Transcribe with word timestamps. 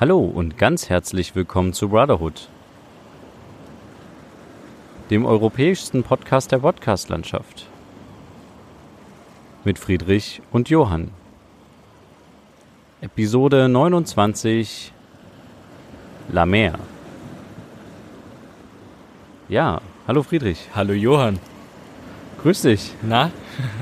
Hallo 0.00 0.20
und 0.20 0.56
ganz 0.56 0.88
herzlich 0.88 1.34
willkommen 1.34 1.72
zu 1.72 1.88
Brotherhood, 1.88 2.48
dem 5.10 5.26
europäischsten 5.26 6.04
Podcast 6.04 6.52
der 6.52 6.58
Podcastlandschaft. 6.58 7.66
Mit 9.64 9.76
Friedrich 9.80 10.40
und 10.52 10.68
Johann. 10.70 11.10
Episode 13.00 13.68
29 13.68 14.92
La 16.30 16.46
Mer. 16.46 16.78
Ja, 19.48 19.80
hallo 20.06 20.22
Friedrich. 20.22 20.68
Hallo 20.76 20.92
Johann. 20.92 21.40
Grüß 22.42 22.62
dich. 22.62 22.92
Na? 23.02 23.32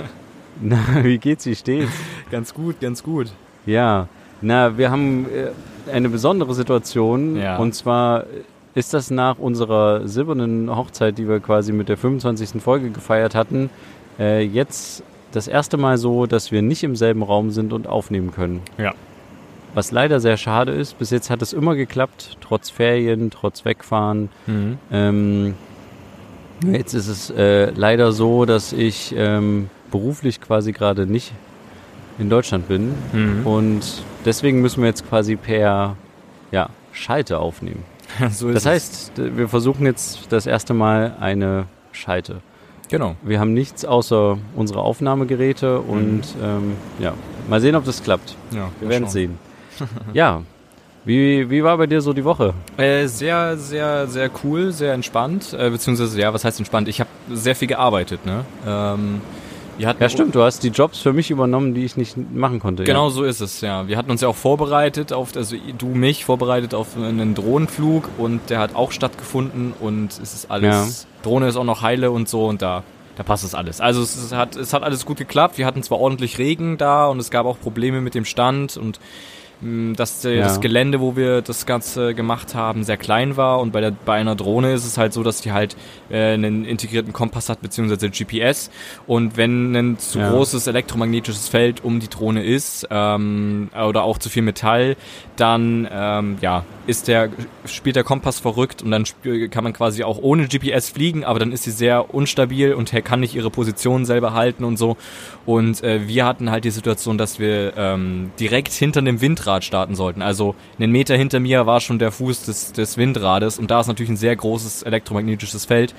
Na, 0.62 0.78
wie 1.04 1.18
geht's, 1.18 1.44
wie 1.44 1.54
steht's? 1.54 1.92
ganz 2.30 2.54
gut, 2.54 2.80
ganz 2.80 3.02
gut. 3.02 3.30
Ja, 3.66 4.08
na, 4.40 4.78
wir 4.78 4.90
haben 4.90 5.26
äh, 5.30 5.50
eine 5.88 6.08
besondere 6.08 6.54
Situation. 6.54 7.36
Ja. 7.36 7.56
Und 7.56 7.74
zwar 7.74 8.24
ist 8.74 8.92
das 8.92 9.10
nach 9.10 9.38
unserer 9.38 10.06
silbernen 10.06 10.74
Hochzeit, 10.74 11.16
die 11.18 11.28
wir 11.28 11.40
quasi 11.40 11.72
mit 11.72 11.88
der 11.88 11.96
25. 11.96 12.60
Folge 12.62 12.90
gefeiert 12.90 13.34
hatten, 13.34 13.70
äh, 14.18 14.42
jetzt 14.42 15.02
das 15.32 15.48
erste 15.48 15.76
Mal 15.76 15.98
so, 15.98 16.26
dass 16.26 16.52
wir 16.52 16.62
nicht 16.62 16.82
im 16.82 16.96
selben 16.96 17.22
Raum 17.22 17.50
sind 17.50 17.72
und 17.72 17.86
aufnehmen 17.86 18.32
können. 18.32 18.60
Ja. 18.78 18.94
Was 19.74 19.92
leider 19.92 20.20
sehr 20.20 20.36
schade 20.36 20.72
ist. 20.72 20.98
Bis 20.98 21.10
jetzt 21.10 21.30
hat 21.30 21.42
es 21.42 21.52
immer 21.52 21.74
geklappt, 21.74 22.38
trotz 22.40 22.70
Ferien, 22.70 23.30
trotz 23.30 23.64
Wegfahren. 23.64 24.30
Mhm. 24.46 24.78
Ähm, 24.90 25.54
jetzt 26.70 26.94
ist 26.94 27.08
es 27.08 27.30
äh, 27.30 27.70
leider 27.70 28.12
so, 28.12 28.46
dass 28.46 28.72
ich 28.72 29.14
ähm, 29.16 29.68
beruflich 29.90 30.40
quasi 30.40 30.72
gerade 30.72 31.06
nicht 31.06 31.32
in 32.18 32.30
Deutschland 32.30 32.68
bin. 32.68 32.94
Mhm. 33.12 33.46
Und 33.46 34.02
deswegen 34.24 34.60
müssen 34.60 34.82
wir 34.82 34.88
jetzt 34.88 35.08
quasi 35.08 35.36
per 35.36 35.96
ja, 36.50 36.68
Schalte 36.92 37.38
aufnehmen. 37.38 37.84
so 38.30 38.52
Das 38.52 38.66
heißt, 38.66 39.12
wir 39.16 39.48
versuchen 39.48 39.84
jetzt 39.86 40.32
das 40.32 40.46
erste 40.46 40.74
Mal 40.74 41.16
eine 41.20 41.66
Schalte. 41.92 42.40
Genau. 42.88 43.16
Wir 43.22 43.40
haben 43.40 43.52
nichts 43.52 43.84
außer 43.84 44.38
unsere 44.54 44.80
Aufnahmegeräte 44.80 45.80
und 45.80 46.22
ähm, 46.42 46.74
ja, 47.00 47.14
mal 47.48 47.60
sehen, 47.60 47.74
ob 47.74 47.84
das 47.84 48.02
klappt. 48.02 48.36
Ja, 48.52 48.70
Wir 48.80 48.88
werden 48.88 49.04
es 49.04 49.12
sehen. 49.12 49.38
ja, 50.12 50.42
wie, 51.04 51.48
wie 51.50 51.62
war 51.62 51.78
bei 51.78 51.86
dir 51.86 52.00
so 52.00 52.12
die 52.12 52.24
Woche? 52.24 52.52
Äh, 52.76 53.06
sehr, 53.06 53.56
sehr, 53.56 54.08
sehr 54.08 54.30
cool, 54.42 54.72
sehr 54.72 54.92
entspannt. 54.92 55.52
Äh, 55.56 55.70
beziehungsweise, 55.70 56.20
ja, 56.20 56.34
was 56.34 56.44
heißt 56.44 56.58
entspannt? 56.58 56.88
Ich 56.88 57.00
habe 57.00 57.10
sehr 57.32 57.54
viel 57.54 57.68
gearbeitet, 57.68 58.26
ne? 58.26 58.44
Ähm, 58.66 59.20
Ja, 59.78 60.08
stimmt, 60.08 60.34
du 60.34 60.42
hast 60.42 60.62
die 60.62 60.68
Jobs 60.68 60.98
für 60.98 61.12
mich 61.12 61.30
übernommen, 61.30 61.74
die 61.74 61.84
ich 61.84 61.96
nicht 61.96 62.16
machen 62.34 62.60
konnte. 62.60 62.84
Genau 62.84 63.10
so 63.10 63.24
ist 63.24 63.40
es, 63.40 63.60
ja. 63.60 63.86
Wir 63.88 63.96
hatten 63.98 64.10
uns 64.10 64.20
ja 64.22 64.28
auch 64.28 64.36
vorbereitet 64.36 65.12
auf, 65.12 65.36
also 65.36 65.56
du 65.76 65.86
mich 65.88 66.24
vorbereitet 66.24 66.72
auf 66.74 66.96
einen 66.96 67.34
Drohnenflug 67.34 68.08
und 68.16 68.40
der 68.48 68.58
hat 68.58 68.74
auch 68.74 68.90
stattgefunden 68.92 69.74
und 69.78 70.12
es 70.12 70.18
ist 70.34 70.50
alles, 70.50 71.06
Drohne 71.22 71.48
ist 71.48 71.56
auch 71.56 71.64
noch 71.64 71.82
heile 71.82 72.10
und 72.10 72.28
so 72.28 72.46
und 72.46 72.62
da, 72.62 72.84
da 73.16 73.22
passt 73.22 73.44
es 73.44 73.54
alles. 73.54 73.80
Also 73.82 74.00
es, 74.02 74.16
ist- 74.16 74.32
hat, 74.32 74.56
es 74.56 74.72
hat 74.72 74.82
alles 74.82 75.04
gut 75.04 75.18
geklappt. 75.18 75.58
Wir 75.58 75.66
hatten 75.66 75.82
zwar 75.82 75.98
ordentlich 75.98 76.38
Regen 76.38 76.78
da 76.78 77.06
und 77.06 77.18
es 77.18 77.30
gab 77.30 77.44
auch 77.46 77.58
Probleme 77.60 78.00
mit 78.00 78.14
dem 78.14 78.24
Stand 78.24 78.76
und 78.78 78.98
dass 79.60 80.20
der, 80.20 80.34
Ja. 80.34 80.42
das 80.44 80.60
Gelände, 80.60 81.00
wo 81.00 81.16
wir 81.16 81.40
das 81.40 81.64
Ganze 81.64 82.14
gemacht 82.14 82.54
haben, 82.54 82.84
sehr 82.84 82.96
klein 82.98 83.36
war 83.36 83.60
und 83.60 83.72
bei, 83.72 83.80
der, 83.80 83.90
bei 83.90 84.14
einer 84.16 84.34
Drohne 84.36 84.72
ist 84.74 84.84
es 84.84 84.98
halt 84.98 85.12
so, 85.14 85.22
dass 85.22 85.40
die 85.40 85.52
halt 85.52 85.76
äh, 86.10 86.34
einen 86.34 86.64
integrierten 86.64 87.12
Kompass 87.12 87.48
hat, 87.48 87.62
beziehungsweise 87.62 88.10
GPS 88.10 88.70
und 89.06 89.36
wenn 89.36 89.74
ein 89.74 89.98
zu 89.98 90.18
Ja. 90.18 90.30
großes 90.30 90.66
elektromagnetisches 90.66 91.48
Feld 91.48 91.82
um 91.84 92.00
die 92.00 92.08
Drohne 92.08 92.44
ist 92.44 92.86
ähm, 92.90 93.70
oder 93.74 94.02
auch 94.04 94.18
zu 94.18 94.28
viel 94.28 94.42
Metall, 94.42 94.96
dann 95.36 95.88
ähm, 95.90 96.36
ja, 96.40 96.64
ist 96.86 97.08
der, 97.08 97.30
spielt 97.64 97.96
der 97.96 98.04
Kompass 98.04 98.38
verrückt 98.40 98.82
und 98.82 98.90
dann 98.90 99.02
sp- 99.08 99.48
kann 99.48 99.64
man 99.64 99.72
quasi 99.72 100.04
auch 100.04 100.18
ohne 100.20 100.48
GPS 100.48 100.90
fliegen, 100.90 101.24
aber 101.24 101.38
dann 101.38 101.50
ist 101.52 101.64
sie 101.64 101.70
sehr 101.70 102.14
unstabil 102.14 102.74
und 102.74 102.92
kann 103.04 103.20
nicht 103.20 103.34
ihre 103.34 103.50
Position 103.50 104.04
selber 104.04 104.32
halten 104.34 104.64
und 104.64 104.76
so. 104.76 104.96
Und 105.44 105.82
äh, 105.82 106.06
wir 106.08 106.24
hatten 106.26 106.50
halt 106.50 106.64
die 106.64 106.70
Situation, 106.70 107.18
dass 107.18 107.38
wir 107.38 107.72
ähm, 107.76 108.30
direkt 108.40 108.72
hinter 108.72 109.02
dem 109.02 109.20
Windrad 109.46 109.64
starten 109.64 109.94
sollten. 109.94 110.22
Also 110.22 110.54
einen 110.78 110.90
Meter 110.92 111.16
hinter 111.16 111.40
mir 111.40 111.66
war 111.66 111.80
schon 111.80 111.98
der 111.98 112.10
Fuß 112.10 112.44
des, 112.44 112.72
des 112.72 112.96
Windrades 112.96 113.58
und 113.58 113.70
da 113.70 113.80
ist 113.80 113.86
natürlich 113.86 114.10
ein 114.10 114.16
sehr 114.16 114.34
großes 114.34 114.82
elektromagnetisches 114.82 115.64
Feld. 115.64 115.94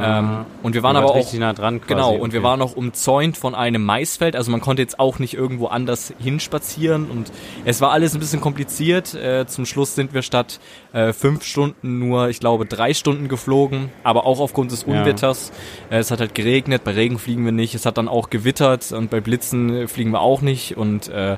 Ähm, 0.00 0.44
und 0.62 0.74
wir 0.74 0.82
waren 0.82 0.96
aber 0.96 1.14
auch 1.14 1.32
nah 1.34 1.52
dran 1.52 1.80
quasi. 1.80 1.88
Genau, 1.94 2.14
und 2.14 2.32
wir 2.32 2.40
Okay. 2.40 2.48
waren 2.48 2.62
auch 2.62 2.74
umzäunt 2.74 3.36
von 3.36 3.54
einem 3.54 3.84
Maisfeld, 3.84 4.34
also 4.36 4.50
man 4.50 4.60
konnte 4.60 4.80
jetzt 4.82 4.98
auch 4.98 5.18
nicht 5.18 5.34
irgendwo 5.34 5.66
anders 5.66 6.12
hinspazieren 6.18 7.10
und 7.10 7.30
es 7.64 7.80
war 7.80 7.90
alles 7.92 8.14
ein 8.14 8.20
bisschen 8.20 8.40
kompliziert. 8.40 9.14
Äh, 9.14 9.46
zum 9.46 9.66
Schluss 9.66 9.94
sind 9.94 10.14
wir 10.14 10.22
statt 10.22 10.58
äh, 10.92 11.12
fünf 11.12 11.44
Stunden 11.44 11.98
nur, 11.98 12.28
ich 12.28 12.40
glaube, 12.40 12.64
drei 12.66 12.94
Stunden 12.94 13.28
geflogen, 13.28 13.90
aber 14.04 14.26
auch 14.26 14.40
aufgrund 14.40 14.72
des 14.72 14.84
Ja. 14.86 14.92
Unwetters. 15.00 15.52
Äh, 15.90 15.98
es 15.98 16.10
hat 16.10 16.20
halt 16.20 16.34
geregnet, 16.34 16.82
bei 16.84 16.92
Regen 16.92 17.18
fliegen 17.18 17.44
wir 17.44 17.52
nicht, 17.52 17.74
es 17.74 17.84
hat 17.86 17.98
dann 17.98 18.08
auch 18.08 18.30
gewittert 18.30 18.92
und 18.92 19.10
bei 19.10 19.20
Blitzen 19.20 19.86
fliegen 19.88 20.10
wir 20.12 20.20
auch 20.20 20.40
nicht 20.40 20.76
und 20.76 21.08
äh, 21.08 21.36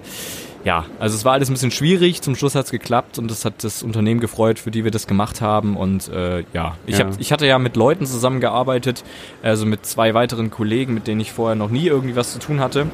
ja, 0.64 0.84
also 1.00 1.16
es 1.16 1.24
war 1.24 1.32
alles 1.32 1.48
ein 1.50 1.54
bisschen 1.54 1.70
schwierig. 1.70 2.22
Zum 2.22 2.34
Schluss 2.36 2.54
hat 2.54 2.66
es 2.66 2.70
geklappt 2.70 3.18
und 3.18 3.30
das 3.30 3.44
hat 3.44 3.64
das 3.64 3.82
Unternehmen 3.82 4.20
gefreut, 4.20 4.58
für 4.58 4.70
die 4.70 4.84
wir 4.84 4.90
das 4.90 5.06
gemacht 5.06 5.40
haben. 5.40 5.76
Und 5.76 6.08
äh, 6.08 6.44
ja, 6.52 6.76
ich, 6.86 6.98
Ja. 6.98 7.06
Hab, 7.06 7.20
ich 7.20 7.32
hatte 7.32 7.46
ja 7.46 7.58
mit 7.58 7.76
Leuten 7.76 8.06
zusammengearbeitet, 8.06 9.02
also 9.42 9.66
mit 9.66 9.84
zwei 9.86 10.14
weiteren 10.14 10.50
Kollegen, 10.50 10.94
mit 10.94 11.06
denen 11.06 11.20
ich 11.20 11.32
vorher 11.32 11.56
noch 11.56 11.70
nie 11.70 11.86
irgendwie 11.86 12.16
was 12.16 12.32
zu 12.32 12.38
tun 12.38 12.60
hatte. 12.60 12.86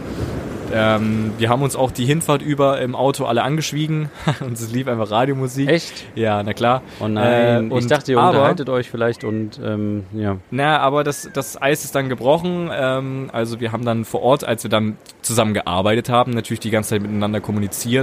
Ähm, 0.70 1.32
wir 1.38 1.48
haben 1.48 1.62
uns 1.62 1.76
auch 1.76 1.90
die 1.90 2.04
Hinfahrt 2.04 2.42
über 2.42 2.78
im 2.82 2.94
Auto 2.94 3.24
alle 3.24 3.42
angeschwiegen 3.42 4.10
und 4.40 4.52
es 4.52 4.70
lief 4.70 4.86
einfach 4.86 5.10
Radiomusik. 5.10 5.66
Echt? 5.66 6.04
Ja, 6.14 6.42
na 6.42 6.52
klar. 6.52 6.82
Oh 7.00 7.08
nein, 7.08 7.24
Äh, 7.24 7.66
ich 7.68 7.72
und- 7.72 7.90
dachte, 7.90 8.12
ihr 8.12 8.18
aber- 8.18 8.30
unterhaltet 8.36 8.68
euch 8.68 8.90
vielleicht 8.90 9.24
und 9.24 9.58
ähm, 9.64 10.04
ja. 10.12 10.36
Na, 10.50 10.78
aber 10.80 11.04
das, 11.04 11.30
das 11.32 11.60
Eis 11.60 11.84
ist 11.84 11.94
dann 11.94 12.10
gebrochen. 12.10 12.68
Ähm, 12.70 13.30
also 13.32 13.60
wir 13.60 13.72
haben 13.72 13.86
dann 13.86 14.04
vor 14.04 14.20
Ort, 14.22 14.44
als 14.44 14.62
wir 14.62 14.68
dann 14.70 14.98
zusammen 15.22 15.54
gearbeitet 15.54 16.10
haben, 16.10 16.32
natürlich 16.32 16.60
die 16.60 16.70
ganze 16.70 16.90
Zeit 16.90 17.00
miteinander 17.02 17.40
kommuniziert 17.40 17.57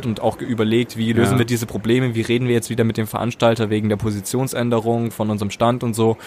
und 0.05 0.21
auch 0.21 0.39
überlegt, 0.41 0.97
wie 0.97 1.13
lösen 1.13 1.33
Ja. 1.33 1.39
wir 1.39 1.45
diese 1.45 1.65
Probleme, 1.65 2.15
wie 2.15 2.21
reden 2.21 2.47
wir 2.47 2.53
jetzt 2.55 2.69
wieder 2.69 2.83
mit 2.83 2.97
dem 2.97 3.07
Veranstalter 3.07 3.69
wegen 3.69 3.89
der 3.89 3.95
Positionsänderung 3.97 5.11
von 5.11 5.29
unserem 5.29 5.49
Stand 5.51 5.83
und 5.83 5.93
so. 5.93 6.17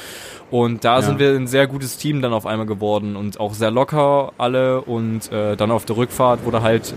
Und 0.50 0.84
da 0.84 0.96
Ja. 0.96 1.02
sind 1.02 1.18
wir 1.18 1.30
ein 1.34 1.46
sehr 1.46 1.66
gutes 1.66 1.98
Team 1.98 2.22
dann 2.22 2.32
auf 2.32 2.46
einmal 2.46 2.66
geworden 2.66 3.16
und 3.16 3.38
auch 3.40 3.54
sehr 3.54 3.70
locker 3.70 4.32
alle 4.38 4.80
und 4.82 5.30
äh, 5.32 5.56
dann 5.56 5.70
auf 5.70 5.84
der 5.84 5.96
Rückfahrt 5.96 6.44
wurde 6.44 6.62
halt 6.62 6.94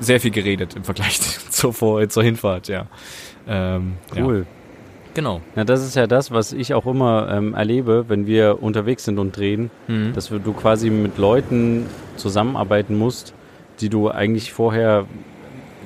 sehr 0.00 0.20
viel 0.20 0.30
geredet 0.30 0.74
im 0.76 0.84
Vergleich 0.84 1.20
zur, 1.50 1.72
Vor 1.72 2.08
zur 2.08 2.22
Hinfahrt, 2.22 2.68
ja. 2.68 2.86
Ähm, 3.48 3.94
Cool. 4.16 4.38
Ja. 4.40 4.44
Genau. 5.12 5.40
Na, 5.56 5.64
das 5.64 5.84
ist 5.84 5.96
ja 5.96 6.06
das, 6.06 6.30
was 6.30 6.52
ich 6.52 6.72
auch 6.72 6.86
immer 6.86 7.28
ähm, 7.32 7.52
erlebe, 7.54 8.04
wenn 8.08 8.26
wir 8.26 8.62
unterwegs 8.62 9.04
sind 9.04 9.18
und 9.18 9.36
drehen, 9.36 9.70
Mhm. 9.88 10.12
dass 10.14 10.28
du 10.28 10.52
quasi 10.52 10.88
mit 10.88 11.18
Leuten 11.18 11.86
zusammenarbeiten 12.16 12.96
musst, 12.96 13.34
die 13.80 13.88
du 13.88 14.08
eigentlich 14.08 14.52
vorher 14.52 15.06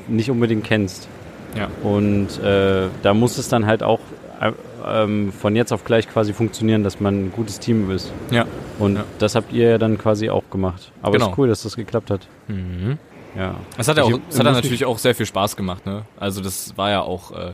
nicht 0.09 0.31
unbedingt 0.31 0.65
kennst. 0.65 1.09
Ja. 1.56 1.69
Und 1.82 2.38
äh, 2.42 2.88
da 3.03 3.15
muss 3.15 3.38
es 3.38 3.48
dann 3.48 3.66
halt 3.66 3.82
auch 3.82 4.00
äh, 4.41 4.53
ähm, 4.87 5.32
von 5.32 5.54
jetzt 5.56 5.72
auf 5.72 5.84
gleich 5.84 6.09
quasi 6.09 6.32
funktionieren, 6.32 6.82
dass 6.84 7.00
man 7.00 7.26
ein 7.26 7.32
gutes 7.32 7.60
Team 7.60 7.91
ist. 7.91 8.12
Ja. 8.31 8.44
Und 8.78 8.97
Ja. 8.97 9.04
das 9.19 9.34
habt 9.34 9.53
ihr 9.53 9.70
ja 9.70 9.78
dann 9.78 9.97
quasi 9.98 10.28
auch 10.31 10.43
gemacht. 10.50 10.91
Aber 11.00 11.14
es 11.16 11.20
Genau. 11.20 11.32
ist 11.32 11.38
cool, 11.38 11.48
dass 11.48 11.62
das 11.62 11.76
geklappt 11.76 12.10
hat. 12.10 12.20
Mhm. 12.48 12.98
Ja. 13.37 13.54
Es 13.78 13.88
hat 13.88 13.97
ja 13.97 14.06
Ich- 14.06 14.14
auch, 14.14 14.19
es 14.28 14.38
hat 14.38 14.44
natürlich 14.44 14.84
auch 14.84 14.98
sehr 14.98 15.14
viel 15.14 15.26
Spaß 15.26 15.56
gemacht, 15.56 15.87
ne? 15.87 16.03
Also 16.19 16.41
das 16.41 16.76
war 16.76 16.91
ja 16.91 17.00
auch 17.03 17.31
äh, 17.32 17.53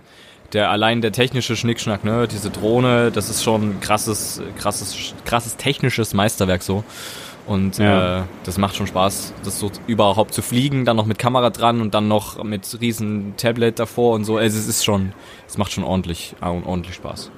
der 0.52 0.70
allein 0.70 1.00
der 1.00 1.12
technische 1.12 1.54
Schnickschnack, 1.56 2.02
ne? 2.04 2.26
Diese 2.26 2.50
Drohne, 2.50 3.10
das 3.12 3.30
ist 3.30 3.42
schon 3.44 3.80
krasses, 3.80 4.42
krasses, 4.58 5.14
krasses 5.24 5.56
technisches 5.56 6.12
Meisterwerk 6.14 6.62
so. 6.62 6.82
Und 7.46 7.78
Ja. 7.78 8.20
äh, 8.20 8.22
das 8.44 8.58
macht 8.58 8.76
schon 8.76 8.86
Spaß, 8.86 9.34
das 9.44 9.58
so 9.58 9.70
überhaupt 9.86 10.34
zu 10.34 10.42
fliegen, 10.42 10.84
dann 10.84 10.96
noch 10.96 11.06
mit 11.06 11.18
Kamera 11.18 11.50
dran 11.50 11.80
und 11.80 11.94
dann 11.94 12.06
noch 12.06 12.42
mit 12.44 12.78
riesen 12.80 13.34
Tablet 13.36 13.78
davor 13.78 14.14
und 14.14 14.24
so. 14.24 14.36
Also 14.36 14.56
es 14.58 14.68
ist 14.68 14.84
schon, 14.84 15.12
es 15.48 15.58
macht 15.58 15.72
schon 15.72 15.82
ordentlich, 15.84 16.34
ordentlich 16.40 16.94
Spaß. 16.94 17.30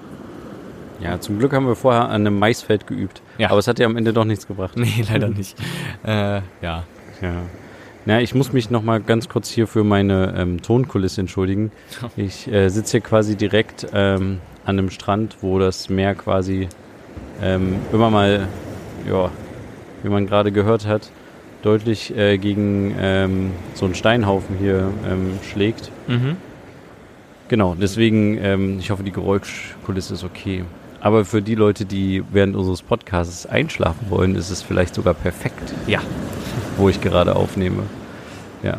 Ja, 1.01 1.19
zum 1.19 1.39
Glück 1.39 1.53
haben 1.53 1.67
wir 1.67 1.75
vorher 1.77 2.03
an 2.11 2.27
einem 2.27 2.39
Maisfeld 2.39 2.87
geübt. 2.87 3.23
Ja. 3.39 3.51
Aber 3.51 3.59
es 3.59 3.67
hat 3.67 3.79
ja 3.79 3.87
am 3.87 3.97
Ende 3.97 4.13
doch 4.13 4.25
nichts 4.25 4.47
gebracht. 4.47 4.77
Nee, 4.77 5.05
leider 5.11 5.29
nicht. 5.31 5.57
äh, 6.05 6.37
ja. 6.63 6.85
Ja. 7.21 7.35
Na, 8.05 8.21
ich 8.21 8.35
muss 8.35 8.53
mich 8.53 8.69
noch 8.71 8.83
mal 8.83 9.01
ganz 9.01 9.29
kurz 9.29 9.49
hier 9.49 9.67
für 9.69 9.85
meine 9.85 10.35
ähm, 10.37 10.61
Tonkulisse 10.61 11.21
entschuldigen. 11.21 11.71
Ich 12.17 12.47
äh, 12.53 12.69
sitze 12.69 12.93
hier 12.93 13.01
quasi 13.01 13.37
direkt 13.37 13.87
ähm, 13.95 14.39
an 14.65 14.79
einem 14.79 14.91
Strand, 14.91 15.37
wo 15.41 15.59
das 15.61 15.89
Meer 15.89 16.15
quasi 16.17 16.69
ähm, 17.41 17.77
immer 17.93 18.11
mal, 18.11 18.49
ja, 19.09 19.31
wie 20.03 20.09
man 20.09 20.27
gerade 20.27 20.53
gehört 20.53 20.87
hat, 20.87 21.11
deutlich 21.63 22.17
äh, 22.17 22.39
gegen 22.39 22.95
ähm, 22.99 23.51
so 23.75 23.85
einen 23.85 23.95
Steinhaufen 23.95 24.57
hier 24.59 24.91
ähm, 25.09 25.39
schlägt. 25.51 25.91
Mhm. 26.09 26.37
Genau, 27.49 27.77
deswegen, 27.79 28.39
ähm, 28.39 28.79
ich 28.79 28.91
hoffe, 28.91 29.03
die 29.03 29.13
Geräuschkulisse 29.13 30.15
ist 30.15 30.25
okay. 30.25 30.65
Aber 31.01 31.25
für 31.25 31.43
die 31.43 31.55
Leute, 31.55 31.85
die 31.85 32.23
während 32.31 32.55
unseres 32.57 32.81
Podcasts 32.81 33.45
einschlafen 33.47 34.07
wollen, 34.09 34.37
ist 34.37 34.51
es 34.51 34.63
vielleicht 34.63 34.95
sogar 34.95 35.15
perfekt. 35.15 35.75
Ja. 35.87 36.01
Wo 36.77 36.89
ich 36.89 37.01
gerade 37.01 37.35
aufnehme. 37.37 37.83
Ja. 38.63 38.79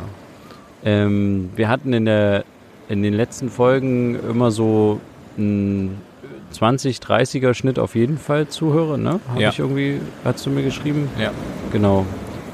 Ähm, 0.85 1.49
wir 1.55 1.69
hatten 1.69 1.93
in 1.93 2.05
der 2.05 2.45
in 2.89 3.01
den 3.01 3.13
letzten 3.13 3.49
Folgen 3.49 4.19
immer 4.29 4.51
so 4.51 4.99
ein 5.37 5.97
20, 6.53 6.97
30er 6.99 7.53
Schnitt 7.53 7.79
auf 7.79 7.95
jeden 7.95 8.17
Fall 8.17 8.47
zuhöre, 8.47 8.97
ne? 8.97 9.19
Habe 9.29 9.41
Ja. 9.41 9.49
ich 9.49 9.59
irgendwie, 9.59 9.99
hast 10.23 10.45
du 10.45 10.49
mir 10.49 10.63
geschrieben? 10.63 11.09
Ja. 11.19 11.31
Genau. 11.71 12.05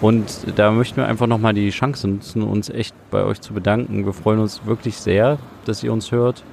Und 0.02 0.26
da 0.56 0.72
möchten 0.72 0.98
wir 0.98 1.08
einfach 1.08 1.28
nochmal 1.28 1.54
die 1.54 1.70
Chance 1.72 2.08
nutzen, 2.08 2.42
uns 2.42 2.70
echt 2.70 2.96
bei 3.12 3.24
euch 3.24 3.42
zu 3.42 3.54
bedanken. 3.54 4.06
Wir 4.06 4.14
freuen 4.14 4.40
uns 4.40 4.62
wirklich 4.66 4.98
sehr, 4.98 5.38
dass 5.66 5.84
ihr 5.84 5.92
uns 5.92 6.12
hört. 6.12 6.44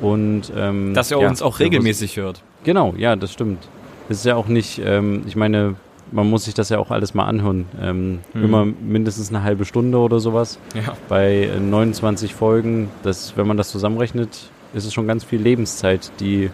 Und 0.00 0.52
ähm, 0.56 0.92
Dass 0.94 1.10
ihr 1.10 1.18
ja, 1.20 1.28
uns 1.28 1.42
auch 1.42 1.58
regelmäßig 1.60 2.16
hört. 2.16 2.42
Genau, 2.64 2.92
ja, 2.96 3.16
das 3.16 3.32
stimmt. 3.32 3.66
Es 4.08 4.18
ist 4.18 4.26
ja 4.26 4.34
auch 4.36 4.48
nicht, 4.48 4.80
ähm, 4.84 5.22
ich 5.26 5.36
meine, 5.36 5.76
man 6.10 6.28
muss 6.28 6.44
sich 6.44 6.54
das 6.54 6.68
ja 6.68 6.78
auch 6.78 6.90
alles 6.90 7.14
mal 7.14 7.24
anhören. 7.24 7.64
Ähm, 7.80 8.18
Mhm. 8.34 8.44
Immer 8.44 8.64
mindestens 8.66 9.30
eine 9.30 9.42
halbe 9.42 9.64
Stunde 9.64 9.96
oder 9.98 10.20
sowas. 10.20 10.58
Ja. 10.74 10.94
Bei 11.08 11.44
äh, 11.44 11.60
29 11.60 12.34
Folgen, 12.34 12.90
das, 13.04 13.34
wenn 13.36 13.46
man 13.46 13.56
das 13.56 13.70
zusammenrechnet, 13.70 14.50
ist 14.74 14.84
es 14.84 14.92
schon 14.92 15.06
ganz 15.06 15.24
viel 15.24 15.40
Lebenszeit, 15.40 16.10
die 16.20 16.50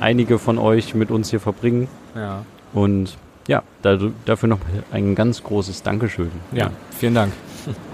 einige 0.00 0.38
von 0.38 0.58
euch 0.58 0.94
mit 0.94 1.10
uns 1.10 1.30
hier 1.30 1.40
verbringen. 1.40 1.88
Ja. 2.14 2.44
Und 2.72 3.16
ja, 3.48 3.62
da, 3.82 3.98
dafür 4.24 4.48
noch 4.48 4.58
ein 4.92 5.14
ganz 5.14 5.42
großes 5.42 5.82
Dankeschön. 5.82 6.30
Ja, 6.52 6.70
vielen 6.96 7.14
Dank. 7.14 7.32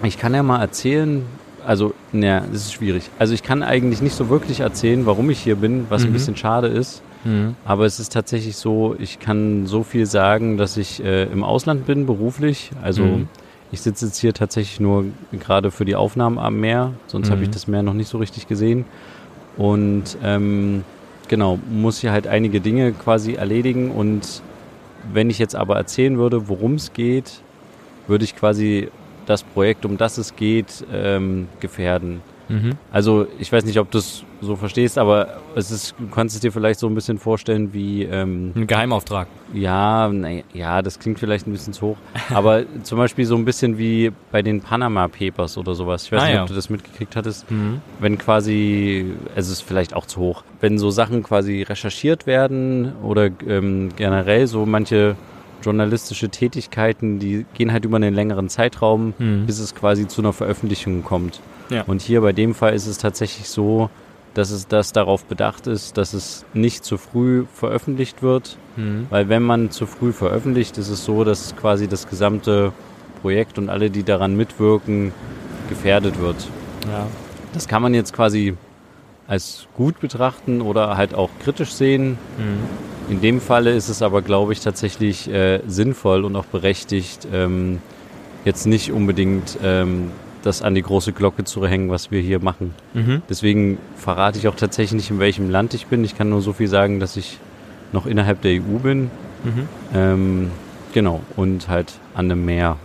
Ich 0.02 0.18
kann 0.18 0.34
ja 0.34 0.42
mal 0.42 0.60
erzählen, 0.60 1.22
also, 1.66 1.94
naja, 2.12 2.40
das 2.52 2.62
ist 2.62 2.74
schwierig. 2.74 3.10
Also 3.18 3.34
ich 3.34 3.42
kann 3.42 3.62
eigentlich 3.62 4.00
nicht 4.00 4.14
so 4.14 4.28
wirklich 4.28 4.60
erzählen, 4.60 5.04
warum 5.06 5.30
ich 5.30 5.40
hier 5.40 5.56
bin, 5.56 5.86
was 5.88 6.02
ein 6.04 6.10
Mhm. 6.10 6.12
bisschen 6.12 6.36
schade 6.36 6.68
ist. 6.68 7.02
Aber 7.64 7.86
es 7.86 7.98
ist 7.98 8.12
tatsächlich 8.12 8.54
so, 8.56 8.94
ich 9.00 9.18
kann 9.18 9.66
so 9.66 9.82
viel 9.82 10.06
sagen, 10.06 10.58
dass 10.58 10.76
ich 10.76 11.02
äh, 11.02 11.24
im 11.24 11.42
Ausland 11.42 11.84
bin, 11.84 12.06
beruflich. 12.06 12.70
Also 12.84 13.02
Mhm. 13.02 13.28
ich 13.72 13.80
sitze 13.80 14.06
jetzt 14.06 14.18
hier 14.18 14.32
tatsächlich 14.32 14.78
nur 14.78 15.06
gerade 15.32 15.72
für 15.72 15.84
die 15.84 15.96
Aufnahmen 15.96 16.38
am 16.38 16.60
Meer, 16.60 16.92
sonst 17.08 17.30
habe 17.32 17.42
ich 17.42 17.48
Mhm. 17.48 17.52
das 17.52 17.66
Meer 17.66 17.82
noch 17.82 17.94
nicht 17.94 18.08
so 18.08 18.18
richtig 18.18 18.46
gesehen. 18.46 18.84
Und 19.56 20.16
ähm, 20.22 20.84
genau, 21.28 21.58
muss 21.70 22.00
hier 22.00 22.12
halt 22.12 22.26
einige 22.26 22.60
Dinge 22.60 22.92
quasi 22.92 23.34
erledigen. 23.34 23.90
Und 23.90 24.42
wenn 25.12 25.30
ich 25.30 25.38
jetzt 25.38 25.54
aber 25.54 25.76
erzählen 25.76 26.18
würde, 26.18 26.48
worum 26.48 26.74
es 26.74 26.92
geht, 26.92 27.40
würde 28.06 28.24
ich 28.24 28.36
quasi 28.36 28.88
das 29.26 29.42
Projekt, 29.42 29.84
um 29.84 29.96
das 29.96 30.18
es 30.18 30.36
geht, 30.36 30.84
ähm, 30.92 31.48
gefährden. 31.60 32.22
Mhm. 32.48 32.72
Also 32.92 33.26
ich 33.38 33.50
weiß 33.52 33.64
nicht, 33.64 33.78
ob 33.78 33.90
du 33.90 33.98
es 33.98 34.22
so 34.40 34.54
verstehst, 34.56 34.98
aber 34.98 35.38
es 35.54 35.70
ist, 35.70 35.94
du 35.98 36.06
kannst 36.08 36.34
es 36.36 36.40
dir 36.42 36.52
vielleicht 36.52 36.78
so 36.78 36.86
ein 36.86 36.94
bisschen 36.94 37.18
vorstellen 37.18 37.72
wie, 37.72 38.04
ähm, 38.04 38.52
Ein 38.54 38.66
Geheimauftrag. 38.66 39.26
ja, 39.54 40.08
naja, 40.08 40.42
ja, 40.52 40.82
das 40.82 40.98
klingt 40.98 41.18
vielleicht 41.18 41.46
ein 41.46 41.52
bisschen 41.52 41.72
zu 41.72 41.86
hoch, 41.88 41.96
aber 42.32 42.64
zum 42.82 42.98
Beispiel 42.98 43.24
so 43.24 43.34
ein 43.36 43.44
bisschen 43.44 43.78
wie 43.78 44.12
bei 44.30 44.42
den 44.42 44.60
Panama 44.60 45.08
Papers 45.08 45.56
oder 45.58 45.74
sowas. 45.74 46.04
Ich 46.04 46.12
weiß 46.12 46.22
Ah, 46.22 46.26
nicht, 46.26 46.34
ja. 46.34 46.42
ob 46.42 46.48
du 46.48 46.54
das 46.54 46.70
mitgekriegt 46.70 47.16
hattest. 47.16 47.50
Mhm. 47.50 47.80
Wenn 47.98 48.18
quasi, 48.18 49.06
es 49.34 49.48
ist 49.48 49.62
vielleicht 49.62 49.94
auch 49.94 50.06
zu 50.06 50.20
hoch, 50.20 50.44
wenn 50.60 50.78
so 50.78 50.90
Sachen 50.90 51.22
quasi 51.22 51.62
recherchiert 51.62 52.26
werden 52.26 52.92
oder 53.02 53.30
ähm, 53.48 53.88
generell 53.96 54.46
so 54.46 54.66
manche 54.66 55.16
journalistische 55.64 56.28
Tätigkeiten, 56.28 57.18
die 57.18 57.44
gehen 57.54 57.72
halt 57.72 57.84
über 57.84 57.96
einen 57.96 58.14
längeren 58.14 58.48
Zeitraum, 58.48 59.14
Mhm. 59.18 59.46
bis 59.46 59.58
es 59.58 59.74
quasi 59.74 60.06
zu 60.06 60.20
einer 60.20 60.32
Veröffentlichung 60.32 61.02
kommt. 61.02 61.40
Ja. 61.70 61.82
Und 61.86 62.02
hier 62.02 62.20
bei 62.20 62.32
dem 62.32 62.54
Fall 62.54 62.74
ist 62.74 62.86
es 62.86 62.98
tatsächlich 62.98 63.48
so, 63.48 63.90
dass 64.34 64.50
es 64.50 64.68
das 64.68 64.92
darauf 64.92 65.24
bedacht 65.24 65.66
ist, 65.66 65.96
dass 65.96 66.12
es 66.12 66.44
nicht 66.52 66.84
zu 66.84 66.98
früh 66.98 67.44
veröffentlicht 67.54 68.22
wird, 68.22 68.58
Mhm. 68.76 69.06
weil 69.08 69.28
wenn 69.30 69.42
man 69.42 69.70
zu 69.70 69.86
früh 69.86 70.12
veröffentlicht, 70.12 70.76
ist 70.76 70.90
es 70.90 71.04
so, 71.04 71.24
dass 71.24 71.56
quasi 71.56 71.88
das 71.88 72.06
gesamte 72.08 72.72
Projekt 73.22 73.58
und 73.58 73.70
alle, 73.70 73.88
die 73.90 74.02
daran 74.02 74.36
mitwirken, 74.36 75.12
gefährdet 75.70 76.20
wird. 76.20 76.36
Ja. 76.86 77.06
Das 77.54 77.66
kann 77.66 77.80
man 77.80 77.94
jetzt 77.94 78.12
quasi 78.12 78.54
als 79.26 79.66
gut 79.74 79.98
betrachten 80.00 80.60
oder 80.60 80.96
halt 80.98 81.14
auch 81.14 81.30
kritisch 81.42 81.72
sehen. 81.72 82.18
Mhm. 82.38 83.12
In 83.12 83.20
dem 83.22 83.40
Falle 83.40 83.72
ist 83.72 83.88
es 83.88 84.02
aber, 84.02 84.20
glaube 84.20 84.52
ich, 84.52 84.60
tatsächlich 84.60 85.28
äh, 85.32 85.60
sinnvoll 85.66 86.24
und 86.24 86.36
auch 86.36 86.44
berechtigt, 86.44 87.26
ähm, 87.32 87.78
jetzt 88.44 88.66
nicht 88.66 88.92
unbedingt 88.92 89.56
ähm, 89.64 90.10
das 90.46 90.62
an 90.62 90.74
die 90.74 90.82
große 90.82 91.12
Glocke 91.12 91.44
zu 91.44 91.66
hängen, 91.66 91.90
was 91.90 92.10
wir 92.10 92.20
hier 92.20 92.38
machen. 92.40 92.74
Mhm. 92.94 93.22
Deswegen 93.28 93.78
verrate 93.96 94.38
ich 94.38 94.48
auch 94.48 94.54
tatsächlich 94.54 94.94
nicht, 94.96 95.10
in 95.10 95.18
welchem 95.18 95.50
Land 95.50 95.74
ich 95.74 95.86
bin. 95.86 96.04
Ich 96.04 96.16
kann 96.16 96.28
nur 96.28 96.40
so 96.40 96.52
viel 96.52 96.68
sagen, 96.68 97.00
dass 97.00 97.16
ich 97.16 97.38
noch 97.92 98.06
innerhalb 98.06 98.40
der 98.42 98.52
EU 98.52 98.78
bin. 98.82 99.10
Mhm. 99.44 99.68
Ähm, 99.94 100.50
genau, 100.94 101.20
und 101.36 101.68
halt 101.68 101.94
an 102.14 102.26
einem 102.30 102.44
Meer. 102.44 102.76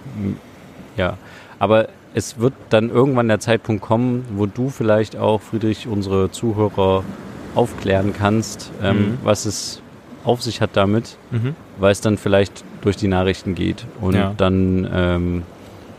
Ja, 0.97 1.17
aber 1.59 1.87
es 2.13 2.39
wird 2.39 2.53
dann 2.69 2.89
irgendwann 2.89 3.27
der 3.29 3.39
Zeitpunkt 3.39 3.81
kommen, 3.81 4.25
wo 4.35 4.45
du 4.45 4.69
vielleicht 4.69 5.15
auch, 5.15 5.41
Friedrich, 5.41 5.87
unsere 5.87 6.29
Zuhörer 6.31 7.03
aufklären 7.55 8.13
kannst, 8.17 8.71
ähm, 8.83 8.97
Mhm. 8.97 9.17
was 9.23 9.45
es 9.45 9.81
auf 10.23 10.41
sich 10.41 10.61
hat 10.61 10.71
damit, 10.73 11.17
Mhm. 11.31 11.55
weil 11.79 11.91
es 11.91 12.01
dann 12.01 12.17
vielleicht 12.17 12.63
durch 12.81 12.95
die 12.97 13.07
Nachrichten 13.07 13.55
geht. 13.55 13.85
Und 14.01 14.15
Ja. 14.15 14.33
dann 14.35 14.87
ähm, 14.93 15.43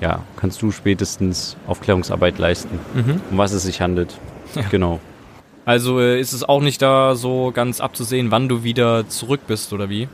ja, 0.03 0.21
kannst 0.37 0.61
du 0.61 0.73
spätestens 0.73 1.57
Aufklärungsarbeit 1.69 2.39
leisten, 2.39 2.79
Mhm. 2.93 3.21
um 3.31 3.39
was 3.39 3.53
es 3.53 3.63
sich 3.63 3.81
handelt. 3.81 4.19
Ja. 4.55 4.63
Genau. 4.71 4.99
Also 5.65 6.01
äh, 6.01 6.21
ist 6.21 6.33
es 6.33 6.43
auch 6.43 6.61
nicht 6.61 6.83
da 6.83 7.15
so 7.15 7.53
ganz 7.55 7.81
abzusehen, 7.81 8.33
wann 8.33 8.49
du 8.49 8.65
wieder 8.65 9.09
zurück 9.09 9.41
bist 9.47 9.73
oder 9.73 9.89
wie? 9.89 10.09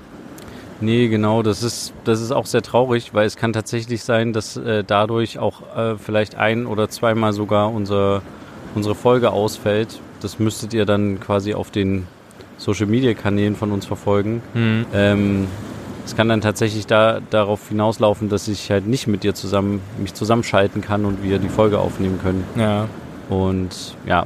Nee, 0.81 1.09
genau, 1.09 1.43
das 1.43 1.63
ist, 1.63 1.93
das 2.05 2.21
ist 2.21 2.31
auch 2.33 2.45
sehr 2.47 2.63
traurig, 2.63 3.15
weil 3.15 3.27
es 3.27 3.37
kann 3.37 3.53
tatsächlich 3.55 4.05
sein, 4.05 4.33
dass 4.35 4.57
äh, 4.59 4.85
dadurch 4.87 5.39
auch 5.39 5.63
äh, 5.77 5.97
vielleicht 5.97 6.37
ein 6.37 6.67
oder 6.67 6.89
zweimal 6.91 7.33
sogar 7.33 7.73
unser, 7.73 8.21
unsere 8.75 8.95
Folge 8.95 9.31
ausfällt. 9.33 9.99
Das 10.21 10.39
müsstet 10.39 10.75
ihr 10.75 10.85
dann 10.85 11.19
quasi 11.19 11.55
auf 11.55 11.71
den 11.71 12.07
Social-Media-Kanälen 12.59 13.57
von 13.57 13.73
uns 13.73 13.87
verfolgen. 13.87 14.43
Mhm. 14.55 14.87
Ähm, 14.93 15.47
es 16.09 16.17
kann 16.17 16.27
dann 16.31 16.41
tatsächlich 16.41 16.87
da, 16.87 17.21
darauf 17.29 17.69
hinauslaufen, 17.69 18.31
dass 18.31 18.49
ich 18.49 18.71
halt 18.71 18.87
nicht 18.87 19.07
mit 19.09 19.25
dir 19.25 19.35
zusammen 19.35 19.83
mich 19.99 20.15
zusammenschalten 20.15 20.81
kann 20.81 21.05
und 21.05 21.23
wir 21.23 21.39
die 21.39 21.51
Folge 21.51 21.79
aufnehmen 21.79 22.19
können. 22.23 22.45
Ja. 22.57 22.89
Und 23.29 23.95
ja, 24.07 24.25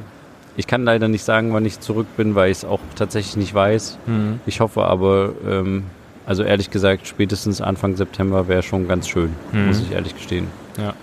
ich 0.56 0.68
kann 0.68 0.84
leider 0.84 1.08
nicht 1.08 1.24
sagen, 1.24 1.52
wann 1.52 1.66
ich 1.66 1.80
zurück 1.80 2.06
bin, 2.16 2.36
weil 2.36 2.52
ich 2.52 2.58
es 2.58 2.64
auch 2.64 2.78
tatsächlich 2.94 3.36
nicht 3.36 3.52
weiß. 3.52 3.98
Mhm. 4.06 4.38
Ich 4.46 4.60
hoffe 4.60 4.84
aber, 4.84 5.32
ähm, 5.44 5.82
also 6.24 6.44
ehrlich 6.44 6.70
gesagt, 6.70 7.08
spätestens 7.08 7.60
Anfang 7.60 7.96
September 7.96 8.46
wäre 8.46 8.62
schon 8.62 8.86
ganz 8.86 9.08
schön, 9.08 9.30
Mhm. 9.50 9.66
muss 9.66 9.80
ich 9.80 9.90
ehrlich 9.90 10.14
gestehen. 10.14 10.46
Ja. 10.78 10.94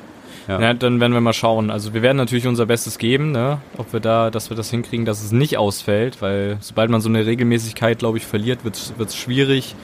Ja. 0.47 0.61
Ja. 0.61 0.73
dann 0.73 1.01
werden 1.01 1.11
wir 1.11 1.19
mal 1.19 1.33
schauen. 1.33 1.69
Also 1.71 1.93
wir 1.93 2.01
werden 2.01 2.15
natürlich 2.17 2.47
unser 2.47 2.65
Bestes 2.65 2.97
geben, 2.97 3.33
ne? 3.33 3.57
ob 3.77 3.91
wir 3.91 3.99
da, 3.99 4.31
dass 4.31 4.49
wir 4.49 4.55
das 4.55 4.69
hinkriegen, 4.71 5.05
dass 5.05 5.21
es 5.21 5.33
nicht 5.33 5.57
ausfällt, 5.57 6.21
weil 6.21 6.55
sobald 6.61 6.89
man 6.89 7.01
so 7.01 7.09
eine 7.09 7.25
Regelmäßigkeit, 7.25 7.99
glaube 7.99 8.17
ich, 8.17 8.25
verliert, 8.25 8.63
wird 8.63 8.77
es 8.97 9.15
schwierig. 9.17 9.75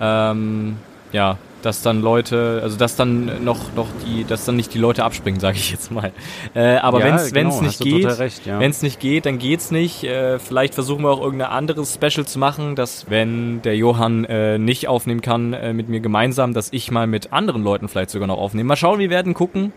Ähm, 0.00 0.76
ja, 1.12 1.38
dass 1.62 1.82
dann 1.82 2.02
Leute, 2.02 2.60
also 2.62 2.76
dass 2.76 2.96
dann 2.96 3.44
noch, 3.44 3.74
noch 3.74 3.86
die, 4.04 4.24
dass 4.24 4.44
dann 4.44 4.56
nicht 4.56 4.74
die 4.74 4.78
Leute 4.78 5.04
abspringen, 5.04 5.40
sage 5.40 5.56
ich 5.56 5.70
jetzt 5.70 5.90
mal. 5.90 6.12
Äh, 6.54 6.76
aber 6.76 7.00
Ja, 7.00 7.06
wenn 7.06 7.14
es 7.14 7.32
genau, 7.32 7.60
nicht 7.62 7.80
geht, 7.80 8.18
recht, 8.18 8.46
ja. 8.46 8.58
wenn 8.58 8.70
es 8.70 8.82
nicht 8.82 9.00
geht, 9.00 9.26
dann 9.26 9.38
geht's 9.38 9.70
nicht. 9.70 10.04
Äh, 10.04 10.38
vielleicht 10.38 10.74
versuchen 10.74 11.02
wir 11.04 11.10
auch 11.10 11.20
irgendein 11.20 11.50
anderes 11.50 11.94
Special 11.94 12.26
zu 12.26 12.38
machen, 12.38 12.74
dass 12.74 13.08
wenn 13.08 13.62
der 13.62 13.76
Johann 13.76 14.24
äh, 14.24 14.58
nicht 14.58 14.88
aufnehmen 14.88 15.22
kann 15.22 15.52
äh, 15.52 15.72
mit 15.72 15.88
mir 15.88 16.00
gemeinsam, 16.00 16.52
dass 16.52 16.72
ich 16.72 16.90
mal 16.90 17.06
mit 17.06 17.32
anderen 17.32 17.62
Leuten 17.62 17.88
vielleicht 17.88 18.10
sogar 18.10 18.28
noch 18.28 18.38
aufnehme. 18.38 18.68
Mal 18.68 18.76
schauen, 18.76 18.98
wir 18.98 19.10
werden 19.10 19.34
gucken. 19.34 19.72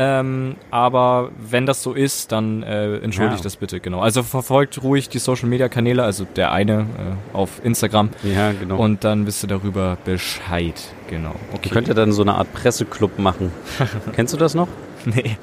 Ähm, 0.00 0.54
aber 0.70 1.30
wenn 1.38 1.66
das 1.66 1.82
so 1.82 1.92
ist, 1.92 2.30
dann 2.30 2.62
äh, 2.62 2.98
entschuldigt 2.98 3.40
Ja. 3.40 3.42
das 3.42 3.56
bitte, 3.56 3.80
genau. 3.80 3.98
Also 3.98 4.22
verfolgt 4.22 4.80
ruhig 4.84 5.08
die 5.08 5.18
Social 5.18 5.48
Media 5.48 5.68
Kanäle, 5.68 6.04
also 6.04 6.24
der 6.36 6.52
eine 6.52 6.82
äh, 6.82 7.36
auf 7.36 7.60
Instagram 7.64 8.10
Ja, 8.22 8.52
genau. 8.52 8.76
und 8.76 9.02
dann 9.02 9.26
wisst 9.26 9.42
ihr 9.42 9.48
darüber 9.48 9.98
Bescheid. 10.04 10.74
Genau. 11.10 11.34
Ihr 11.64 11.70
könnt 11.72 11.88
ja 11.88 11.94
dann 11.94 12.12
so 12.12 12.22
eine 12.22 12.34
Art 12.36 12.52
Presseclub 12.52 13.18
machen. 13.18 13.50
Kennst 14.14 14.32
du 14.32 14.38
das 14.38 14.54
noch? 14.54 14.68
Nee. 15.04 15.36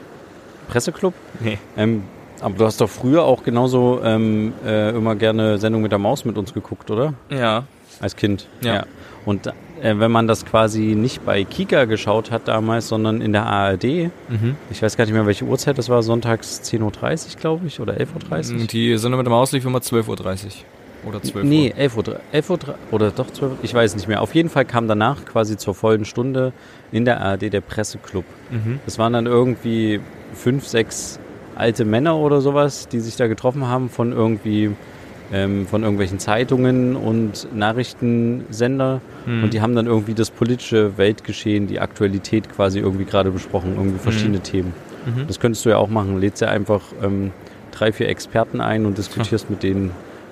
Presseclub? 0.69 1.13
Nee. 1.41 1.57
Ähm, 1.75 2.03
aber 2.39 2.55
du 2.57 2.65
hast 2.65 2.79
doch 2.79 2.89
früher 2.89 3.23
auch 3.23 3.43
genauso 3.43 3.99
ähm, 4.05 4.53
äh, 4.65 4.91
immer 4.91 5.15
gerne 5.15 5.57
Sendung 5.57 5.81
mit 5.81 5.91
der 5.91 5.99
Maus 5.99 6.23
mit 6.23 6.37
uns 6.37 6.53
geguckt, 6.53 6.89
oder? 6.91 7.13
Ja. 7.29 7.63
Als 7.99 8.15
Kind. 8.15 8.47
Ja. 8.61 8.85
Und 9.25 9.47
äh, 9.47 9.51
wenn 9.81 10.11
man 10.11 10.27
das 10.27 10.45
quasi 10.45 10.95
nicht 10.95 11.25
bei 11.25 11.43
Kika 11.43 11.85
geschaut 11.85 12.31
hat 12.31 12.47
damals, 12.47 12.87
sondern 12.87 13.21
in 13.21 13.33
der 13.33 13.45
ARD, 13.45 14.09
Mhm. 14.29 14.55
ich 14.69 14.81
weiß 14.81 14.97
gar 14.97 15.05
nicht 15.05 15.13
mehr, 15.13 15.25
welche 15.25 15.45
Uhrzeit 15.45 15.77
das 15.77 15.89
war, 15.89 16.01
sonntags 16.03 16.61
10.30 16.63 17.35
Uhr, 17.35 17.39
glaube 17.41 17.67
ich, 17.67 17.79
oder 17.79 17.93
11.30 17.99 18.59
Uhr. 18.61 18.67
Die 18.67 18.97
Sendung 18.97 19.19
mit 19.19 19.27
dem 19.27 19.31
Maus 19.31 19.51
lief 19.51 19.65
immer 19.65 19.79
12.30 19.79 20.07
Uhr. 20.07 21.09
Oder 21.09 21.21
12 21.21 21.35
Uhr. 21.35 21.43
Nee, 21.43 21.73
11 21.77 21.97
Uhr, 21.97 22.03
11 22.31 22.49
Uhr 22.49 22.59
oder 22.91 23.11
doch 23.11 23.27
12 23.31 23.51
Uhr, 23.51 23.57
ich 23.61 23.73
weiß 23.73 23.95
nicht 23.95 24.07
mehr. 24.07 24.21
Auf 24.21 24.33
jeden 24.33 24.49
Fall 24.49 24.65
kam 24.65 24.87
danach 24.87 25.23
quasi 25.25 25.55
zur 25.55 25.75
vollen 25.75 26.03
Stunde 26.05 26.51
in 26.91 27.05
der 27.05 27.21
ARD 27.21 27.49
der 27.53 27.61
Presseclub. 27.61 28.25
Mhm. 28.49 28.79
Das 28.85 28.97
waren 28.97 29.13
dann 29.13 29.27
irgendwie 29.27 29.99
fünf, 30.33 30.65
sechs 30.67 31.19
alte 31.55 31.85
Männer 31.85 32.17
oder 32.17 32.41
sowas, 32.41 32.87
die 32.87 32.99
sich 32.99 33.15
da 33.17 33.27
getroffen 33.27 33.67
haben 33.67 33.89
von 33.89 34.13
irgendwie 34.13 34.71
ähm, 35.33 35.67
von 35.67 35.83
irgendwelchen 35.83 36.19
Zeitungen 36.19 36.95
und 36.95 37.47
Nachrichtensender 37.55 39.01
Mhm. 39.25 39.43
und 39.43 39.53
die 39.53 39.61
haben 39.61 39.75
dann 39.75 39.87
irgendwie 39.87 40.13
das 40.13 40.29
politische 40.29 40.97
Weltgeschehen, 40.97 41.67
die 41.67 41.79
Aktualität 41.79 42.49
quasi 42.49 42.79
irgendwie 42.79 43.05
gerade 43.05 43.31
besprochen, 43.31 43.73
irgendwie 43.75 43.99
verschiedene 43.99 44.39
Themen. 44.39 44.73
Mhm. 45.05 45.27
Das 45.27 45.39
könntest 45.39 45.65
du 45.65 45.69
ja 45.69 45.77
auch 45.77 45.89
machen. 45.89 46.19
Lädst 46.19 46.41
ja 46.41 46.49
einfach 46.49 46.81
ähm, 47.03 47.31
drei, 47.71 47.91
vier 47.91 48.09
Experten 48.09 48.61
ein 48.61 48.85
und 48.85 48.97
diskutierst 48.97 49.49
mit 49.49 49.63
denen 49.63 49.91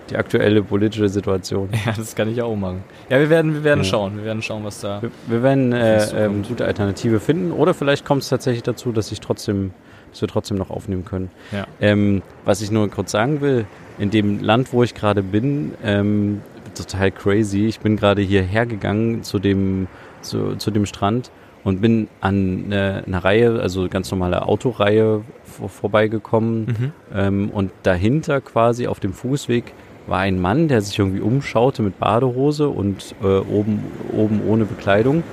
die 0.10 0.18
aktuelle 0.18 0.62
politische 0.62 1.08
Situation. 1.08 1.70
Ja, 1.86 1.94
das 1.96 2.14
kann 2.16 2.30
ich 2.30 2.42
auch 2.42 2.56
machen. 2.56 2.84
Ja, 3.10 3.20
wir 3.20 3.30
werden, 3.30 3.54
wir 3.54 3.64
werden 3.64 3.80
ja. 3.80 3.90
schauen. 3.90 4.18
Wir 4.18 4.26
werden 4.26 4.42
schauen, 4.42 4.64
was 4.64 4.82
da. 4.82 5.02
Wir, 5.02 5.12
wir 5.28 5.44
werden 5.44 5.72
äh, 5.72 6.26
ähm, 6.26 6.44
gute 6.48 6.66
Alternative 6.66 7.20
finden. 7.20 7.52
Oder 7.52 7.74
vielleicht 7.74 8.06
kommt 8.06 8.22
es 8.22 8.30
tatsächlich 8.30 8.64
dazu, 8.64 8.92
dass 8.92 9.12
ich 9.12 9.22
trotzdem, 9.22 9.72
dass 10.12 10.22
wir 10.22 10.28
trotzdem 10.28 10.58
noch 10.58 10.70
aufnehmen 10.70 11.06
können. 11.06 11.32
Ja. 11.52 11.66
Ähm, 11.80 12.22
was 12.44 12.62
ich 12.62 12.70
nur 12.70 12.90
kurz 12.90 13.12
sagen 13.12 13.40
will, 13.40 13.66
in 13.98 14.10
dem 14.10 14.40
Land, 14.40 14.74
wo 14.74 14.84
ich 14.84 14.94
gerade 14.94 15.24
bin, 15.24 15.74
ähm, 15.84 16.42
total 16.76 17.12
crazy. 17.12 17.68
Ich 17.68 17.80
bin 17.80 17.96
gerade 17.96 18.22
hierher 18.22 18.66
gegangen 18.66 19.24
zu 19.24 19.40
dem, 19.40 19.88
zu, 20.22 20.56
zu 20.56 20.72
dem 20.72 20.86
Strand 20.86 21.32
und 21.64 21.82
bin 21.82 22.08
an 22.20 22.66
eine, 22.66 23.04
eine 23.06 23.24
Reihe, 23.24 23.60
also 23.62 23.88
ganz 23.88 24.12
normale 24.12 24.46
Autoreihe 24.48 25.22
vor, 25.44 25.70
vorbeigekommen. 25.70 26.66
Mhm. 26.66 26.92
Ähm, 27.14 27.50
und 27.52 27.72
dahinter 27.84 28.42
quasi 28.42 28.88
auf 28.88 29.00
dem 29.00 29.14
Fußweg 29.14 29.74
war 30.08 30.20
ein 30.20 30.42
Mann, 30.42 30.68
der 30.68 30.82
sich 30.82 31.00
irgendwie 31.00 31.22
umschaute 31.22 31.82
mit 31.82 32.00
Badehose 32.00 32.68
und 32.68 33.16
äh, 33.22 33.26
oben, 33.26 33.80
oben 34.12 34.42
ohne 34.46 34.66
Bekleidung. 34.66 35.24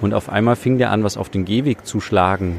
Und 0.00 0.14
auf 0.14 0.28
einmal 0.28 0.56
fing 0.56 0.78
der 0.78 0.90
an, 0.90 1.04
was 1.04 1.16
auf 1.16 1.30
den 1.30 1.44
Gehweg 1.44 1.86
zu 1.86 2.00
schlagen. 2.00 2.58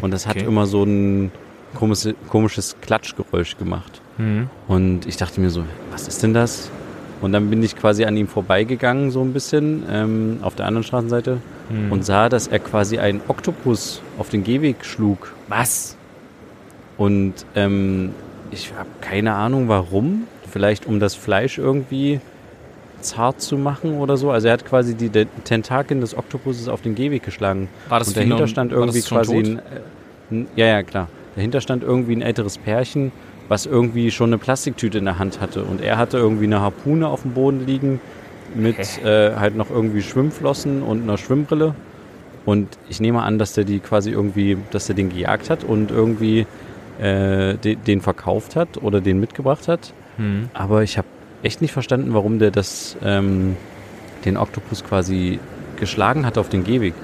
Und 0.00 0.10
das 0.10 0.26
hat 0.26 0.36
immer 0.36 0.66
so 0.66 0.82
ein 0.82 1.30
komisches, 1.74 2.14
komisches 2.28 2.76
Klatschgeräusch 2.80 3.56
gemacht. 3.56 4.02
Mhm. 4.22 4.48
Und 4.68 5.06
ich 5.06 5.16
dachte 5.16 5.40
mir 5.40 5.50
so, 5.50 5.64
was 5.90 6.08
ist 6.08 6.22
denn 6.22 6.34
das? 6.34 6.70
Und 7.20 7.32
dann 7.32 7.50
bin 7.50 7.62
ich 7.62 7.76
quasi 7.76 8.04
an 8.04 8.16
ihm 8.16 8.26
vorbeigegangen, 8.26 9.10
so 9.10 9.22
ein 9.22 9.32
bisschen, 9.32 9.84
ähm, 9.90 10.38
auf 10.42 10.54
der 10.56 10.66
anderen 10.66 10.84
Straßenseite, 10.84 11.38
mhm. 11.70 11.92
und 11.92 12.04
sah, 12.04 12.28
dass 12.28 12.48
er 12.48 12.58
quasi 12.58 12.98
einen 12.98 13.20
Oktopus 13.28 14.02
auf 14.18 14.28
den 14.28 14.42
Gehweg 14.44 14.84
schlug. 14.84 15.32
Was? 15.48 15.96
Und 16.96 17.34
ähm, 17.54 18.10
ich 18.50 18.72
habe 18.76 18.88
keine 19.00 19.34
Ahnung 19.34 19.68
warum. 19.68 20.24
Vielleicht 20.50 20.86
um 20.86 21.00
das 21.00 21.14
Fleisch 21.14 21.58
irgendwie 21.58 22.20
zart 23.00 23.40
zu 23.40 23.56
machen 23.56 23.98
oder 23.98 24.16
so. 24.16 24.30
Also 24.30 24.48
er 24.48 24.52
hat 24.52 24.66
quasi 24.66 24.94
die 24.94 25.08
Tentakeln 25.44 26.00
des 26.00 26.16
Oktopuses 26.16 26.68
auf 26.68 26.82
den 26.82 26.94
Gehweg 26.94 27.22
geschlagen. 27.22 27.68
War 27.88 27.98
das 27.98 28.08
und 28.08 28.16
dahinter 28.16 28.46
stand 28.46 28.72
irgendwie 28.72 29.00
quasi 29.00 29.36
ein, 29.36 29.58
äh, 29.58 29.62
ein, 30.30 30.46
ja 30.54 30.66
ja 30.66 30.82
klar. 30.82 31.08
Dahinter 31.34 31.60
stand 31.60 31.82
irgendwie 31.82 32.14
ein 32.14 32.22
älteres 32.22 32.58
Pärchen, 32.58 33.10
was 33.52 33.66
irgendwie 33.66 34.10
schon 34.10 34.30
eine 34.30 34.38
Plastiktüte 34.38 34.96
in 34.96 35.04
der 35.04 35.18
Hand 35.18 35.38
hatte 35.42 35.62
und 35.64 35.82
er 35.82 35.98
hatte 35.98 36.16
irgendwie 36.16 36.46
eine 36.46 36.62
Harpune 36.62 37.06
auf 37.06 37.20
dem 37.20 37.32
Boden 37.32 37.66
liegen 37.66 38.00
mit 38.54 38.78
äh, 39.04 39.36
halt 39.36 39.56
noch 39.56 39.68
irgendwie 39.68 40.00
Schwimmflossen 40.00 40.82
und 40.82 41.02
einer 41.02 41.18
Schwimmbrille. 41.18 41.74
Und 42.46 42.78
ich 42.88 42.98
nehme 42.98 43.22
an, 43.22 43.38
dass 43.38 43.52
der 43.52 43.64
die 43.64 43.78
quasi 43.80 44.10
irgendwie, 44.10 44.56
dass 44.70 44.88
er 44.88 44.94
den 44.94 45.10
gejagt 45.10 45.50
hat 45.50 45.64
und 45.64 45.90
irgendwie 45.90 46.46
äh, 46.98 47.54
den, 47.58 47.84
den 47.84 48.00
verkauft 48.00 48.56
hat 48.56 48.82
oder 48.82 49.02
den 49.02 49.20
mitgebracht 49.20 49.68
hat. 49.68 49.92
Mhm. 50.16 50.48
Aber 50.54 50.82
ich 50.82 50.96
habe 50.96 51.08
echt 51.42 51.60
nicht 51.60 51.72
verstanden, 51.72 52.14
warum 52.14 52.38
der 52.38 52.52
das, 52.52 52.96
ähm, 53.04 53.56
den 54.24 54.38
Oktopus 54.38 54.82
quasi 54.82 55.40
geschlagen 55.76 56.24
hat 56.24 56.38
auf 56.38 56.48
den 56.48 56.64
Gehweg. 56.64 56.94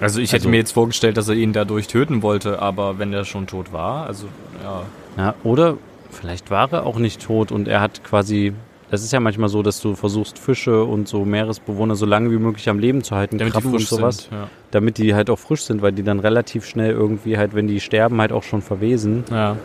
Also 0.00 0.20
ich 0.20 0.30
hätte 0.32 0.42
also, 0.42 0.48
mir 0.50 0.58
jetzt 0.58 0.72
vorgestellt, 0.72 1.16
dass 1.16 1.28
er 1.28 1.34
ihn 1.34 1.52
dadurch 1.52 1.86
töten 1.86 2.22
wollte, 2.22 2.60
aber 2.60 2.98
wenn 2.98 3.12
er 3.12 3.24
schon 3.24 3.46
tot 3.46 3.72
war, 3.72 4.06
also 4.06 4.26
ja. 4.62 4.82
Ja, 5.16 5.34
oder 5.44 5.78
vielleicht 6.10 6.50
war 6.50 6.72
er 6.72 6.84
auch 6.84 6.98
nicht 6.98 7.22
tot 7.22 7.50
und 7.50 7.68
er 7.68 7.80
hat 7.80 8.04
quasi 8.04 8.52
das 8.90 9.02
ist 9.02 9.12
ja 9.12 9.18
manchmal 9.18 9.48
so, 9.48 9.62
dass 9.62 9.80
du 9.80 9.96
versuchst, 9.96 10.38
Fische 10.38 10.84
und 10.84 11.08
so 11.08 11.24
Meeresbewohner 11.24 11.96
so 11.96 12.06
lange 12.06 12.30
wie 12.30 12.38
möglich 12.38 12.68
am 12.68 12.78
Leben 12.78 13.02
zu 13.02 13.16
halten, 13.16 13.36
damit 13.36 13.52
Krabben 13.52 13.72
und 13.72 13.80
sowas, 13.80 14.18
sind, 14.18 14.32
ja. 14.32 14.48
damit 14.70 14.98
die 14.98 15.14
halt 15.14 15.28
auch 15.28 15.38
frisch 15.38 15.62
sind, 15.62 15.82
weil 15.82 15.92
die 15.92 16.04
dann 16.04 16.20
relativ 16.20 16.64
schnell 16.64 16.92
irgendwie 16.92 17.36
halt, 17.36 17.54
wenn 17.54 17.66
die 17.66 17.80
sterben, 17.80 18.20
halt 18.20 18.30
auch 18.30 18.44
schon 18.44 18.62
verwesen. 18.62 19.24
Ja. 19.30 19.56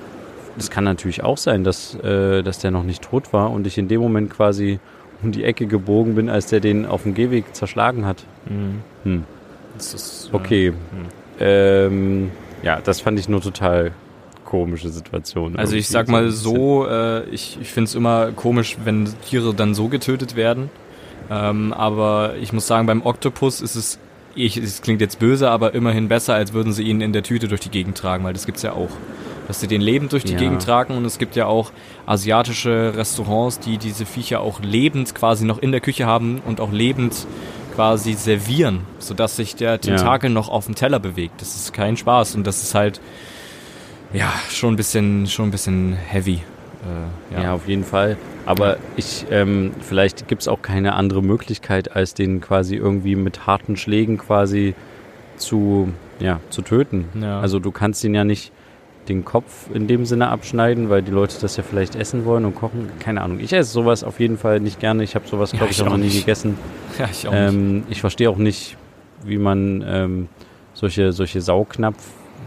Das 0.57 0.71
kann 0.71 0.83
natürlich 0.83 1.23
auch 1.23 1.37
sein, 1.37 1.63
dass, 1.63 1.95
äh, 1.95 2.41
dass 2.41 2.59
der 2.59 2.71
noch 2.71 2.83
nicht 2.83 3.03
tot 3.03 3.31
war 3.31 3.51
und 3.51 3.67
ich 3.67 3.77
in 3.77 3.87
dem 3.87 4.01
Moment 4.01 4.31
quasi 4.31 4.79
um 5.21 5.31
die 5.31 5.43
Ecke 5.43 5.67
gebogen 5.67 6.15
bin, 6.15 6.27
als 6.27 6.47
der 6.47 6.59
den 6.59 6.87
auf 6.87 7.03
dem 7.03 7.13
Gehweg 7.13 7.55
zerschlagen 7.55 8.05
hat. 8.07 8.25
Mhm. 8.49 8.81
Hm. 9.03 9.23
Ist, 9.81 10.29
okay. 10.31 10.69
Hm. 10.69 10.75
Ähm, 11.39 12.31
ja, 12.63 12.79
das 12.81 13.01
fand 13.01 13.19
ich 13.19 13.27
nur 13.27 13.41
total 13.41 13.91
komische 14.45 14.89
Situation. 14.89 15.55
Also 15.55 15.75
ich 15.75 15.87
sag 15.87 16.09
mal 16.09 16.29
so, 16.29 16.85
äh, 16.85 17.23
ich, 17.29 17.57
ich 17.61 17.69
finde 17.69 17.87
es 17.87 17.95
immer 17.95 18.33
komisch, 18.33 18.77
wenn 18.83 19.09
Tiere 19.27 19.53
dann 19.53 19.73
so 19.73 19.87
getötet 19.87 20.35
werden. 20.35 20.69
Ähm, 21.29 21.71
aber 21.71 22.33
ich 22.41 22.51
muss 22.51 22.67
sagen, 22.67 22.85
beim 22.85 23.01
Oktopus 23.03 23.61
ist 23.61 23.75
es, 23.75 23.97
ich, 24.35 24.57
es 24.57 24.81
klingt 24.81 24.99
jetzt 24.99 25.19
böse, 25.19 25.49
aber 25.49 25.73
immerhin 25.73 26.09
besser, 26.09 26.33
als 26.33 26.51
würden 26.51 26.73
sie 26.73 26.83
ihn 26.83 26.99
in 26.99 27.13
der 27.13 27.23
Tüte 27.23 27.47
durch 27.47 27.61
die 27.61 27.69
Gegend 27.69 27.97
tragen, 27.97 28.25
weil 28.25 28.33
das 28.33 28.45
gibt's 28.45 28.61
ja 28.61 28.73
auch. 28.73 28.89
Dass 29.47 29.61
sie 29.61 29.67
den 29.67 29.81
lebend 29.81 30.11
durch 30.11 30.23
die 30.23 30.33
ja. 30.33 30.39
Gegend 30.39 30.61
tragen 30.61 30.95
und 30.95 31.05
es 31.05 31.17
gibt 31.17 31.35
ja 31.35 31.45
auch 31.45 31.71
asiatische 32.05 32.93
Restaurants, 32.95 33.59
die 33.59 33.77
diese 33.77 34.05
Viecher 34.05 34.41
auch 34.41 34.61
lebend 34.61 35.15
quasi 35.15 35.45
noch 35.45 35.59
in 35.59 35.71
der 35.71 35.81
Küche 35.81 36.05
haben 36.05 36.41
und 36.45 36.59
auch 36.59 36.71
lebend 36.71 37.25
quasi 37.75 38.13
servieren, 38.13 38.81
sodass 38.99 39.35
sich 39.35 39.55
der 39.55 39.79
Tentakel 39.79 40.29
ja. 40.29 40.33
noch 40.33 40.49
auf 40.49 40.65
dem 40.65 40.75
Teller 40.75 40.99
bewegt. 40.99 41.41
Das 41.41 41.55
ist 41.55 41.73
kein 41.73 41.97
Spaß 41.97 42.35
und 42.35 42.45
das 42.45 42.63
ist 42.63 42.75
halt 42.75 43.01
ja, 44.13 44.31
schon 44.49 44.73
ein 44.73 44.77
bisschen, 44.77 45.27
schon 45.27 45.47
ein 45.47 45.51
bisschen 45.51 45.93
heavy. 45.93 46.41
Äh, 46.83 47.35
ja. 47.35 47.43
ja. 47.43 47.53
auf 47.53 47.67
jeden 47.67 47.83
Fall. 47.83 48.17
Aber 48.45 48.77
ich, 48.97 49.25
ähm, 49.29 49.71
vielleicht 49.81 50.27
gibt 50.27 50.41
es 50.41 50.47
auch 50.47 50.61
keine 50.61 50.93
andere 50.93 51.21
Möglichkeit, 51.21 51.95
als 51.95 52.13
den 52.13 52.41
quasi 52.41 52.75
irgendwie 52.75 53.15
mit 53.15 53.45
harten 53.45 53.77
Schlägen 53.77 54.17
quasi 54.17 54.73
zu, 55.37 55.93
ja, 56.19 56.39
zu 56.49 56.61
töten. 56.61 57.05
Ja. 57.21 57.39
Also 57.39 57.59
du 57.59 57.71
kannst 57.71 58.03
ihn 58.03 58.15
ja 58.15 58.23
nicht 58.23 58.51
den 59.07 59.25
Kopf 59.25 59.69
in 59.73 59.87
dem 59.87 60.05
Sinne 60.05 60.29
abschneiden, 60.29 60.89
weil 60.89 61.01
die 61.01 61.11
Leute 61.11 61.35
das 61.41 61.57
ja 61.57 61.63
vielleicht 61.63 61.95
essen 61.95 62.25
wollen 62.25 62.45
und 62.45 62.55
kochen. 62.55 62.89
Keine 62.99 63.21
Ahnung. 63.21 63.39
Ich 63.39 63.53
esse 63.53 63.71
sowas 63.71 64.03
auf 64.03 64.19
jeden 64.19 64.37
Fall 64.37 64.59
nicht 64.59 64.79
gerne. 64.79 65.03
Ich 65.03 65.15
habe 65.15 65.27
sowas, 65.27 65.51
glaube 65.51 65.65
ja, 65.65 65.71
ich, 65.71 65.81
auch 65.81 65.89
noch 65.89 65.97
nie 65.97 66.09
gegessen. 66.09 66.57
Ja, 66.99 67.07
ich 67.09 67.25
auch 67.25 67.33
ähm, 67.33 67.77
nicht. 67.77 67.85
Ich 67.89 68.01
verstehe 68.01 68.29
auch 68.29 68.37
nicht, 68.37 68.75
wie 69.23 69.37
man 69.37 69.83
ähm, 69.87 70.27
solche, 70.73 71.13
solche 71.13 71.39
Saugnapf 71.39 71.97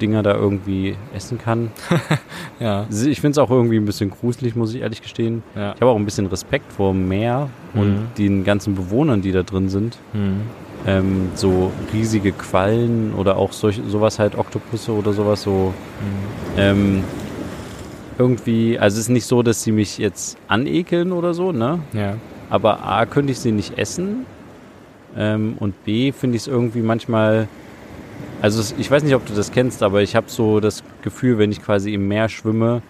Dinger 0.00 0.23
da 0.23 0.34
irgendwie 0.34 0.96
essen 1.14 1.38
kann. 1.38 1.70
ja. 2.61 2.87
Ich 2.90 3.20
finde 3.20 3.32
es 3.32 3.38
auch 3.38 3.50
irgendwie 3.50 3.76
ein 3.76 3.84
bisschen 3.84 4.11
gruselig, 4.11 4.56
muss 4.56 4.75
ich 4.75 4.82
ehrlich 4.82 5.02
gestehen. 5.02 5.42
Ja. 5.54 5.73
Ich 5.75 5.80
habe 5.80 5.90
auch 5.90 5.96
ein 5.96 6.04
bisschen 6.04 6.26
Respekt 6.26 6.73
vor 6.73 6.92
dem 6.92 7.08
Meer 7.08 7.49
mhm. 7.73 7.80
und 7.80 8.08
den 8.18 8.44
ganzen 8.44 8.75
Bewohnern, 8.75 9.23
die 9.23 9.32
da 9.32 9.42
drin 9.42 9.68
sind. 9.68 9.99
Mhm. 10.12 10.42
Ähm, 10.86 11.30
so 11.34 11.72
riesige 11.92 12.32
Quallen 12.32 13.14
oder 13.14 13.36
auch 13.36 13.52
solch, 13.52 13.80
sowas 13.88 14.18
halt, 14.18 14.36
Oktopusse 14.36 14.92
oder 14.92 15.12
sowas, 15.14 15.42
so 15.42 15.72
mhm. 16.00 16.58
ähm, 16.58 17.04
irgendwie, 18.18 18.78
also 18.78 18.94
es 18.94 19.04
ist 19.04 19.08
nicht 19.08 19.26
so, 19.26 19.42
dass 19.42 19.62
sie 19.62 19.72
mich 19.72 19.98
jetzt 19.98 20.36
anekeln 20.46 21.12
oder 21.12 21.32
so, 21.32 21.52
ne? 21.52 21.80
Ja. 21.94 22.16
Aber 22.50 22.84
A, 22.84 23.06
könnte 23.06 23.32
ich 23.32 23.38
sie 23.38 23.50
nicht 23.50 23.78
essen 23.78 24.26
ähm, 25.16 25.54
und 25.58 25.84
B, 25.84 26.12
finde 26.12 26.36
ich 26.36 26.42
es 26.42 26.48
irgendwie 26.48 26.80
manchmal 26.80 27.48
also 28.44 28.74
ich 28.76 28.90
weiß 28.90 29.02
nicht, 29.04 29.14
ob 29.14 29.24
du 29.24 29.32
das 29.32 29.52
kennst, 29.52 29.82
aber 29.82 30.02
ich 30.02 30.16
habe 30.16 30.26
so 30.28 30.60
das 30.60 30.82
Gefühl, 31.00 31.38
wenn 31.38 31.50
ich 31.50 31.62
quasi 31.62 31.94
im 31.94 32.08
Meer 32.08 32.28
schwimme, 32.28 32.82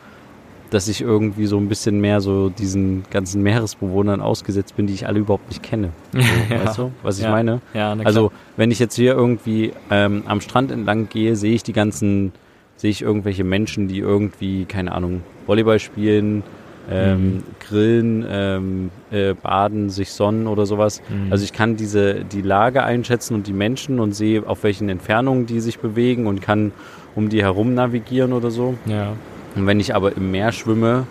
dass 0.70 0.88
ich 0.88 1.00
irgendwie 1.00 1.46
so 1.46 1.58
ein 1.58 1.68
bisschen 1.68 2.00
mehr 2.00 2.20
so 2.20 2.48
diesen 2.48 3.04
ganzen 3.10 3.42
Meeresbewohnern 3.42 4.20
ausgesetzt 4.20 4.76
bin, 4.76 4.86
die 4.86 4.94
ich 4.94 5.06
alle 5.06 5.20
überhaupt 5.20 5.48
nicht 5.48 5.62
kenne. 5.62 5.90
So, 6.12 6.54
ja. 6.54 6.64
Weißt 6.64 6.78
du, 6.78 6.92
was 7.02 7.18
ich 7.18 7.24
ja. 7.24 7.30
meine? 7.30 7.60
Ja, 7.74 7.92
also 8.04 8.32
wenn 8.56 8.70
ich 8.70 8.78
jetzt 8.78 8.94
hier 8.94 9.14
irgendwie 9.14 9.72
ähm, 9.90 10.22
am 10.26 10.40
Strand 10.40 10.70
entlang 10.70 11.08
gehe, 11.08 11.36
sehe 11.36 11.54
ich 11.54 11.62
die 11.62 11.72
ganzen, 11.72 12.32
sehe 12.76 12.90
ich 12.90 13.02
irgendwelche 13.02 13.44
Menschen, 13.44 13.88
die 13.88 13.98
irgendwie, 13.98 14.64
keine 14.64 14.92
Ahnung, 14.92 15.22
Volleyball 15.46 15.78
spielen, 15.78 16.42
ähm, 16.90 17.16
mhm. 17.18 17.42
grillen, 17.60 18.26
ähm, 18.28 18.90
äh, 19.10 19.34
baden, 19.34 19.90
sich 19.90 20.10
sonnen 20.10 20.46
oder 20.46 20.66
sowas. 20.66 21.02
Mhm. 21.08 21.32
Also 21.32 21.44
ich 21.44 21.52
kann 21.52 21.76
diese 21.76 22.24
die 22.24 22.42
Lage 22.42 22.82
einschätzen 22.82 23.34
und 23.34 23.46
die 23.46 23.52
Menschen 23.52 24.00
und 24.00 24.14
sehe, 24.14 24.46
auf 24.46 24.64
welchen 24.64 24.88
Entfernungen 24.88 25.46
die 25.46 25.60
sich 25.60 25.78
bewegen 25.78 26.26
und 26.26 26.42
kann 26.42 26.72
um 27.14 27.28
die 27.28 27.42
herum 27.42 27.74
navigieren 27.74 28.32
oder 28.32 28.50
so. 28.50 28.74
Ja. 28.86 29.14
Und 29.54 29.66
wenn 29.66 29.80
ich 29.80 29.94
aber 29.94 30.16
im 30.16 30.30
Meer 30.30 30.52
schwimme, 30.52 31.06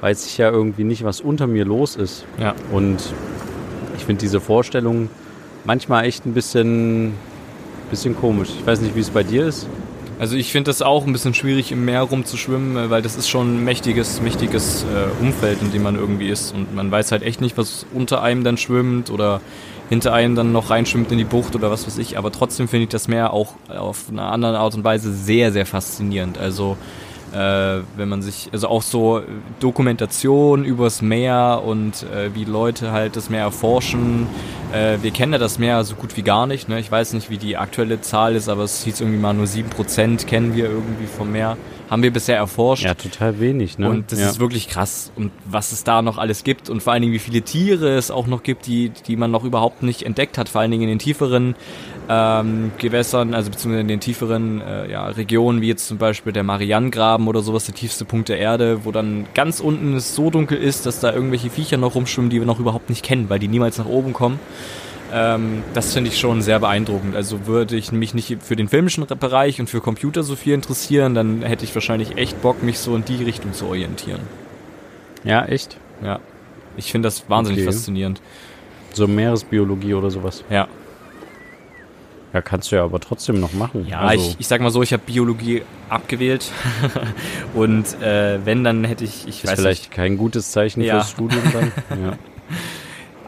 weiß 0.00 0.26
ich 0.26 0.38
ja 0.38 0.50
irgendwie 0.50 0.84
nicht, 0.84 1.04
was 1.04 1.20
unter 1.20 1.46
mir 1.46 1.64
los 1.64 1.96
ist. 1.96 2.24
Ja. 2.40 2.54
Und 2.72 3.02
ich 3.96 4.04
finde 4.04 4.20
diese 4.20 4.40
Vorstellung 4.40 5.08
manchmal 5.64 6.04
echt 6.04 6.24
ein 6.24 6.34
bisschen, 6.34 7.14
bisschen 7.90 8.16
komisch. 8.16 8.50
Ich 8.58 8.66
weiß 8.66 8.80
nicht, 8.80 8.94
wie 8.94 9.00
es 9.00 9.10
bei 9.10 9.22
dir 9.22 9.46
ist. 9.46 9.66
Also 10.18 10.36
ich 10.36 10.50
finde 10.50 10.70
das 10.70 10.82
auch 10.82 11.06
ein 11.06 11.12
bisschen 11.12 11.32
schwierig, 11.32 11.70
im 11.70 11.84
Meer 11.84 12.02
rumzuschwimmen, 12.02 12.76
äh, 12.76 12.90
weil 12.90 13.02
das 13.02 13.16
ist 13.16 13.28
schon 13.28 13.56
ein 13.56 13.64
mächtiges, 13.64 14.20
mächtiges 14.20 14.84
äh, 14.84 15.22
Umfeld, 15.22 15.62
in 15.62 15.70
dem 15.70 15.84
man 15.84 15.94
irgendwie 15.94 16.28
ist. 16.28 16.52
Und 16.52 16.74
man 16.74 16.90
weiß 16.90 17.12
halt 17.12 17.22
echt 17.22 17.40
nicht, 17.40 17.56
was 17.56 17.86
unter 17.94 18.20
einem 18.22 18.42
dann 18.42 18.56
schwimmt 18.56 19.10
oder 19.10 19.40
hinter 19.88 20.12
einem 20.12 20.34
dann 20.34 20.50
noch 20.52 20.70
reinschwimmt 20.70 21.12
in 21.12 21.18
die 21.18 21.24
Bucht 21.24 21.54
oder 21.54 21.70
was 21.70 21.86
weiß 21.86 21.98
ich. 21.98 22.18
Aber 22.18 22.32
trotzdem 22.32 22.66
finde 22.66 22.84
ich 22.84 22.88
das 22.88 23.06
Meer 23.06 23.32
auch 23.32 23.54
auf 23.68 24.06
eine 24.10 24.22
andere 24.22 24.58
Art 24.58 24.74
und 24.74 24.82
Weise 24.82 25.12
sehr, 25.12 25.52
sehr 25.52 25.66
faszinierend. 25.66 26.36
Also 26.36 26.76
äh, 27.32 27.80
wenn 27.96 28.08
man 28.08 28.22
sich, 28.22 28.48
also 28.52 28.68
auch 28.68 28.82
so 28.82 29.22
Dokumentation 29.60 30.64
übers 30.64 31.02
Meer 31.02 31.62
und 31.64 32.04
äh, 32.04 32.34
wie 32.34 32.44
Leute 32.44 32.92
halt 32.92 33.16
das 33.16 33.30
Meer 33.30 33.42
erforschen. 33.42 34.26
Äh, 34.72 34.98
wir 35.02 35.10
kennen 35.10 35.32
ja 35.32 35.38
das 35.38 35.58
Meer 35.58 35.84
so 35.84 35.94
gut 35.94 36.16
wie 36.16 36.22
gar 36.22 36.46
nicht. 36.46 36.68
Ne? 36.68 36.80
Ich 36.80 36.90
weiß 36.90 37.12
nicht, 37.12 37.30
wie 37.30 37.38
die 37.38 37.56
aktuelle 37.56 38.00
Zahl 38.00 38.34
ist, 38.34 38.48
aber 38.48 38.62
es 38.64 38.82
hieß 38.84 39.00
irgendwie 39.00 39.18
mal 39.18 39.34
nur 39.34 39.46
7% 39.46 40.26
kennen 40.26 40.54
wir 40.54 40.66
irgendwie 40.66 41.06
vom 41.06 41.32
Meer. 41.32 41.56
Haben 41.90 42.02
wir 42.02 42.12
bisher 42.12 42.36
erforscht. 42.36 42.84
Ja, 42.84 42.92
total 42.94 43.40
wenig, 43.40 43.78
ne? 43.78 43.88
Und 43.88 44.12
das 44.12 44.20
ja. 44.20 44.28
ist 44.28 44.40
wirklich 44.40 44.68
krass. 44.68 45.10
Und 45.16 45.32
was 45.46 45.72
es 45.72 45.84
da 45.84 46.02
noch 46.02 46.18
alles 46.18 46.44
gibt 46.44 46.68
und 46.68 46.82
vor 46.82 46.92
allen 46.92 47.00
Dingen, 47.00 47.14
wie 47.14 47.18
viele 47.18 47.40
Tiere 47.40 47.96
es 47.96 48.10
auch 48.10 48.26
noch 48.26 48.42
gibt, 48.42 48.66
die, 48.66 48.90
die 48.90 49.16
man 49.16 49.30
noch 49.30 49.42
überhaupt 49.42 49.82
nicht 49.82 50.02
entdeckt 50.02 50.36
hat, 50.36 50.50
vor 50.50 50.60
allen 50.60 50.70
Dingen 50.70 50.82
in 50.82 50.90
den 50.90 50.98
tieferen 50.98 51.54
ähm, 52.08 52.70
Gewässern, 52.78 53.34
also 53.34 53.50
beziehungsweise 53.50 53.82
in 53.82 53.88
den 53.88 54.00
tieferen 54.00 54.60
äh, 54.62 54.90
ja, 54.90 55.06
Regionen, 55.08 55.60
wie 55.60 55.68
jetzt 55.68 55.86
zum 55.86 55.98
Beispiel 55.98 56.32
der 56.32 56.42
Marianengraben 56.42 57.28
oder 57.28 57.40
sowas, 57.40 57.66
der 57.66 57.74
tiefste 57.74 58.04
Punkt 58.04 58.28
der 58.28 58.38
Erde, 58.38 58.84
wo 58.84 58.92
dann 58.92 59.26
ganz 59.34 59.60
unten 59.60 59.94
es 59.96 60.14
so 60.14 60.30
dunkel 60.30 60.58
ist, 60.58 60.86
dass 60.86 61.00
da 61.00 61.12
irgendwelche 61.12 61.50
Viecher 61.50 61.76
noch 61.76 61.94
rumschwimmen, 61.94 62.30
die 62.30 62.38
wir 62.40 62.46
noch 62.46 62.60
überhaupt 62.60 62.88
nicht 62.88 63.04
kennen, 63.04 63.28
weil 63.28 63.38
die 63.38 63.48
niemals 63.48 63.78
nach 63.78 63.86
oben 63.86 64.12
kommen. 64.14 64.40
Ähm, 65.12 65.62
das 65.74 65.92
finde 65.94 66.10
ich 66.10 66.18
schon 66.18 66.42
sehr 66.42 66.60
beeindruckend. 66.60 67.14
Also 67.14 67.46
würde 67.46 67.76
ich 67.76 67.92
mich 67.92 68.14
nicht 68.14 68.38
für 68.42 68.56
den 68.56 68.68
filmischen 68.68 69.06
Bereich 69.06 69.60
und 69.60 69.68
für 69.68 69.80
Computer 69.80 70.22
so 70.22 70.36
viel 70.36 70.54
interessieren, 70.54 71.14
dann 71.14 71.42
hätte 71.42 71.64
ich 71.64 71.74
wahrscheinlich 71.74 72.16
echt 72.16 72.40
Bock, 72.42 72.62
mich 72.62 72.78
so 72.78 72.94
in 72.96 73.04
die 73.04 73.22
Richtung 73.22 73.52
zu 73.52 73.66
orientieren. 73.66 74.20
Ja, 75.24 75.44
echt? 75.44 75.76
Ja. 76.02 76.20
Ich 76.76 76.90
finde 76.92 77.06
das 77.06 77.28
wahnsinnig 77.28 77.62
Okay. 77.62 77.72
faszinierend. 77.72 78.20
So 78.92 79.06
Meeresbiologie 79.06 79.94
oder 79.94 80.10
sowas. 80.10 80.44
Ja. 80.50 80.68
Ja, 82.32 82.42
kannst 82.42 82.70
du 82.70 82.76
ja 82.76 82.84
aber 82.84 83.00
trotzdem 83.00 83.40
noch 83.40 83.54
machen. 83.54 83.86
Ja, 83.88 84.00
also, 84.00 84.28
ich, 84.30 84.36
ich 84.40 84.46
sag 84.46 84.60
mal 84.60 84.70
so, 84.70 84.82
ich 84.82 84.92
habe 84.92 85.02
Biologie 85.06 85.62
abgewählt. 85.88 86.50
und 87.54 88.00
äh, 88.02 88.38
wenn, 88.44 88.64
dann 88.64 88.84
hätte 88.84 89.04
ich, 89.04 89.26
ich 89.26 89.44
ist 89.44 89.50
weiß 89.50 89.58
vielleicht 89.60 89.90
kein 89.90 90.18
gutes 90.18 90.50
Zeichen 90.52 90.82
Ja. 90.82 90.96
fürs 90.96 91.10
Studium 91.10 91.42
dann. 91.52 91.72
ja. 92.02 92.12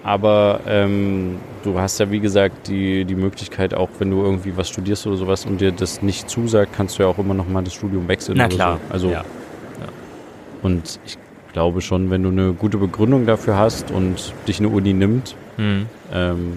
Aber 0.03 0.61
ähm, 0.67 1.37
du 1.63 1.79
hast 1.79 1.99
ja, 2.01 2.11
wie 2.11 2.21
gesagt, 2.21 2.69
die, 2.69 3.05
die 3.05 3.15
Möglichkeit, 3.15 3.75
auch 3.75 3.89
wenn 3.99 4.11
du 4.11 4.23
irgendwie 4.23 4.57
was 4.57 4.69
studierst 4.69 5.07
oder 5.07 5.17
sowas 5.17 5.45
und 5.45 5.61
dir 5.61 5.73
das 5.73 6.03
nicht 6.03 6.29
zusagt, 6.31 6.73
kannst 6.75 6.99
du 6.99 7.03
ja 7.03 7.09
auch 7.09 7.19
immer 7.19 7.35
noch 7.35 7.49
mal 7.49 7.63
das 7.63 7.75
Studium 7.75 8.09
wechseln. 8.09 8.37
Na 8.39 8.49
klar. 8.49 8.79
So. 8.89 8.93
Also, 8.93 9.11
ja. 9.11 9.25
und 10.63 11.01
ich 11.07 11.19
glaube 11.53 11.81
schon, 11.81 12.11
wenn 12.11 12.23
du 12.23 12.29
eine 12.31 12.53
gute 12.53 12.79
Begründung 12.79 13.27
dafür 13.27 13.57
hast 13.57 13.91
und 13.91 14.33
dich 14.47 14.59
eine 14.59 14.69
Uni 14.69 14.93
nimmt, 14.93 15.37
Hm. 15.57 15.87
ähm, 16.13 16.53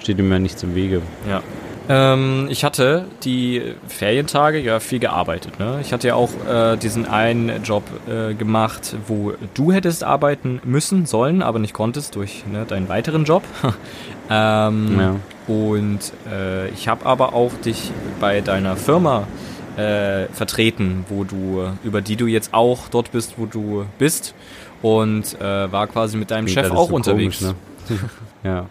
steht 0.00 0.18
ihm 0.18 0.30
ja 0.32 0.38
nichts 0.40 0.62
im 0.64 0.74
Wege. 0.74 1.02
Ja. 1.28 1.42
Ähm, 1.88 2.46
ich 2.50 2.64
hatte 2.64 3.06
die 3.24 3.74
Ferientage 3.88 4.58
ja 4.60 4.80
viel 4.80 4.98
gearbeitet. 4.98 5.58
Ne? 5.58 5.78
Ich 5.80 5.92
hatte 5.92 6.08
ja 6.08 6.14
auch 6.14 6.30
äh, 6.48 6.76
diesen 6.76 7.06
einen 7.06 7.62
Job 7.64 7.84
äh, 8.08 8.34
gemacht, 8.34 8.96
wo 9.06 9.32
du 9.54 9.72
hättest 9.72 10.04
arbeiten 10.04 10.60
müssen, 10.64 11.06
sollen, 11.06 11.42
aber 11.42 11.58
nicht 11.58 11.74
konntest 11.74 12.14
durch 12.14 12.44
ne, 12.50 12.64
deinen 12.66 12.88
weiteren 12.88 13.24
Job. 13.24 13.42
ähm, 14.30 15.00
Ja. 15.00 15.16
Und 15.48 16.12
äh, 16.30 16.68
ich 16.68 16.86
habe 16.86 17.04
aber 17.04 17.34
auch 17.34 17.52
dich 17.64 17.90
bei 18.20 18.40
deiner 18.40 18.76
Firma 18.76 19.26
äh, 19.76 20.26
vertreten, 20.26 21.04
wo 21.08 21.24
du 21.24 21.64
über 21.82 22.00
die 22.00 22.14
du 22.16 22.26
jetzt 22.26 22.54
auch 22.54 22.88
dort 22.88 23.10
bist, 23.10 23.34
wo 23.38 23.46
du 23.46 23.86
bist 23.98 24.34
und 24.82 25.40
äh, 25.40 25.72
war 25.72 25.88
quasi 25.88 26.16
mit 26.16 26.30
deinem 26.30 26.46
Klingt 26.46 26.66
Chef 26.66 26.70
auch 26.70 26.88
so 26.88 26.94
unterwegs. 26.94 27.40
komisch, 27.40 27.54
ne? 27.88 27.98
ja, 28.44 28.66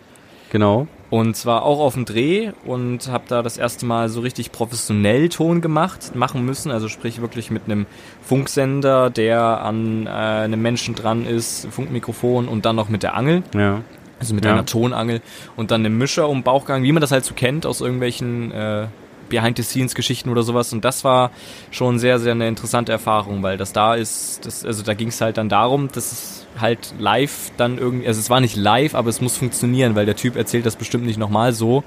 genau. 0.50 0.88
Und 1.12 1.36
zwar 1.36 1.64
auch 1.64 1.80
auf 1.80 1.94
dem 1.94 2.06
Dreh 2.06 2.52
und 2.66 3.10
habe 3.10 3.26
da 3.28 3.44
das 3.44 3.58
erste 3.58 3.86
Mal 3.86 4.08
so 4.10 4.22
richtig 4.22 4.52
professionell 4.52 5.28
Ton 5.30 5.60
gemacht, 5.62 6.16
machen 6.16 6.44
müssen. 6.46 6.72
Also 6.72 6.88
sprich 6.88 7.20
wirklich 7.22 7.52
mit 7.52 7.64
einem 7.66 7.86
Funksender, 8.24 9.10
der 9.10 9.62
an 9.62 10.08
äh, 10.08 10.10
einem 10.10 10.62
Menschen 10.62 10.96
dran 10.96 11.26
ist, 11.26 11.68
Funkmikrofon 11.70 12.48
und 12.48 12.66
dann 12.66 12.78
noch 12.78 12.88
mit 12.88 13.04
der 13.04 13.16
Angel, 13.16 13.44
Ja. 13.54 13.82
also 14.20 14.34
mit 14.34 14.46
Ja. 14.46 14.54
einer 14.54 14.66
Tonangel 14.66 15.22
und 15.58 15.70
dann 15.72 15.82
einem 15.86 15.98
Mischer 15.98 16.30
um 16.30 16.44
Bauchgang, 16.44 16.84
wie 16.84 16.94
man 16.94 17.02
das 17.02 17.12
halt 17.12 17.26
so 17.26 17.34
kennt 17.34 17.66
aus 17.66 17.82
irgendwelchen 17.82 18.52
äh, 18.54 18.88
Behind-the-Scenes-Geschichten 19.30 20.30
oder 20.30 20.44
sowas. 20.44 20.72
Und 20.74 20.86
das 20.86 21.04
war 21.04 21.32
schon 21.72 22.00
sehr, 22.00 22.20
sehr 22.20 22.32
eine 22.34 22.48
interessante 22.48 22.92
Erfahrung, 22.92 23.44
weil 23.44 23.58
das 23.58 23.74
da 23.74 23.96
ist, 23.96 24.46
das, 24.46 24.64
also 24.66 24.84
da 24.84 24.94
ging 24.94 25.08
es 25.10 25.20
halt 25.22 25.38
dann 25.38 25.50
darum, 25.50 25.90
dass 25.92 26.12
es 26.12 26.48
halt 26.60 26.94
live 27.00 27.52
dann 27.58 27.78
irgendwie, 27.78 28.08
also 28.08 28.20
es 28.20 28.30
war 28.30 28.42
nicht 28.42 28.56
live, 28.56 28.94
aber 28.96 29.10
es 29.10 29.22
muss 29.22 29.38
funktionieren, 29.38 29.96
weil 29.96 30.06
der 30.06 30.16
Typ 30.16 30.36
erzählt 30.36 30.66
das 30.66 30.76
bestimmt 30.76 31.06
nicht 31.06 31.18
nochmal 31.18 31.54
so. 31.54 31.84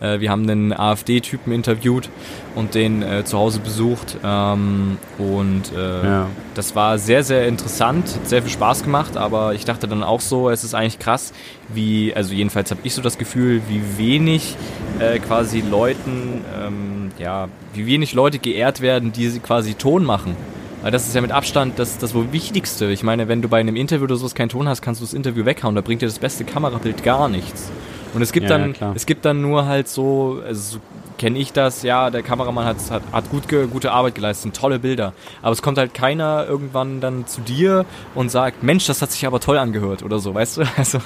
Äh, 0.00 0.20
wir 0.20 0.30
haben 0.30 0.42
einen 0.48 0.72
AfD-Typen 0.72 1.52
interviewt 1.52 2.08
und 2.54 2.74
den 2.74 3.02
äh, 3.02 3.24
zu 3.24 3.38
Hause 3.38 3.60
besucht 3.60 4.18
ähm, 4.22 4.98
und 5.18 5.72
äh, 5.76 6.04
Ja. 6.06 6.26
das 6.54 6.74
war 6.76 6.98
sehr, 6.98 7.24
sehr 7.24 7.46
interessant, 7.48 8.14
hat 8.14 8.28
sehr 8.28 8.42
viel 8.42 8.50
Spaß 8.52 8.82
gemacht, 8.84 9.16
aber 9.16 9.54
ich 9.54 9.64
dachte 9.64 9.88
dann 9.88 10.02
auch 10.02 10.20
so, 10.20 10.50
es 10.50 10.62
ist 10.64 10.74
eigentlich 10.74 10.98
krass, 10.98 11.32
wie, 11.72 12.12
also 12.14 12.34
jedenfalls 12.34 12.70
habe 12.70 12.80
ich 12.84 12.94
so 12.94 13.02
das 13.02 13.16
Gefühl, 13.18 13.62
wie 13.68 13.82
wenig 13.96 14.56
äh, 14.98 15.18
quasi 15.18 15.60
Leuten, 15.62 16.44
ähm, 16.62 17.10
ja, 17.18 17.48
wie 17.74 17.86
wenig 17.86 18.12
Leute 18.12 18.38
geehrt 18.38 18.80
werden, 18.82 19.12
die 19.12 19.30
quasi 19.40 19.74
Ton 19.74 20.04
machen. 20.04 20.36
Weil 20.82 20.90
das 20.90 21.06
ist 21.06 21.14
ja 21.14 21.20
mit 21.20 21.30
Abstand 21.30 21.78
das, 21.78 21.98
das 21.98 22.12
wohl 22.14 22.32
Wichtigste. 22.32 22.90
Ich 22.90 23.04
meine, 23.04 23.28
wenn 23.28 23.40
du 23.40 23.48
bei 23.48 23.60
einem 23.60 23.76
Interview 23.76 24.04
oder 24.04 24.16
sowas 24.16 24.34
keinen 24.34 24.48
Ton 24.48 24.68
hast, 24.68 24.82
kannst 24.82 25.00
du 25.00 25.04
das 25.04 25.14
Interview 25.14 25.44
weghauen. 25.44 25.74
Da 25.76 25.80
bringt 25.80 26.02
dir 26.02 26.06
das 26.06 26.18
beste 26.18 26.44
Kamerabild 26.44 27.04
gar 27.04 27.28
nichts. 27.28 27.70
Und 28.14 28.20
es 28.20 28.32
gibt 28.32 28.50
Ja, 28.50 28.58
dann, 28.58 28.74
ja, 28.78 28.92
es 28.94 29.06
gibt 29.06 29.24
dann 29.24 29.40
nur 29.40 29.66
halt 29.66 29.88
so, 29.88 30.42
also 30.44 30.60
so 30.60 30.78
kenne 31.22 31.38
ich 31.38 31.52
das, 31.52 31.84
ja, 31.84 32.10
der 32.10 32.24
Kameramann 32.24 32.64
hat, 32.66 32.78
hat, 32.90 33.02
hat 33.12 33.30
gut, 33.30 33.44
gute 33.48 33.92
Arbeit 33.92 34.16
geleistet, 34.16 34.56
tolle 34.56 34.80
Bilder. 34.80 35.12
Aber 35.40 35.52
es 35.52 35.62
kommt 35.62 35.78
halt 35.78 35.94
keiner 35.94 36.46
irgendwann 36.48 37.00
dann 37.00 37.28
zu 37.28 37.40
dir 37.42 37.84
und 38.16 38.28
sagt, 38.32 38.64
Mensch, 38.64 38.86
das 38.86 39.00
hat 39.02 39.12
sich 39.12 39.24
aber 39.24 39.38
toll 39.38 39.56
angehört 39.56 40.02
oder 40.02 40.18
so, 40.18 40.34
weißt 40.34 40.56
du? 40.56 40.62
Also, 40.76 40.98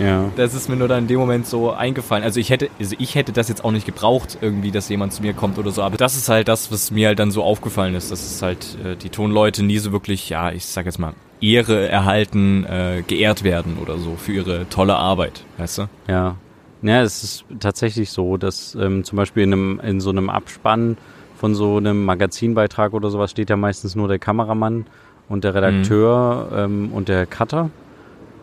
Ja. 0.00 0.24
das 0.34 0.54
ist 0.54 0.68
mir 0.68 0.74
nur 0.74 0.88
dann 0.88 1.00
in 1.04 1.06
dem 1.06 1.20
Moment 1.20 1.46
so 1.46 1.70
eingefallen. 1.70 2.24
Also 2.24 2.40
ich 2.40 2.50
hätte, 2.50 2.70
also 2.80 2.96
ich 2.98 3.14
hätte 3.14 3.30
das 3.30 3.48
jetzt 3.48 3.64
auch 3.64 3.70
nicht 3.70 3.86
gebraucht, 3.86 4.36
irgendwie, 4.40 4.72
dass 4.72 4.88
jemand 4.88 5.12
zu 5.12 5.22
mir 5.22 5.32
kommt 5.32 5.58
oder 5.58 5.70
so. 5.70 5.82
Aber 5.82 5.96
das 5.96 6.16
ist 6.16 6.28
halt 6.28 6.48
das, 6.48 6.72
was 6.72 6.90
mir 6.90 7.06
halt 7.06 7.20
dann 7.20 7.30
so 7.30 7.44
aufgefallen 7.44 7.94
ist, 7.94 8.10
dass 8.10 8.20
es 8.24 8.42
halt 8.42 8.66
äh, 8.84 8.96
die 8.96 9.10
Tonleute 9.10 9.62
nie 9.62 9.78
so 9.78 9.92
wirklich, 9.92 10.28
ja, 10.28 10.50
ich 10.50 10.66
sag 10.66 10.86
jetzt 10.86 10.98
mal, 10.98 11.14
Ehre 11.40 11.88
erhalten, 11.88 12.64
äh, 12.64 13.04
geehrt 13.06 13.44
werden 13.44 13.76
oder 13.80 13.96
so 13.98 14.16
für 14.16 14.32
ihre 14.32 14.68
tolle 14.70 14.96
Arbeit, 14.96 15.44
weißt 15.58 15.78
du? 15.78 15.88
Ja. 16.08 16.34
Ja, 16.82 17.02
es 17.02 17.22
ist 17.22 17.44
tatsächlich 17.60 18.10
so, 18.10 18.36
dass 18.36 18.74
ähm, 18.74 19.04
zum 19.04 19.16
Beispiel 19.16 19.44
in, 19.44 19.52
einem, 19.52 19.80
in 19.80 20.00
so 20.00 20.10
einem 20.10 20.28
Abspann 20.28 20.96
von 21.36 21.54
so 21.54 21.76
einem 21.76 22.04
Magazinbeitrag 22.04 22.92
oder 22.92 23.10
sowas 23.10 23.30
steht 23.30 23.50
ja 23.50 23.56
meistens 23.56 23.94
nur 23.94 24.08
der 24.08 24.18
Kameramann 24.18 24.86
und 25.28 25.44
der 25.44 25.54
Redakteur 25.54 26.48
ähm, 26.54 26.90
und 26.92 27.08
der 27.08 27.26
Cutter. 27.26 27.70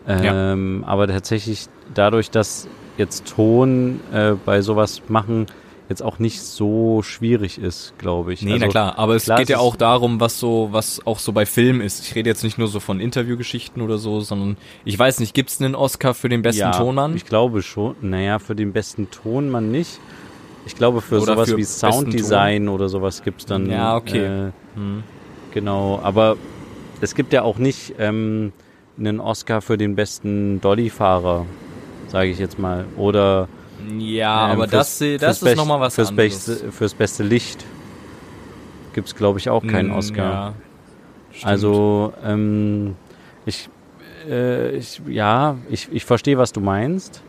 Ähm, 0.06 0.84
Aber 0.86 1.06
tatsächlich 1.06 1.66
dadurch, 1.94 2.30
dass 2.30 2.66
jetzt 2.96 3.26
Ton 3.34 4.00
äh, 4.12 4.32
bei 4.44 4.60
sowas 4.62 5.02
machen 5.08 5.46
jetzt 5.90 6.02
auch 6.02 6.18
nicht 6.18 6.40
so 6.40 7.02
schwierig 7.02 7.58
ist, 7.58 7.92
glaube 7.98 8.32
ich. 8.32 8.42
Nee, 8.42 8.52
Also, 8.52 8.64
na 8.66 8.70
klar, 8.70 8.98
aber 8.98 9.16
es 9.16 9.24
klar, 9.24 9.38
geht 9.38 9.48
es 9.48 9.50
ja 9.50 9.58
auch 9.58 9.76
darum, 9.76 10.20
was 10.20 10.38
so, 10.38 10.68
was 10.70 11.04
auch 11.04 11.18
so 11.18 11.32
bei 11.32 11.44
Film 11.44 11.80
ist. 11.80 12.00
Ich 12.06 12.14
rede 12.14 12.30
jetzt 12.30 12.44
nicht 12.44 12.58
nur 12.58 12.68
so 12.68 12.80
von 12.80 13.00
Interviewgeschichten 13.00 13.82
oder 13.82 13.98
so, 13.98 14.20
sondern 14.20 14.56
ich 14.84 14.98
weiß 14.98 15.20
nicht, 15.20 15.34
gibt's 15.34 15.60
einen 15.60 15.74
Oscar 15.74 16.14
für 16.14 16.28
den 16.28 16.42
besten 16.42 16.60
ja, 16.60 16.70
Tonmann? 16.70 17.14
Ich 17.16 17.26
glaube 17.26 17.62
schon. 17.62 17.96
Naja, 18.00 18.38
für 18.38 18.54
den 18.54 18.72
besten 18.72 19.10
Tonmann 19.10 19.70
nicht. 19.70 19.98
Ich 20.64 20.76
glaube, 20.76 21.00
für 21.00 21.16
Oder 21.16 21.34
sowas 21.34 21.50
für 21.50 21.56
wie 21.56 21.64
Sounddesign 21.64 22.68
oder 22.68 22.88
sowas 22.88 23.22
gibt's 23.22 23.44
dann. 23.44 23.68
Ja, 23.68 23.96
okay. 23.96 24.48
Äh, 24.48 24.52
Hm. 24.76 25.02
genau, 25.52 25.98
aber 26.00 26.36
es 27.00 27.16
gibt 27.16 27.32
ja 27.32 27.42
auch 27.42 27.58
nicht 27.58 27.94
ähm, 27.98 28.52
einen 28.96 29.18
Oscar 29.18 29.60
für 29.60 29.76
den 29.76 29.96
besten 29.96 30.60
Dolly-Fahrer, 30.60 31.46
sage 32.06 32.30
ich 32.30 32.38
jetzt 32.38 32.60
mal. 32.60 32.84
Oder 32.96 33.48
Ja, 33.98 34.46
ähm, 34.46 34.52
aber 34.52 34.68
fürs- 34.68 34.98
das, 34.98 35.20
das 35.20 35.42
ist 35.42 35.56
nochmal 35.56 35.80
was 35.80 35.94
fürs 35.94 36.08
anderes. 36.10 36.46
Beste, 36.46 36.72
fürs 36.72 36.94
beste 36.94 37.22
Licht 37.22 37.64
gibt's 38.92 39.14
glaube 39.14 39.38
ich, 39.38 39.48
auch 39.48 39.64
keinen 39.66 39.88
Mm, 39.90 39.94
Oscar. 39.94 40.24
Ja. 40.24 40.54
Also, 41.42 42.12
ähm, 42.24 42.96
ich, 43.46 43.68
äh, 44.28 44.70
ich, 44.76 45.00
ja, 45.08 45.56
ich, 45.70 45.88
ich 45.92 46.04
verstehe, 46.04 46.38
was 46.38 46.52
du 46.52 46.60
meinst. 46.60 47.22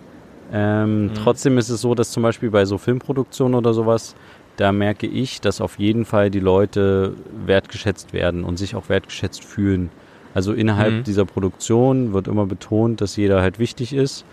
Ähm, 0.51 1.05
Mhm. 1.05 1.13
Trotzdem 1.15 1.57
ist 1.57 1.69
es 1.69 1.81
so, 1.81 1.95
dass 1.95 2.11
zum 2.11 2.23
Beispiel 2.23 2.49
bei 2.49 2.65
so 2.65 2.77
Filmproduktionen 2.77 3.55
oder 3.55 3.73
sowas, 3.73 4.15
da 4.57 4.71
merke 4.71 5.07
ich, 5.07 5.39
dass 5.39 5.61
auf 5.61 5.79
jeden 5.79 6.03
Fall 6.03 6.29
die 6.29 6.39
Leute 6.41 7.13
wertgeschätzt 7.45 8.11
werden 8.11 8.43
und 8.43 8.57
sich 8.57 8.75
auch 8.75 8.89
wertgeschätzt 8.89 9.43
fühlen. 9.45 9.89
Also 10.33 10.53
innerhalb 10.53 10.93
Mhm. 10.93 11.03
dieser 11.03 11.25
Produktion 11.25 12.13
wird 12.13 12.27
immer 12.27 12.45
betont, 12.45 13.01
dass 13.01 13.15
jeder 13.15 13.41
halt 13.41 13.59
wichtig 13.59 13.93
ist. 13.93 14.25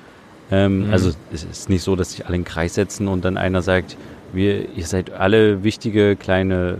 Ähm, 0.50 0.86
Mhm. 0.86 0.92
Also 0.92 1.12
es 1.32 1.44
ist 1.44 1.68
nicht 1.68 1.82
so, 1.82 1.96
dass 1.96 2.12
sich 2.12 2.26
alle 2.26 2.36
in 2.36 2.42
den 2.42 2.48
Kreis 2.48 2.74
setzen 2.74 3.08
und 3.08 3.24
dann 3.24 3.36
einer 3.36 3.62
sagt, 3.62 3.96
wir, 4.32 4.68
ihr 4.76 4.86
seid 4.86 5.10
alle 5.12 5.62
wichtige 5.64 6.14
kleine 6.16 6.78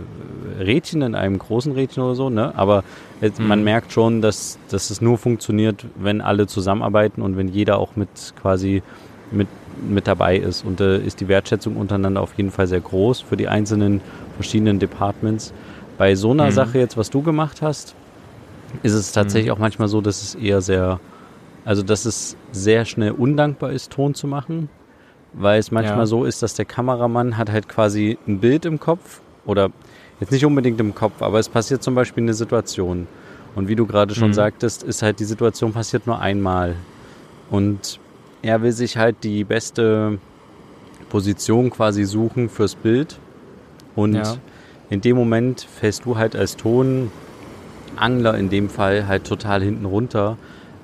Rädchen 0.59 1.01
in 1.01 1.15
einem 1.15 1.39
großen 1.39 1.71
Rädchen 1.71 2.03
oder 2.03 2.15
so, 2.15 2.29
ne? 2.29 2.53
Aber 2.55 2.83
jetzt, 3.21 3.39
man 3.39 3.59
Mhm. 3.59 3.65
merkt 3.65 3.91
schon, 3.93 4.21
dass, 4.21 4.59
dass 4.69 4.89
es 4.89 5.01
nur 5.01 5.17
funktioniert, 5.17 5.85
wenn 5.95 6.21
alle 6.21 6.47
zusammenarbeiten 6.47 7.21
und 7.21 7.37
wenn 7.37 7.47
jeder 7.47 7.79
auch 7.79 7.95
mit 7.95 8.09
quasi 8.41 8.83
mit, 9.31 9.47
mit 9.87 10.07
dabei 10.07 10.37
ist. 10.37 10.65
Und 10.65 10.79
da 10.79 10.95
ist 10.95 11.21
die 11.21 11.27
Wertschätzung 11.27 11.75
untereinander 11.77 12.21
auf 12.21 12.33
jeden 12.35 12.51
Fall 12.51 12.67
sehr 12.67 12.81
groß 12.81 13.21
für 13.21 13.37
die 13.37 13.47
einzelnen 13.47 14.01
verschiedenen 14.35 14.79
Departments. 14.79 15.53
Bei 15.97 16.15
so 16.15 16.31
einer 16.31 16.45
mhm. 16.47 16.51
Sache 16.51 16.79
jetzt, 16.79 16.97
was 16.97 17.09
du 17.09 17.21
gemacht 17.21 17.61
hast, 17.61 17.95
ist 18.83 18.93
es 18.93 19.11
tatsächlich 19.11 19.49
mhm. 19.49 19.55
auch 19.55 19.59
manchmal 19.59 19.87
so, 19.87 20.01
dass 20.01 20.21
es 20.21 20.35
eher 20.35 20.61
sehr, 20.61 20.99
also 21.65 21.83
dass 21.83 22.05
es 22.05 22.35
sehr 22.51 22.85
schnell 22.85 23.11
undankbar 23.11 23.71
ist, 23.71 23.91
Ton 23.91 24.13
zu 24.13 24.27
machen, 24.27 24.69
weil 25.33 25.59
es 25.59 25.71
manchmal 25.71 25.99
ja. 25.99 26.05
so 26.05 26.25
ist, 26.25 26.41
dass 26.41 26.53
der 26.53 26.65
Kameramann 26.65 27.37
hat 27.37 27.51
halt 27.51 27.69
quasi 27.69 28.17
ein 28.27 28.39
Bild 28.39 28.65
im 28.65 28.79
Kopf 28.79 29.21
oder 29.45 29.71
jetzt 30.19 30.31
nicht 30.31 30.45
unbedingt 30.45 30.79
im 30.79 30.95
Kopf, 30.95 31.21
aber 31.21 31.39
es 31.39 31.49
passiert 31.49 31.83
zum 31.83 31.95
Beispiel 31.95 32.23
eine 32.23 32.33
Situation. 32.33 33.07
Und 33.55 33.67
wie 33.67 33.75
du 33.75 33.85
gerade 33.85 34.15
schon 34.15 34.29
mhm. 34.29 34.33
sagtest, 34.33 34.83
ist 34.83 35.01
halt 35.01 35.19
die 35.19 35.25
Situation 35.25 35.73
passiert 35.73 36.07
nur 36.07 36.19
einmal. 36.19 36.75
Und 37.49 37.99
er 38.41 38.61
will 38.61 38.71
sich 38.71 38.97
halt 38.97 39.23
die 39.23 39.43
beste 39.43 40.19
Position 41.09 41.69
quasi 41.71 42.05
suchen 42.05 42.49
fürs 42.49 42.75
Bild. 42.75 43.19
Und 43.95 44.15
ja. 44.15 44.35
in 44.89 45.01
dem 45.01 45.17
Moment 45.17 45.61
fällst 45.61 46.05
du 46.05 46.17
halt 46.17 46.35
als 46.35 46.55
Tonangler 46.55 47.09
in 48.37 48.49
dem 48.49 48.69
Fall 48.69 49.07
halt 49.07 49.25
total 49.25 49.63
hinten 49.63 49.85
runter, 49.85 50.37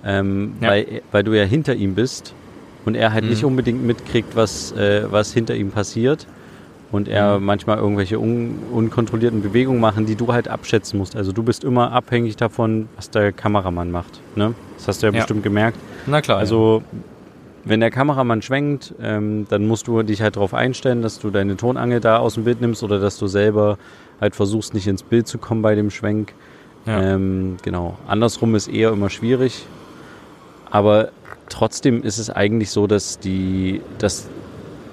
ähm, 0.05 0.53
ja. 0.61 0.69
weil, 0.69 1.01
weil 1.11 1.23
du 1.23 1.33
ja 1.33 1.43
hinter 1.43 1.75
ihm 1.75 1.95
bist 1.95 2.33
und 2.85 2.95
er 2.95 3.13
halt 3.13 3.23
mhm. 3.23 3.31
nicht 3.31 3.43
unbedingt 3.43 3.83
mitkriegt, 3.83 4.35
was, 4.35 4.71
äh, 4.73 5.03
was 5.09 5.33
hinter 5.33 5.55
ihm 5.55 5.71
passiert 5.71 6.27
und 6.91 7.07
er 7.07 7.39
mhm. 7.39 7.45
manchmal 7.45 7.77
irgendwelche 7.77 8.19
un 8.19 8.59
unkontrollierten 8.71 9.41
Bewegungen 9.41 9.79
machen, 9.79 10.05
die 10.05 10.15
du 10.15 10.31
halt 10.31 10.47
abschätzen 10.47 10.99
musst. 10.99 11.15
Also 11.15 11.31
du 11.31 11.43
bist 11.43 11.63
immer 11.63 11.91
abhängig 11.91 12.37
davon, 12.37 12.87
was 12.95 13.09
der 13.09 13.31
Kameramann 13.31 13.91
macht. 13.91 14.21
Ne? 14.35 14.53
Das 14.77 14.87
hast 14.87 15.03
du 15.03 15.07
ja, 15.07 15.13
ja. 15.13 15.19
bestimmt 15.19 15.43
gemerkt. 15.43 15.77
Na 16.05 16.21
klar. 16.21 16.37
Also 16.37 16.83
ja. 16.91 16.99
wenn 17.65 17.79
der 17.79 17.91
Kameramann 17.91 18.41
schwenkt, 18.41 18.93
ähm, 19.01 19.45
dann 19.49 19.67
musst 19.67 19.87
du 19.87 20.03
dich 20.03 20.21
halt 20.21 20.35
darauf 20.35 20.53
einstellen, 20.53 21.01
dass 21.01 21.19
du 21.19 21.31
deine 21.31 21.57
Tonangel 21.57 21.99
da 21.99 22.17
aus 22.17 22.35
dem 22.35 22.43
Bild 22.43 22.61
nimmst 22.61 22.83
oder 22.83 22.99
dass 22.99 23.17
du 23.17 23.27
selber 23.27 23.77
halt 24.21 24.35
versuchst, 24.35 24.73
nicht 24.73 24.87
ins 24.87 25.03
Bild 25.03 25.27
zu 25.27 25.37
kommen 25.37 25.61
bei 25.61 25.75
dem 25.75 25.89
Schwenk. 25.89 26.33
Ja. 26.85 27.01
Ähm, 27.01 27.57
genau. 27.63 27.97
Andersrum 28.07 28.55
ist 28.55 28.67
eher 28.67 28.91
immer 28.91 29.09
schwierig. 29.09 29.65
Aber 30.75 31.07
trotzdem 31.47 32.03
ist 32.03 32.17
es 32.17 32.29
eigentlich 32.29 32.69
so, 32.69 32.85
dass 32.85 33.17
die, 33.17 33.79
dass 33.97 34.27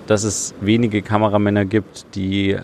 dass 0.07 0.23
es 0.23 0.55
wenige 0.61 1.03
Kameramänner 1.03 1.65
gibt, 1.65 2.07
die 2.15 2.57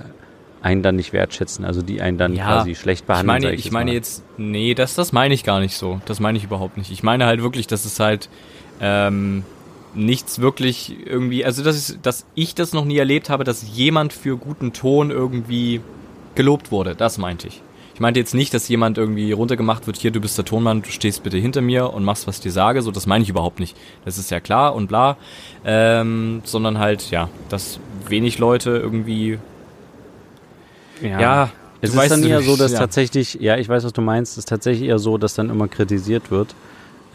einen 0.62 0.82
dann 0.84 0.94
nicht 0.94 1.12
wertschätzen, 1.12 1.64
also 1.64 1.82
die 1.82 2.00
einen 2.00 2.16
dann 2.16 2.34
ja, 2.36 2.44
quasi 2.44 2.76
schlecht 2.76 3.08
behandeln. 3.08 3.36
Ich 3.36 3.42
meine, 3.42 3.54
ich, 3.54 3.66
ich 3.66 3.72
meine 3.72 3.92
jetzt, 3.92 4.22
nee, 4.36 4.74
das, 4.74 4.94
das 4.94 5.12
meine 5.12 5.34
ich 5.34 5.42
gar 5.42 5.58
nicht 5.58 5.76
so. 5.76 6.00
Das 6.04 6.20
meine 6.20 6.38
ich 6.38 6.44
überhaupt 6.44 6.76
nicht. 6.76 6.92
Ich 6.92 7.02
meine 7.02 7.26
halt 7.26 7.42
wirklich, 7.42 7.66
dass 7.66 7.84
es 7.84 7.98
halt 7.98 8.28
ähm, 8.80 9.44
nichts 9.94 10.40
wirklich 10.40 10.94
irgendwie, 11.04 11.44
also 11.44 11.64
dass, 11.64 11.90
ich, 11.90 12.00
dass 12.00 12.24
ich 12.36 12.54
das 12.54 12.72
noch 12.72 12.84
nie 12.84 12.98
erlebt 12.98 13.30
habe, 13.30 13.42
dass 13.42 13.64
jemand 13.76 14.12
für 14.12 14.36
guten 14.36 14.72
Ton 14.72 15.10
irgendwie 15.10 15.80
gelobt 16.36 16.70
wurde. 16.70 16.94
Das 16.94 17.18
meinte 17.18 17.48
ich. 17.48 17.62
Ich 17.98 18.00
meinte 18.00 18.20
jetzt 18.20 18.32
nicht, 18.32 18.54
dass 18.54 18.68
jemand 18.68 18.96
irgendwie 18.96 19.32
runtergemacht 19.32 19.88
wird, 19.88 19.96
hier, 19.96 20.12
du 20.12 20.20
bist 20.20 20.38
der 20.38 20.44
Tonmann, 20.44 20.82
du 20.82 20.90
stehst 20.92 21.24
bitte 21.24 21.36
hinter 21.36 21.62
mir 21.62 21.92
und 21.92 22.04
machst, 22.04 22.28
was 22.28 22.36
ich 22.36 22.42
dir 22.42 22.52
sage. 22.52 22.80
So, 22.80 22.92
das 22.92 23.06
meine 23.06 23.24
ich 23.24 23.28
überhaupt 23.28 23.58
nicht. 23.58 23.76
Das 24.04 24.18
ist 24.18 24.30
ja 24.30 24.38
klar 24.38 24.76
und 24.76 24.86
bla. 24.86 25.16
Ähm, 25.64 26.40
sondern 26.44 26.78
halt, 26.78 27.10
ja, 27.10 27.28
dass 27.48 27.80
wenig 28.06 28.38
Leute 28.38 28.70
irgendwie. 28.70 29.40
Ja. 31.02 31.20
ja 31.20 31.50
es 31.80 31.92
ist 31.92 32.10
dann 32.12 32.22
eher 32.22 32.40
so, 32.40 32.54
dass 32.54 32.70
ja. 32.70 32.78
tatsächlich, 32.78 33.34
ja, 33.40 33.56
ich 33.56 33.68
weiß, 33.68 33.82
was 33.82 33.92
du 33.92 34.00
meinst, 34.00 34.34
es 34.34 34.38
ist 34.38 34.48
tatsächlich 34.48 34.88
eher 34.88 35.00
so, 35.00 35.18
dass 35.18 35.34
dann 35.34 35.50
immer 35.50 35.66
kritisiert 35.66 36.30
wird. 36.30 36.54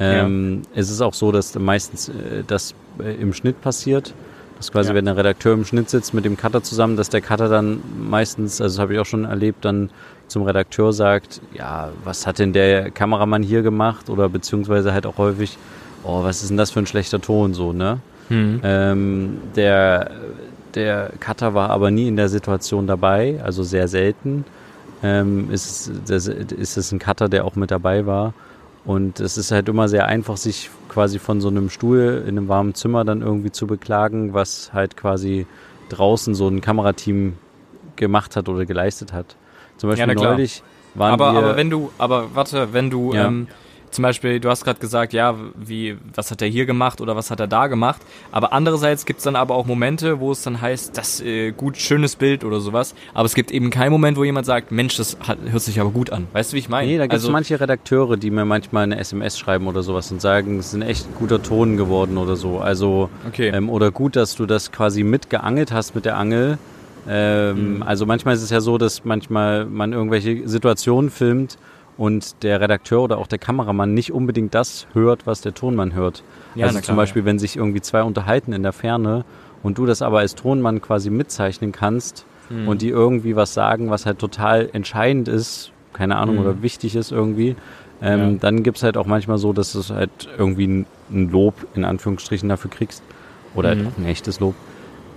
Ähm, 0.02 0.64
ja. 0.74 0.82
Es 0.82 0.90
ist 0.90 1.00
auch 1.00 1.14
so, 1.14 1.32
dass 1.32 1.58
meistens 1.58 2.10
äh, 2.10 2.44
das 2.46 2.76
äh, 3.00 3.16
im 3.22 3.32
Schnitt 3.34 3.62
passiert. 3.62 4.14
Das 4.58 4.70
quasi, 4.72 4.90
ja. 4.90 4.96
wenn 4.96 5.06
der 5.06 5.16
Redakteur 5.16 5.54
im 5.54 5.64
Schnitt 5.64 5.90
sitzt 5.90 6.14
mit 6.14 6.26
dem 6.26 6.36
Cutter 6.36 6.62
zusammen, 6.62 6.98
dass 6.98 7.08
der 7.08 7.22
Cutter 7.22 7.48
dann 7.48 7.82
meistens, 7.98 8.60
also 8.60 8.76
das 8.76 8.82
habe 8.82 8.94
ich 8.94 9.00
auch 9.00 9.06
schon 9.06 9.24
erlebt, 9.24 9.64
dann 9.64 9.90
zum 10.34 10.44
Redakteur 10.44 10.92
sagt, 10.94 11.42
ja, 11.54 11.90
was 12.04 12.26
hat 12.26 12.40
denn 12.40 12.54
der 12.54 12.90
Kameramann 12.90 13.44
hier 13.44 13.62
gemacht? 13.62 14.10
Oder 14.10 14.30
beziehungsweise 14.30 14.92
halt 14.92 15.06
auch 15.06 15.18
häufig, 15.20 15.58
oh, 16.04 16.24
was 16.24 16.42
ist 16.42 16.50
denn 16.50 16.58
das 16.58 16.72
für 16.72 16.80
ein 16.80 16.88
schlechter 16.88 17.22
Ton 17.22 17.54
so, 17.54 17.72
ne? 17.72 18.00
Mhm. 18.30 18.60
Ähm, 18.64 19.38
der, 19.56 20.10
der 20.74 21.12
Cutter 21.20 21.54
war 21.54 21.70
aber 21.70 21.92
nie 21.92 22.08
in 22.08 22.16
der 22.16 22.30
Situation 22.30 22.88
dabei, 22.88 23.40
also 23.44 23.62
sehr 23.62 23.88
selten. 23.88 24.44
Ähm, 25.04 25.52
ist, 25.52 25.92
das, 26.08 26.28
ist 26.28 26.78
es 26.78 26.92
ein 26.92 26.98
Cutter, 26.98 27.30
der 27.30 27.46
auch 27.46 27.56
mit 27.56 27.70
dabei 27.70 28.08
war. 28.08 28.34
Und 28.86 29.20
es 29.20 29.38
ist 29.38 29.52
halt 29.52 29.70
immer 29.70 29.88
sehr 29.88 30.08
einfach, 30.08 30.38
sich 30.38 30.72
quasi 30.90 31.20
von 31.20 31.42
so 31.42 31.48
einem 31.50 31.70
Stuhl 31.70 32.24
in 32.28 32.38
einem 32.38 32.48
warmen 32.48 32.74
Zimmer 32.74 33.06
dann 33.06 33.22
irgendwie 33.22 33.52
zu 33.52 33.68
beklagen, 33.68 34.34
was 34.34 34.74
halt 34.74 34.98
quasi 34.98 35.46
draußen 35.90 36.34
so 36.34 36.48
ein 36.48 36.60
Kamerateam 36.60 37.34
gemacht 37.98 38.36
hat 38.36 38.50
oder 38.50 38.66
geleistet 38.66 39.14
hat. 39.14 39.36
Zum 39.84 39.90
Beispiel 39.90 40.08
ja, 40.08 40.30
neulich 40.30 40.64
waren 40.96 41.12
aber, 41.12 41.34
wir... 41.34 41.40
Aber 41.40 41.58
wenn 41.58 41.70
du, 41.70 41.92
aber 41.98 42.34
warte, 42.34 42.72
wenn 42.72 42.90
du... 42.90 43.14
Ja. 43.14 43.28
Ähm, 43.28 43.48
zum 43.92 44.02
Beispiel, 44.02 44.40
du 44.40 44.50
hast 44.50 44.64
gerade 44.64 44.80
gesagt, 44.80 45.12
ja, 45.12 45.36
wie, 45.56 45.98
was 46.16 46.32
hat 46.32 46.42
er 46.42 46.48
hier 46.48 46.66
gemacht 46.66 47.02
oder 47.02 47.18
was 47.18 47.30
hat 47.32 47.42
er 47.42 47.48
da 47.48 47.68
gemacht. 47.68 48.02
Aber 48.32 48.54
andererseits 48.54 49.06
gibt 49.06 49.18
es 49.18 49.26
dann 49.26 49.36
aber 49.36 49.56
auch 49.56 49.66
Momente, 49.66 50.22
wo 50.22 50.32
es 50.32 50.42
dann 50.42 50.62
heißt, 50.62 50.98
das 50.98 51.20
äh, 51.20 51.52
gut, 51.52 51.76
schönes 51.76 52.16
Bild 52.16 52.46
oder 52.46 52.62
sowas. 52.62 52.96
Aber 53.14 53.26
es 53.26 53.36
gibt 53.36 53.52
eben 53.52 53.72
keinen 53.72 53.92
Moment, 53.92 54.18
wo 54.18 54.24
jemand 54.24 54.46
sagt, 54.46 54.72
Mensch, 54.72 54.96
das 54.96 55.18
hat, 55.20 55.38
hört 55.46 55.62
sich 55.62 55.82
aber 55.82 55.92
gut 55.92 56.12
an. 56.12 56.28
Weißt 56.32 56.54
du, 56.54 56.56
wie 56.56 56.60
ich 56.60 56.70
meine? 56.70 56.88
Nee, 56.88 56.98
da 56.98 57.04
gibt 57.04 57.16
es 57.16 57.24
also, 57.24 57.34
manche 57.34 57.60
Redakteure, 57.60 58.16
die 58.16 58.32
mir 58.32 58.46
manchmal 58.46 58.84
eine 58.84 58.98
SMS 59.00 59.38
schreiben 59.38 59.68
oder 59.68 59.84
sowas 59.84 60.10
und 60.14 60.22
sagen, 60.22 60.60
es 60.60 60.68
ist 60.68 60.76
ein 60.76 60.82
echt 60.82 61.06
guter 61.20 61.44
Ton 61.44 61.76
geworden 61.76 62.18
oder 62.18 62.38
so. 62.38 62.60
Also, 62.60 63.10
okay. 63.28 63.50
ähm, 63.50 63.70
oder 63.70 63.92
gut, 63.92 64.16
dass 64.16 64.38
du 64.38 64.46
das 64.46 64.72
quasi 64.72 65.04
mitgeangelt 65.04 65.74
hast 65.74 65.94
mit 65.94 66.06
der 66.06 66.16
Angel. 66.16 66.58
Ähm, 67.08 67.76
mhm. 67.76 67.84
Also 67.84 68.06
manchmal 68.06 68.36
ist 68.36 68.44
es 68.44 68.50
ja 68.50 68.62
so, 68.62 68.78
dass 68.78 69.04
manchmal 69.06 69.66
man 69.66 69.94
irgendwelche 69.94 70.48
Situationen 70.48 71.10
filmt 71.10 71.58
und 71.98 72.44
der 72.44 72.62
Redakteur 72.62 73.02
oder 73.02 73.18
auch 73.18 73.28
der 73.28 73.40
Kameramann 73.40 73.94
nicht 73.94 74.12
unbedingt 74.12 74.56
das 74.56 74.88
hört, 74.94 75.28
was 75.28 75.42
der 75.42 75.54
Tonmann 75.54 75.94
hört. 75.94 76.24
Ja, 76.56 76.68
also 76.68 76.80
zum 76.80 76.96
Beispiel, 76.96 77.22
ja. 77.22 77.26
wenn 77.28 77.40
sich 77.40 77.56
irgendwie 77.56 77.82
zwei 77.82 78.04
unterhalten 78.04 78.54
in 78.54 78.64
der 78.64 78.74
Ferne 78.74 79.26
und 79.62 79.78
du 79.78 79.86
das 79.86 80.02
aber 80.02 80.20
als 80.20 80.36
Tonmann 80.36 80.82
quasi 80.82 81.10
mitzeichnen 81.10 81.72
kannst 81.72 82.26
mhm. 82.50 82.68
und 82.68 82.82
die 82.82 82.90
irgendwie 82.90 83.36
was 83.36 83.54
sagen, 83.54 83.90
was 83.90 84.06
halt 84.06 84.20
total 84.20 84.70
entscheidend 84.74 85.28
ist, 85.28 85.72
keine 85.94 86.18
Ahnung, 86.18 86.36
mhm. 86.36 86.42
oder 86.42 86.62
wichtig 86.62 86.96
ist 86.96 87.12
irgendwie, 87.12 87.56
ähm, 88.02 88.34
ja. 88.34 88.38
dann 88.40 88.64
gibt 88.64 88.78
es 88.78 88.84
halt 88.84 88.98
auch 88.98 89.06
manchmal 89.06 89.38
so, 89.38 89.54
dass 89.54 89.72
du 89.72 89.82
halt 89.94 90.12
irgendwie 90.38 90.68
ein, 90.68 90.86
ein, 91.12 91.30
Lob 91.30 91.54
in 91.74 91.86
Anführungsstrichen 91.86 92.50
dafür 92.50 92.70
kriegst. 92.70 93.02
Oder 93.56 93.76
mhm. 93.76 93.90
ein 93.98 94.06
echtes 94.06 94.40
Lob. 94.40 94.56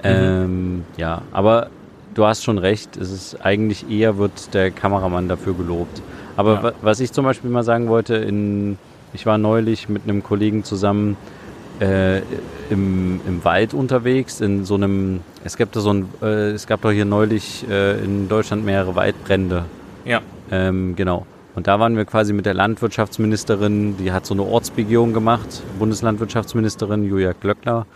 Mhm. 0.03 0.11
Ähm, 0.11 0.85
ja, 0.97 1.23
aber 1.33 1.71
du 2.17 2.25
hast 2.25 2.43
schon 2.43 2.59
recht, 2.59 2.97
es 2.97 3.11
ist 3.11 3.45
eigentlich 3.45 3.91
eher 3.91 4.19
wird 4.19 4.55
der 4.55 4.71
Kameramann 4.71 5.29
dafür 5.29 5.55
gelobt. 5.55 6.03
Aber 6.37 6.63
ja. 6.63 6.73
was 6.83 7.01
ich 7.01 7.13
zum 7.13 7.25
Beispiel 7.25 7.51
mal 7.51 7.63
sagen 7.63 7.89
wollte, 7.89 8.17
in, 8.17 8.79
ich 9.13 9.27
war 9.27 9.39
neulich 9.39 9.89
mit 9.89 10.05
einem 10.05 10.23
Kollegen 10.23 10.65
zusammen 10.65 11.17
äh, 11.81 12.19
im, 12.71 13.21
im 13.27 13.45
Wald 13.45 13.75
unterwegs, 13.75 14.41
in 14.41 14.65
so 14.65 14.75
einem, 14.75 15.21
es 15.45 15.57
gab 15.57 15.73
da 15.73 15.81
so 15.81 15.93
ein, 15.93 16.09
äh, 16.23 16.51
es 16.51 16.67
gab 16.67 16.81
doch 16.81 16.91
hier 16.91 17.05
neulich 17.05 17.69
äh, 17.69 18.03
in 18.03 18.29
Deutschland 18.29 18.65
mehrere 18.65 18.97
Waldbrände. 18.97 19.67
Ja. 20.07 20.23
Ähm, 20.51 20.97
genau. 20.97 21.27
Und 21.55 21.67
da 21.67 21.79
waren 21.81 21.97
wir 21.97 22.07
quasi 22.07 22.33
mit 22.33 22.47
der 22.47 22.55
Landwirtschaftsministerin, 22.55 23.97
die 23.99 24.13
hat 24.13 24.25
so 24.25 24.35
eine 24.35 24.43
Ortsbegehung 24.43 25.13
gemacht, 25.13 25.63
Bundeslandwirtschaftsministerin 25.79 27.05
Julia 27.05 27.33
Glöckner. 27.33 27.87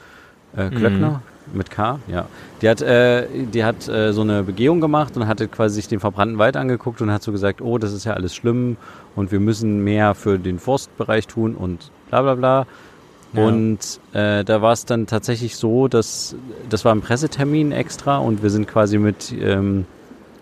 Äh, 0.57 0.69
Glöckner? 0.69 1.11
Mhm 1.11 1.40
mit 1.55 1.71
K, 1.71 1.99
ja. 2.09 2.27
Die 2.63 2.69
hat, 2.69 2.83
äh, 2.83 3.27
die 3.53 3.65
hat 3.65 3.89
äh, 3.89 4.13
so 4.13 4.23
eine 4.23 4.43
Begehung 4.43 4.81
gemacht 4.81 5.17
und 5.17 5.27
hatte 5.27 5.49
quasi 5.49 5.77
sich 5.77 5.89
den 5.89 6.01
verbrannten 6.01 6.39
Wald 6.39 6.57
angeguckt 6.57 7.01
und 7.01 7.11
hat 7.11 7.23
so 7.23 7.33
gesagt, 7.33 7.61
oh, 7.61 7.79
das 7.79 7.93
ist 7.93 8.05
ja 8.05 8.13
alles 8.13 8.35
schlimm 8.35 8.77
und 9.17 9.33
wir 9.33 9.41
müssen 9.41 9.83
mehr 9.83 10.15
für 10.15 10.39
den 10.39 10.59
Forstbereich 10.59 11.27
tun 11.27 11.55
und 11.55 11.91
bla 12.09 12.23
bla 12.23 12.35
bla. 12.35 12.67
Ja. 13.33 13.45
Und 13.45 14.01
äh, 14.13 14.45
da 14.45 14.61
war 14.61 14.73
es 14.73 14.85
dann 14.87 15.07
tatsächlich 15.07 15.57
so, 15.57 15.89
dass 15.89 16.35
das 16.69 16.85
war 16.85 16.95
ein 16.95 17.01
Pressetermin 17.01 17.73
extra 17.73 18.19
und 18.19 18.43
wir 18.43 18.51
sind 18.51 18.67
quasi 18.67 18.99
mit 18.99 19.33
ähm, 19.41 19.87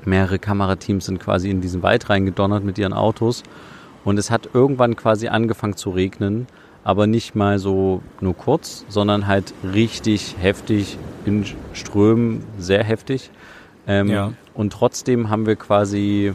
mehrere 0.05 0.39
Kamerateams 0.39 1.07
sind 1.07 1.21
quasi 1.21 1.51
in 1.51 1.61
diesen 1.61 1.83
Wald 1.83 2.09
reingedonnert 2.09 2.65
mit 2.65 2.79
ihren 2.79 2.93
Autos 2.93 3.43
und 4.05 4.19
es 4.19 4.31
hat 4.31 4.49
irgendwann 4.55 4.97
quasi 4.97 5.29
angefangen 5.29 5.77
zu 5.77 5.91
regnen 5.91 6.47
aber 6.85 7.07
nicht 7.07 7.35
mal 7.35 7.59
so 7.59 8.03
nur 8.21 8.37
kurz, 8.37 8.85
sondern 8.89 9.27
halt 9.27 9.53
richtig 9.63 10.37
heftig 10.39 10.99
in 11.25 11.45
Strömen, 11.73 12.45
sehr 12.59 12.83
heftig. 12.85 13.31
Ähm, 13.87 14.09
ja. 14.09 14.33
Und 14.55 14.73
trotzdem 14.73 15.31
haben 15.31 15.47
wir 15.47 15.57
quasi 15.57 16.33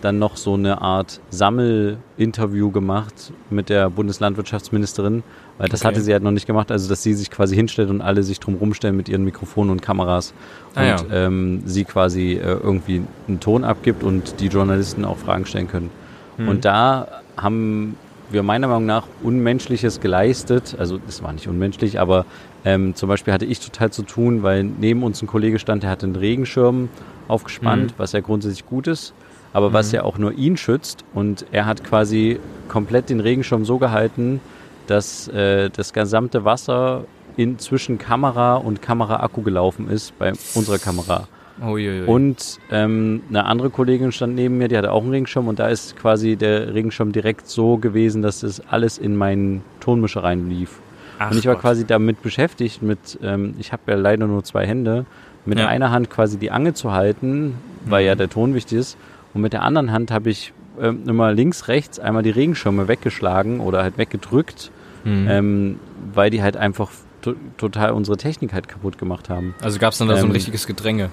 dann 0.00 0.18
noch 0.18 0.36
so 0.36 0.54
eine 0.54 0.82
Art 0.82 1.20
Sammelinterview 1.30 2.70
gemacht 2.70 3.32
mit 3.50 3.68
der 3.68 3.90
Bundeslandwirtschaftsministerin, 3.90 5.22
weil 5.58 5.68
das 5.68 5.80
okay. 5.80 5.88
hatte 5.88 6.00
sie 6.00 6.12
halt 6.12 6.22
noch 6.22 6.30
nicht 6.30 6.46
gemacht, 6.46 6.70
also 6.70 6.88
dass 6.88 7.02
sie 7.02 7.14
sich 7.14 7.30
quasi 7.30 7.56
hinstellt 7.56 7.90
und 7.90 8.02
alle 8.02 8.22
sich 8.22 8.38
drum 8.38 8.54
rumstellen 8.54 8.96
mit 8.96 9.08
ihren 9.08 9.24
Mikrofonen 9.24 9.70
und 9.70 9.82
Kameras 9.82 10.34
ah, 10.74 10.80
und 10.80 10.86
ja. 10.86 11.26
ähm, 11.26 11.62
sie 11.64 11.84
quasi 11.84 12.34
äh, 12.34 12.58
irgendwie 12.62 13.02
einen 13.26 13.40
Ton 13.40 13.64
abgibt 13.64 14.02
und 14.02 14.40
die 14.40 14.48
Journalisten 14.48 15.04
auch 15.04 15.18
Fragen 15.18 15.46
stellen 15.46 15.68
können. 15.68 15.90
Hm. 16.36 16.48
Und 16.48 16.64
da 16.64 17.08
haben 17.36 17.96
wir 18.30 18.42
meiner 18.42 18.68
Meinung 18.68 18.86
nach 18.86 19.06
Unmenschliches 19.22 20.00
geleistet. 20.00 20.76
Also 20.78 20.98
es 21.08 21.22
war 21.22 21.32
nicht 21.32 21.48
unmenschlich, 21.48 22.00
aber 22.00 22.26
ähm, 22.64 22.94
zum 22.94 23.08
Beispiel 23.08 23.32
hatte 23.32 23.44
ich 23.44 23.60
total 23.60 23.90
zu 23.90 24.02
tun, 24.02 24.42
weil 24.42 24.64
neben 24.64 25.02
uns 25.02 25.22
ein 25.22 25.26
Kollege 25.26 25.58
stand, 25.58 25.82
der 25.82 25.90
hatte 25.90 26.06
einen 26.06 26.16
Regenschirm 26.16 26.88
aufgespannt, 27.28 27.92
mhm. 27.92 27.94
was 27.98 28.12
ja 28.12 28.20
grundsätzlich 28.20 28.66
gut 28.66 28.86
ist. 28.86 29.14
aber 29.52 29.72
was 29.72 29.90
ja 29.92 30.02
auch 30.02 30.18
nur 30.18 30.32
ihn 30.32 30.56
schützt. 30.56 31.04
Und 31.14 31.46
er 31.50 31.64
hat 31.64 31.82
quasi 31.82 32.38
komplett 32.68 33.08
den 33.08 33.20
Regenschirm 33.20 33.64
so 33.64 33.78
gehalten, 33.78 34.40
dass 34.86 35.28
äh, 35.28 35.70
das 35.70 35.92
gesamte 35.92 36.44
Wasser 36.44 37.04
in, 37.36 37.58
zwischen 37.58 37.96
Kamera 37.98 38.56
und 38.56 38.82
Kameraakku 38.82 39.42
gelaufen 39.42 39.88
ist 39.88 40.18
bei 40.18 40.32
unserer 40.54 40.78
Kamera. 40.78 41.26
Uiuiui. 41.62 42.06
Und 42.06 42.58
ähm, 42.70 43.22
eine 43.28 43.44
andere 43.46 43.70
Kollegin 43.70 44.12
stand 44.12 44.34
neben 44.34 44.58
mir, 44.58 44.68
die 44.68 44.76
hatte 44.76 44.92
auch 44.92 45.02
einen 45.02 45.10
Regenschirm 45.12 45.48
und 45.48 45.58
da 45.58 45.68
ist 45.68 45.96
quasi 45.96 46.36
der 46.36 46.74
Regenschirm 46.74 47.12
direkt 47.12 47.48
so 47.48 47.78
gewesen, 47.78 48.22
dass 48.22 48.40
das 48.40 48.60
alles 48.68 48.98
in 48.98 49.16
meinen 49.16 49.62
Tonmischer 49.80 50.22
reinlief. 50.24 50.78
Ach 51.18 51.30
und 51.30 51.38
ich 51.38 51.46
war 51.46 51.54
Gott. 51.54 51.62
quasi 51.62 51.86
damit 51.86 52.20
beschäftigt, 52.22 52.82
mit, 52.82 53.18
ähm, 53.22 53.54
ich 53.58 53.72
habe 53.72 53.82
ja 53.86 53.94
leider 53.96 54.26
nur 54.26 54.44
zwei 54.44 54.66
Hände, 54.66 55.06
mit 55.46 55.58
Ja. 55.58 55.68
einer 55.68 55.90
Hand 55.90 56.10
quasi 56.10 56.36
die 56.38 56.50
Angel 56.50 56.74
zu 56.74 56.92
halten, 56.92 57.54
weil 57.86 58.02
Mhm. 58.02 58.08
ja 58.08 58.14
der 58.16 58.28
Ton 58.28 58.54
wichtig 58.54 58.78
ist. 58.78 58.98
Und 59.32 59.40
mit 59.42 59.52
der 59.52 59.62
anderen 59.62 59.92
Hand 59.92 60.10
habe 60.10 60.28
ich 60.30 60.52
ähm, 60.78 61.04
immer 61.08 61.32
links, 61.32 61.68
rechts 61.68 61.98
einmal 61.98 62.22
die 62.22 62.30
Regenschirme 62.30 62.86
weggeschlagen 62.86 63.60
oder 63.60 63.82
halt 63.82 63.96
weggedrückt, 63.96 64.70
Mhm. 65.04 65.26
ähm, 65.30 65.80
weil 66.12 66.28
die 66.28 66.42
halt 66.42 66.58
einfach 66.58 66.90
to 67.22 67.32
total 67.56 67.92
unsere 67.92 68.18
Technik 68.18 68.52
halt 68.52 68.68
kaputt 68.68 68.98
gemacht 68.98 69.30
haben. 69.30 69.54
also 69.62 69.78
gab 69.78 69.92
es 69.92 69.98
dann 69.98 70.08
da 70.08 70.16
so 70.16 70.24
ein 70.24 70.26
ähm, 70.26 70.32
richtiges 70.32 70.66
Gedränge, 70.66 71.08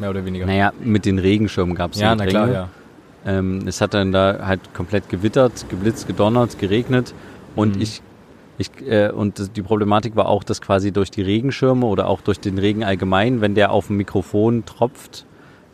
mehr 0.00 0.10
oder 0.10 0.24
weniger. 0.24 0.46
Naja, 0.46 0.72
mit 0.82 1.04
den 1.04 1.18
Regenschirmen 1.18 1.74
gab 1.74 1.92
es 1.92 2.00
ja, 2.00 2.14
na 2.14 2.26
klar, 2.26 2.48
ja. 2.50 2.68
ähm, 3.26 3.62
es 3.66 3.80
hat 3.80 3.94
dann 3.94 4.12
da 4.12 4.40
halt 4.46 4.60
komplett 4.74 5.08
gewittert, 5.08 5.66
geblitzt, 5.68 6.06
gedonnert, 6.06 6.58
geregnet 6.58 7.14
und 7.56 7.76
Mhm. 7.76 7.82
ich, 7.82 8.02
ich 8.58 8.70
äh, 8.88 9.10
und 9.10 9.56
die 9.56 9.62
Problematik 9.62 10.16
war 10.16 10.26
auch, 10.28 10.44
dass 10.44 10.60
quasi 10.60 10.92
durch 10.92 11.10
die 11.10 11.22
Regenschirme 11.22 11.86
oder 11.86 12.08
auch 12.08 12.20
durch 12.20 12.40
den 12.40 12.58
Regen 12.58 12.84
allgemein, 12.84 13.40
wenn 13.40 13.54
der 13.54 13.70
auf 13.72 13.88
dem 13.88 13.96
Mikrofon 13.96 14.64
tropft, 14.64 15.24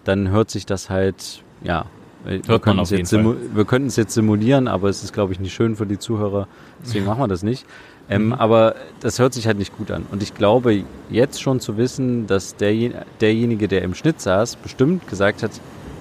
dann 0.05 0.29
hört 0.31 0.51
sich 0.51 0.67
das 0.67 0.91
halt, 0.91 1.43
ja, 1.63 1.87
äh, 2.27 2.41
wir 2.43 2.43
man 2.49 2.61
könnten 2.61 2.81
auf 2.81 2.85
es 2.85 2.91
jeden 2.91 3.01
jetzt 3.03 3.13
simu- 3.15 3.37
wir 3.55 3.65
könnten 3.65 3.89
es 3.89 3.97
jetzt 3.97 4.15
simulieren, 4.15 4.69
aber 4.69 4.89
es 4.89 5.03
ist 5.03 5.13
glaube 5.13 5.33
ich 5.33 5.41
nicht 5.41 5.55
schön 5.55 5.77
für 5.77 5.87
die 5.87 5.99
Zuhörer, 5.99 6.47
deswegen 6.83 7.05
machen 7.07 7.21
wir 7.21 7.29
das 7.29 7.43
nicht. 7.43 7.65
Ähm, 8.09 8.27
Mhm. 8.27 8.33
Aber 8.35 8.75
das 9.01 9.19
hört 9.19 9.33
sich 9.35 9.47
halt 9.47 9.59
nicht 9.59 9.77
gut 9.77 9.91
an. 9.91 10.05
Und 10.11 10.23
ich 10.23 10.35
glaube 10.35 10.85
jetzt 11.11 11.41
schon 11.41 11.61
zu 11.61 11.77
wissen, 11.77 12.27
dass 12.27 12.57
derjen 12.57 12.95
derjenige, 13.21 13.67
der 13.69 13.83
im 13.83 13.95
Schnitt 13.95 14.21
saß, 14.21 14.57
bestimmt 14.57 15.09
gesagt 15.09 15.43
hat, 15.43 15.53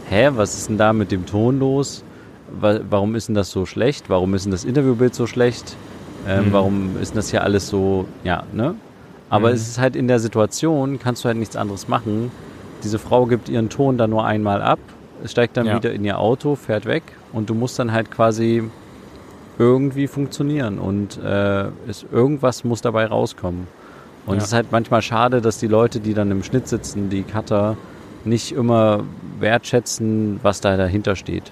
hä, 0.09 0.29
was 0.33 0.57
ist 0.57 0.69
denn 0.69 0.77
da 0.77 0.91
mit 0.93 1.11
dem 1.11 1.25
Ton 1.25 1.59
los? 1.59 2.03
Wa 2.51 2.79
warum 2.89 3.15
ist 3.15 3.29
denn 3.29 3.35
das 3.35 3.51
so 3.51 3.65
schlecht? 3.65 4.09
Warum 4.09 4.33
ist 4.33 4.43
denn 4.43 4.51
das 4.51 4.65
Interviewbild 4.65 5.15
so 5.15 5.27
schlecht? 5.27 5.77
Ähm, 6.27 6.49
Mhm. 6.49 6.53
Warum 6.53 6.97
ist 7.01 7.11
denn 7.13 7.17
das 7.19 7.29
hier 7.31 7.43
alles 7.43 7.69
so, 7.69 8.05
ja, 8.23 8.43
ne? 8.53 8.75
Aber 9.29 9.49
Mhm. 9.49 9.55
es 9.55 9.67
ist 9.67 9.79
halt 9.79 9.95
in 9.95 10.07
der 10.07 10.19
Situation, 10.19 10.99
kannst 10.99 11.23
du 11.23 11.27
halt 11.29 11.37
nichts 11.37 11.55
anderes 11.55 11.87
machen. 11.87 12.31
Diese 12.83 12.99
Frau 12.99 13.25
gibt 13.25 13.47
ihren 13.49 13.69
Ton 13.69 13.97
dann 13.97 14.09
nur 14.09 14.25
einmal 14.25 14.61
ab, 14.61 14.79
steigt 15.25 15.55
dann 15.57 15.67
Ja. 15.67 15.77
wieder 15.77 15.93
in 15.93 16.03
ihr 16.03 16.19
Auto, 16.19 16.55
fährt 16.55 16.85
weg 16.85 17.03
und 17.31 17.49
du 17.49 17.53
musst 17.55 17.79
dann 17.79 17.93
halt 17.93 18.11
quasi 18.11 18.63
irgendwie 19.59 20.07
funktionieren 20.07 20.79
und 20.79 21.17
äh, 21.23 21.65
es, 21.87 22.05
irgendwas 22.11 22.63
muss 22.63 22.81
dabei 22.81 23.05
rauskommen. 23.05 23.67
Und 24.25 24.35
Ja. 24.35 24.37
es 24.39 24.45
ist 24.47 24.53
halt 24.53 24.71
manchmal 24.71 25.01
schade, 25.01 25.41
dass 25.41 25.57
die 25.57 25.67
Leute, 25.67 25.99
die 25.99 26.13
dann 26.13 26.31
im 26.31 26.43
Schnitt 26.43 26.67
sitzen, 26.67 27.09
die 27.09 27.23
Cutter, 27.23 27.77
nicht 28.25 28.53
immer 28.53 29.03
wertschätzen, 29.39 30.39
was 30.43 30.61
da 30.61 30.77
dahinter 30.77 31.15
steht. 31.15 31.51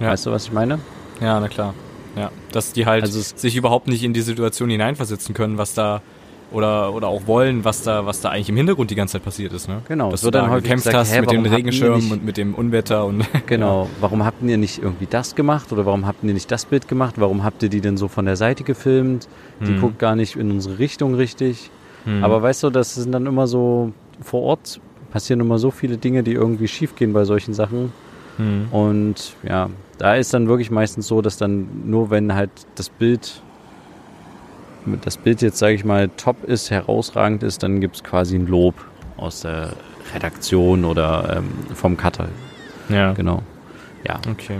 Ja. 0.00 0.08
Weißt 0.08 0.26
du, 0.26 0.32
was 0.32 0.44
ich 0.46 0.52
meine? 0.52 0.80
Ja, 1.20 1.38
na 1.38 1.48
klar. 1.48 1.74
Ja, 2.16 2.30
dass 2.50 2.72
die 2.72 2.84
halt 2.86 3.04
Also 3.04 3.20
sich 3.20 3.56
überhaupt 3.56 3.86
nicht 3.88 4.02
in 4.02 4.12
die 4.12 4.20
Situation 4.20 4.68
hineinversetzen 4.68 5.34
können, 5.34 5.56
was 5.58 5.74
da 5.74 6.02
oder 6.52 6.92
oder 6.94 7.08
auch 7.08 7.26
wollen, 7.26 7.64
was 7.64 7.82
da 7.82 8.06
was 8.06 8.20
da 8.20 8.30
eigentlich 8.30 8.48
im 8.48 8.56
Hintergrund 8.56 8.90
die 8.90 8.94
ganze 8.94 9.12
Zeit 9.12 9.24
passiert 9.24 9.52
ist, 9.52 9.68
ne? 9.68 9.82
Genau, 9.88 10.10
Dass 10.10 10.22
wird 10.22 10.34
du 10.34 10.38
dann 10.38 10.50
da 10.50 10.56
gekämpft 10.56 10.86
gesagt, 10.86 10.96
hast 10.98 11.14
hä, 11.14 11.20
mit 11.20 11.30
dem 11.30 11.44
Regenschirm 11.44 12.10
und 12.10 12.24
mit 12.24 12.36
dem 12.36 12.54
Unwetter 12.54 13.04
und 13.06 13.24
Genau. 13.46 13.88
Warum 14.00 14.24
habt 14.24 14.42
ihr 14.42 14.58
nicht 14.58 14.82
irgendwie 14.82 15.06
das 15.08 15.34
gemacht 15.34 15.72
oder 15.72 15.86
warum 15.86 16.06
habt 16.06 16.24
ihr 16.24 16.32
nicht 16.32 16.50
das 16.50 16.64
Bild 16.64 16.88
gemacht? 16.88 17.14
Warum 17.18 17.44
habt 17.44 17.62
ihr 17.62 17.68
die 17.68 17.80
denn 17.80 17.96
so 17.96 18.08
von 18.08 18.24
der 18.24 18.36
Seite 18.36 18.64
gefilmt? 18.64 19.28
Die 19.60 19.66
Hm. 19.74 19.80
guckt 19.80 19.98
gar 19.98 20.16
nicht 20.16 20.36
in 20.36 20.50
unsere 20.50 20.78
Richtung 20.78 21.14
richtig. 21.14 21.70
Hm. 22.04 22.24
Aber 22.24 22.42
weißt 22.42 22.62
du, 22.64 22.70
das 22.70 22.94
sind 22.94 23.12
dann 23.12 23.26
immer 23.26 23.46
so, 23.46 23.92
vor 24.20 24.42
Ort 24.42 24.80
passieren 25.12 25.40
immer 25.40 25.58
so 25.58 25.70
viele 25.70 25.98
Dinge, 25.98 26.22
die 26.22 26.32
irgendwie 26.32 26.68
schiefgehen 26.68 27.12
bei 27.12 27.24
solchen 27.24 27.54
Sachen. 27.54 27.92
Hm. 28.38 28.68
Und 28.70 29.34
ja, 29.46 29.68
da 29.98 30.14
ist 30.16 30.32
dann 30.34 30.48
wirklich 30.48 30.70
meistens 30.70 31.06
so, 31.06 31.20
dass 31.22 31.36
dann 31.36 31.68
nur 31.86 32.10
wenn 32.10 32.34
halt 32.34 32.50
das 32.74 32.88
Bild, 32.88 33.42
das 35.02 35.16
Bild 35.16 35.42
jetzt, 35.42 35.58
sage 35.58 35.74
ich 35.74 35.84
mal, 35.84 36.08
top 36.16 36.44
ist, 36.44 36.70
herausragend 36.70 37.42
ist, 37.42 37.62
dann 37.62 37.80
gibt 37.80 37.96
es 37.96 38.04
quasi 38.04 38.36
ein 38.36 38.46
Lob 38.46 38.74
aus 39.16 39.42
der 39.42 39.74
Redaktion 40.14 40.84
oder 40.84 41.36
ähm, 41.38 41.74
vom 41.74 41.96
Cutter. 41.96 42.28
ja. 42.88 43.12
Genau. 43.12 43.42
Ja. 44.06 44.20
Okay. 44.30 44.58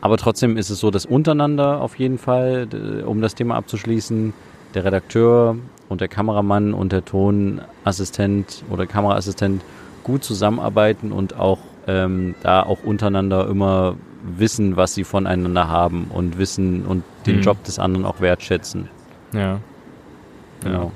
Aber 0.00 0.16
trotzdem 0.16 0.56
ist 0.56 0.70
es 0.70 0.80
so, 0.80 0.90
dass 0.90 1.06
untereinander 1.06 1.80
auf 1.80 1.96
jeden 1.98 2.18
Fall, 2.18 2.66
um 3.06 3.20
das 3.20 3.34
Thema 3.34 3.54
abzuschließen, 3.56 4.32
der 4.74 4.84
Redakteur 4.84 5.56
und 5.88 6.00
der 6.00 6.08
Kameramann 6.08 6.72
und 6.74 6.90
der 6.92 7.04
Tonassistent 7.04 8.64
oder 8.70 8.86
Kameraassistent 8.86 9.62
gut 10.02 10.24
zusammenarbeiten 10.24 11.12
und 11.12 11.36
auch 11.38 11.58
ähm, 11.86 12.34
da 12.42 12.62
auch 12.62 12.82
untereinander 12.82 13.46
immer 13.48 13.94
wissen, 14.36 14.76
was 14.76 14.94
sie 14.94 15.04
voneinander 15.04 15.68
haben 15.68 16.06
und 16.12 16.38
wissen 16.38 16.84
und 16.86 17.04
den 17.26 17.36
Mhm. 17.36 17.42
Job 17.42 17.64
des 17.64 17.78
anderen 17.78 18.06
auch 18.06 18.20
wertschätzen. 18.20 18.88
Ja. 19.32 19.60
Genau. 20.62 20.92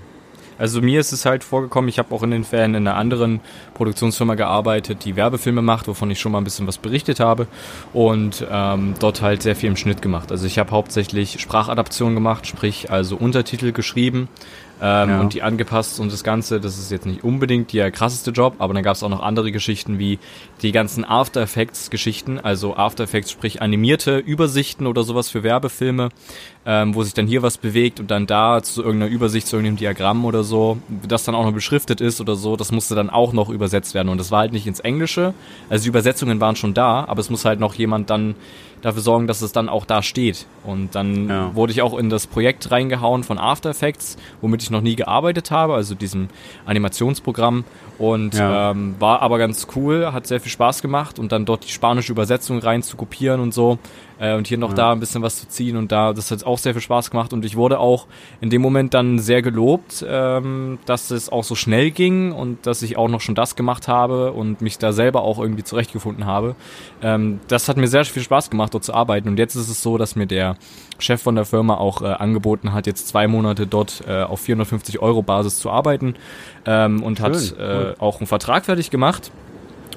Also 0.56 0.80
mir 0.80 1.00
ist 1.00 1.12
es 1.12 1.24
halt 1.24 1.42
vorgekommen, 1.42 1.88
ich 1.88 1.98
habe 1.98 2.14
auch 2.14 2.22
in 2.22 2.30
den 2.30 2.44
Fällen 2.44 2.74
in 2.74 2.86
einer 2.86 2.96
anderen 2.96 3.40
Produktionsfirma 3.74 4.36
gearbeitet, 4.36 5.04
die 5.04 5.16
Werbefilme 5.16 5.62
macht, 5.62 5.88
wovon 5.88 6.10
ich 6.10 6.20
schon 6.20 6.30
mal 6.30 6.38
ein 6.38 6.44
bisschen 6.44 6.68
was 6.68 6.78
berichtet 6.78 7.18
habe 7.18 7.48
und 7.92 8.46
ähm, 8.48 8.94
dort 9.00 9.20
halt 9.20 9.42
sehr 9.42 9.56
viel 9.56 9.68
im 9.68 9.76
Schnitt 9.76 10.00
gemacht. 10.00 10.30
Also 10.30 10.46
ich 10.46 10.58
habe 10.58 10.70
hauptsächlich 10.70 11.40
Sprachadaption 11.40 12.14
gemacht, 12.14 12.46
sprich 12.46 12.90
also 12.90 13.16
Untertitel 13.16 13.72
geschrieben 13.72 14.28
ähm, 14.82 15.08
Ja. 15.10 15.20
und 15.20 15.34
die 15.34 15.42
angepasst 15.42 16.00
und 16.00 16.12
das 16.12 16.24
Ganze. 16.24 16.60
Das 16.60 16.78
ist 16.78 16.90
jetzt 16.90 17.06
nicht 17.06 17.24
unbedingt 17.24 17.72
der 17.72 17.90
krasseste 17.90 18.30
Job, 18.32 18.54
aber 18.58 18.74
dann 18.74 18.82
gab 18.82 18.96
es 18.96 19.02
auch 19.02 19.08
noch 19.08 19.22
andere 19.22 19.52
Geschichten 19.52 19.98
wie 19.98 20.18
die 20.62 20.72
ganzen 20.72 21.04
After 21.04 21.40
Effects 21.42 21.90
Geschichten, 21.90 22.38
also 22.38 22.76
After 22.76 23.04
Effects, 23.04 23.30
sprich 23.30 23.62
animierte 23.62 24.18
Übersichten 24.18 24.86
oder 24.86 25.02
sowas 25.04 25.28
für 25.30 25.42
Werbefilme, 25.42 26.08
ähm, 26.66 26.94
wo 26.94 27.02
sich 27.02 27.14
dann 27.14 27.26
hier 27.26 27.42
was 27.42 27.58
bewegt 27.58 28.00
und 28.00 28.10
dann 28.10 28.26
da 28.26 28.62
zu 28.62 28.82
irgendeiner 28.82 29.10
Übersicht, 29.12 29.46
zu 29.46 29.56
irgendeinem 29.56 29.76
Diagramm 29.76 30.24
oder 30.24 30.42
so, 30.44 30.78
das 31.06 31.24
dann 31.24 31.34
auch 31.34 31.44
noch 31.44 31.52
beschriftet 31.52 32.00
ist 32.00 32.20
oder 32.20 32.34
so, 32.36 32.56
das 32.56 32.72
musste 32.72 32.94
dann 32.94 33.10
auch 33.10 33.32
noch 33.32 33.50
übersetzt 33.50 33.94
werden 33.94 34.08
und 34.08 34.18
das 34.18 34.30
war 34.30 34.40
halt 34.40 34.52
nicht 34.52 34.66
ins 34.66 34.80
Englische. 34.80 35.34
Also 35.70 35.82
die 35.84 35.88
Übersetzungen 35.88 36.40
waren 36.40 36.56
schon 36.56 36.74
da, 36.74 37.04
aber 37.04 37.20
es 37.20 37.30
muss 37.30 37.44
halt 37.44 37.60
noch 37.60 37.74
jemand 37.74 38.10
dann 38.10 38.34
dafür 38.82 39.00
sorgen, 39.00 39.26
dass 39.26 39.40
es 39.40 39.52
dann 39.52 39.70
auch 39.70 39.86
da 39.86 40.02
steht. 40.02 40.44
Und 40.62 40.94
dann 40.94 41.28
Ja. 41.28 41.54
wurde 41.54 41.72
ich 41.72 41.80
auch 41.80 41.96
in 41.96 42.10
das 42.10 42.26
Projekt 42.26 42.70
reingehauen 42.70 43.24
von 43.24 43.38
After 43.38 43.70
Effects, 43.70 44.18
womit 44.42 44.62
ich 44.62 44.70
noch 44.74 44.82
nie 44.82 44.96
gearbeitet 44.96 45.50
habe, 45.50 45.72
also 45.74 45.94
diesem 45.94 46.28
Animationsprogramm. 46.66 47.64
Und 47.98 48.34
Ja. 48.34 48.72
ähm, 48.72 48.96
war 48.98 49.22
aber 49.22 49.38
ganz 49.38 49.68
cool, 49.76 50.12
hat 50.12 50.26
sehr 50.26 50.40
viel 50.40 50.50
Spaß 50.50 50.82
gemacht 50.82 51.18
und 51.18 51.32
dann 51.32 51.44
dort 51.44 51.64
die 51.64 51.70
spanische 51.70 52.12
Übersetzung 52.12 52.58
rein 52.58 52.82
zu 52.82 52.96
kopieren 52.96 53.40
und 53.40 53.54
so. 53.54 53.78
Äh, 54.18 54.34
und 54.36 54.46
hier 54.46 54.58
noch 54.58 54.70
Ja. 54.70 54.74
da 54.76 54.92
ein 54.92 55.00
bisschen 55.00 55.22
was 55.22 55.40
zu 55.40 55.48
ziehen 55.48 55.76
und 55.76 55.90
da, 55.92 56.12
das 56.12 56.30
hat 56.30 56.44
auch 56.44 56.58
sehr 56.58 56.72
viel 56.72 56.82
Spaß 56.82 57.10
gemacht 57.10 57.32
und 57.32 57.44
ich 57.44 57.56
wurde 57.56 57.78
auch 57.80 58.06
in 58.40 58.50
dem 58.50 58.62
Moment 58.62 58.94
dann 58.94 59.18
sehr 59.18 59.42
gelobt, 59.42 60.04
ähm, 60.08 60.78
dass 60.86 61.10
es 61.10 61.30
auch 61.30 61.44
so 61.44 61.54
schnell 61.54 61.90
ging 61.90 62.32
und 62.32 62.66
dass 62.66 62.82
ich 62.82 62.96
auch 62.96 63.08
noch 63.08 63.20
schon 63.20 63.34
das 63.34 63.56
gemacht 63.56 63.88
habe 63.88 64.32
und 64.32 64.60
mich 64.60 64.78
da 64.78 64.92
selber 64.92 65.22
auch 65.22 65.38
irgendwie 65.38 65.64
zurechtgefunden 65.64 66.26
habe. 66.26 66.54
Ähm, 67.02 67.40
das 67.48 67.68
hat 67.68 67.76
mir 67.76 67.88
sehr 67.88 68.04
viel 68.04 68.22
Spaß 68.22 68.50
gemacht, 68.50 68.72
dort 68.74 68.84
zu 68.84 68.94
arbeiten 68.94 69.28
und 69.28 69.38
jetzt 69.38 69.54
ist 69.56 69.68
es 69.68 69.82
so, 69.82 69.98
dass 69.98 70.16
mir 70.16 70.26
der 70.26 70.56
Chef 70.98 71.20
von 71.20 71.34
der 71.34 71.44
Firma 71.44 71.74
auch 71.76 72.02
äh, 72.02 72.06
angeboten 72.06 72.72
hat, 72.72 72.86
jetzt 72.86 73.08
zwei 73.08 73.26
Monate 73.26 73.66
dort 73.66 74.04
äh, 74.06 74.22
auf 74.22 74.40
450 74.40 75.00
Euro 75.00 75.22
Basis 75.22 75.58
zu 75.58 75.70
arbeiten 75.70 76.14
ähm, 76.66 77.02
und 77.02 77.20
hat 77.20 77.34
Schön, 77.36 77.58
äh, 77.58 77.62
cool. 77.62 77.94
auch 77.98 78.20
einen 78.20 78.26
Vertrag 78.28 78.64
fertig 78.64 78.90
gemacht. 78.90 79.32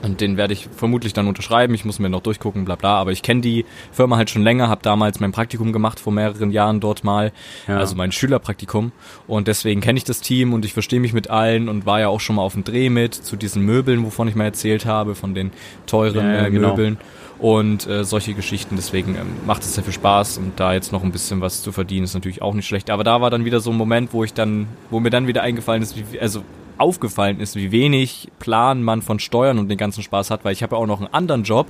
Und 0.04 0.22
den 0.22 0.38
werde 0.38 0.54
ich 0.54 0.68
vermutlich 0.76 1.14
dann 1.14 1.28
unterschreiben. 1.28 1.74
Ich 1.74 1.84
muss 1.84 1.98
mir 2.00 2.10
noch 2.10 2.22
durchgucken, 2.22 2.66
bla 2.66 2.76
bla. 2.76 2.96
Aber 3.00 3.12
ich 3.12 3.24
kenne 3.24 3.42
die 3.42 3.66
Firma 3.92 4.18
halt 4.18 4.30
schon 4.30 4.44
länger, 4.44 4.70
habe 4.70 4.82
damals 4.84 5.20
mein 5.20 5.32
Praktikum 5.32 5.74
gemacht 5.74 6.00
vor 6.00 6.14
mehreren 6.14 6.52
Jahren 6.52 6.80
dort 6.80 7.04
mal, 7.04 7.32
Ja. 7.68 7.78
also 7.78 7.96
mein 7.96 8.12
Schülerpraktikum. 8.12 8.92
Und 9.28 9.48
deswegen 9.48 9.82
kenne 9.82 9.98
ich 9.98 10.04
das 10.04 10.22
Team 10.22 10.54
und 10.54 10.66
ich 10.66 10.74
verstehe 10.74 11.00
mich 11.00 11.14
mit 11.14 11.30
allen 11.30 11.68
und 11.68 11.86
war 11.86 12.00
ja 12.00 12.10
auch 12.10 12.20
schon 12.20 12.36
mal 12.36 12.44
auf 12.44 12.54
dem 12.54 12.64
Dreh 12.64 12.90
mit 12.90 13.16
zu 13.16 13.36
diesen 13.36 13.64
Möbeln, 13.64 14.04
wovon 14.06 14.28
ich 14.28 14.36
mal 14.36 14.44
erzählt 14.46 14.86
habe, 14.86 15.16
von 15.16 15.34
den 15.34 15.52
teuren 15.88 16.26
Ja, 16.26 16.34
ja, 16.34 16.46
äh, 16.46 16.52
genau. 16.52 16.70
Möbeln 16.70 16.98
und 17.40 17.88
äh, 17.88 18.04
solche 18.04 18.34
Geschichten. 18.34 18.76
Deswegen 18.76 19.16
ähm, 19.16 19.28
macht 19.46 19.62
es 19.64 19.74
sehr 19.76 19.84
viel 19.84 19.94
Spaß 19.94 20.38
und 20.38 20.60
da 20.60 20.74
jetzt 20.74 20.92
noch 20.92 21.04
ein 21.04 21.12
bisschen 21.12 21.42
was 21.42 21.62
zu 21.62 21.72
verdienen 21.72 22.04
ist 22.04 22.14
natürlich 22.14 22.42
auch 22.42 22.54
nicht 22.54 22.68
schlecht. 22.68 22.90
Aber 22.90 23.04
da 23.04 23.22
war 23.22 23.30
dann 23.30 23.46
wieder 23.46 23.60
so 23.60 23.72
ein 23.72 23.78
Moment, 23.78 24.14
wo 24.14 24.24
ich 24.24 24.34
dann, 24.34 24.68
wo 24.90 25.00
mir 25.00 25.10
dann 25.10 25.28
wieder 25.28 25.42
eingefallen 25.44 25.82
ist, 25.84 25.96
wie, 25.98 26.20
also 26.20 26.44
aufgefallen 26.78 27.40
ist, 27.40 27.56
wie 27.56 27.72
wenig 27.72 28.30
Plan 28.40 28.84
man 28.84 29.02
von 29.02 29.20
Steuern 29.20 29.60
und 29.60 29.70
den 29.70 29.78
ganzen 29.78 30.04
Spaß 30.04 30.32
hat, 30.32 30.46
weil 30.46 30.54
ich 30.54 30.63
habe 30.63 30.76
ja 30.76 30.82
auch 30.82 30.88
noch 30.88 31.00
einen 31.00 31.13
anderen 31.13 31.44
Job, 31.44 31.68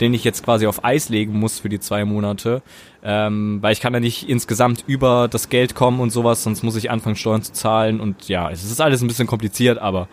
den 0.00 0.14
ich 0.14 0.24
jetzt 0.24 0.44
quasi 0.44 0.66
auf 0.66 0.84
Eis 0.84 1.08
legen 1.08 1.38
muss 1.38 1.60
für 1.60 1.68
die 1.68 1.80
zwei 1.80 2.04
Monate, 2.04 2.62
ähm, 3.02 3.58
weil 3.62 3.72
ich 3.72 3.80
kann 3.80 3.94
ja 3.94 4.00
nicht 4.00 4.28
insgesamt 4.28 4.84
über 4.86 5.28
das 5.28 5.48
Geld 5.48 5.74
kommen 5.74 6.00
und 6.00 6.10
sowas, 6.10 6.42
sonst 6.42 6.62
muss 6.62 6.76
ich 6.76 6.90
anfangen 6.90 7.16
Steuern 7.16 7.42
zu 7.42 7.52
zahlen 7.52 8.00
und 8.00 8.28
ja, 8.28 8.50
es 8.50 8.64
ist 8.64 8.80
alles 8.80 9.02
ein 9.02 9.08
bisschen 9.08 9.26
kompliziert, 9.26 9.78
aber 9.78 10.08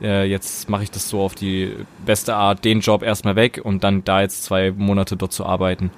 äh, 0.00 0.24
jetzt 0.24 0.68
mache 0.68 0.82
ich 0.82 0.90
das 0.90 1.08
so 1.08 1.20
auf 1.20 1.34
die 1.34 1.72
beste 2.04 2.34
Art, 2.34 2.64
den 2.64 2.80
Job 2.80 3.02
erstmal 3.02 3.36
weg 3.36 3.60
und 3.62 3.84
dann 3.84 4.04
da 4.04 4.20
jetzt 4.20 4.44
zwei 4.44 4.70
Monate 4.70 5.16
dort 5.16 5.32
zu 5.32 5.44
arbeiten. 5.46 5.90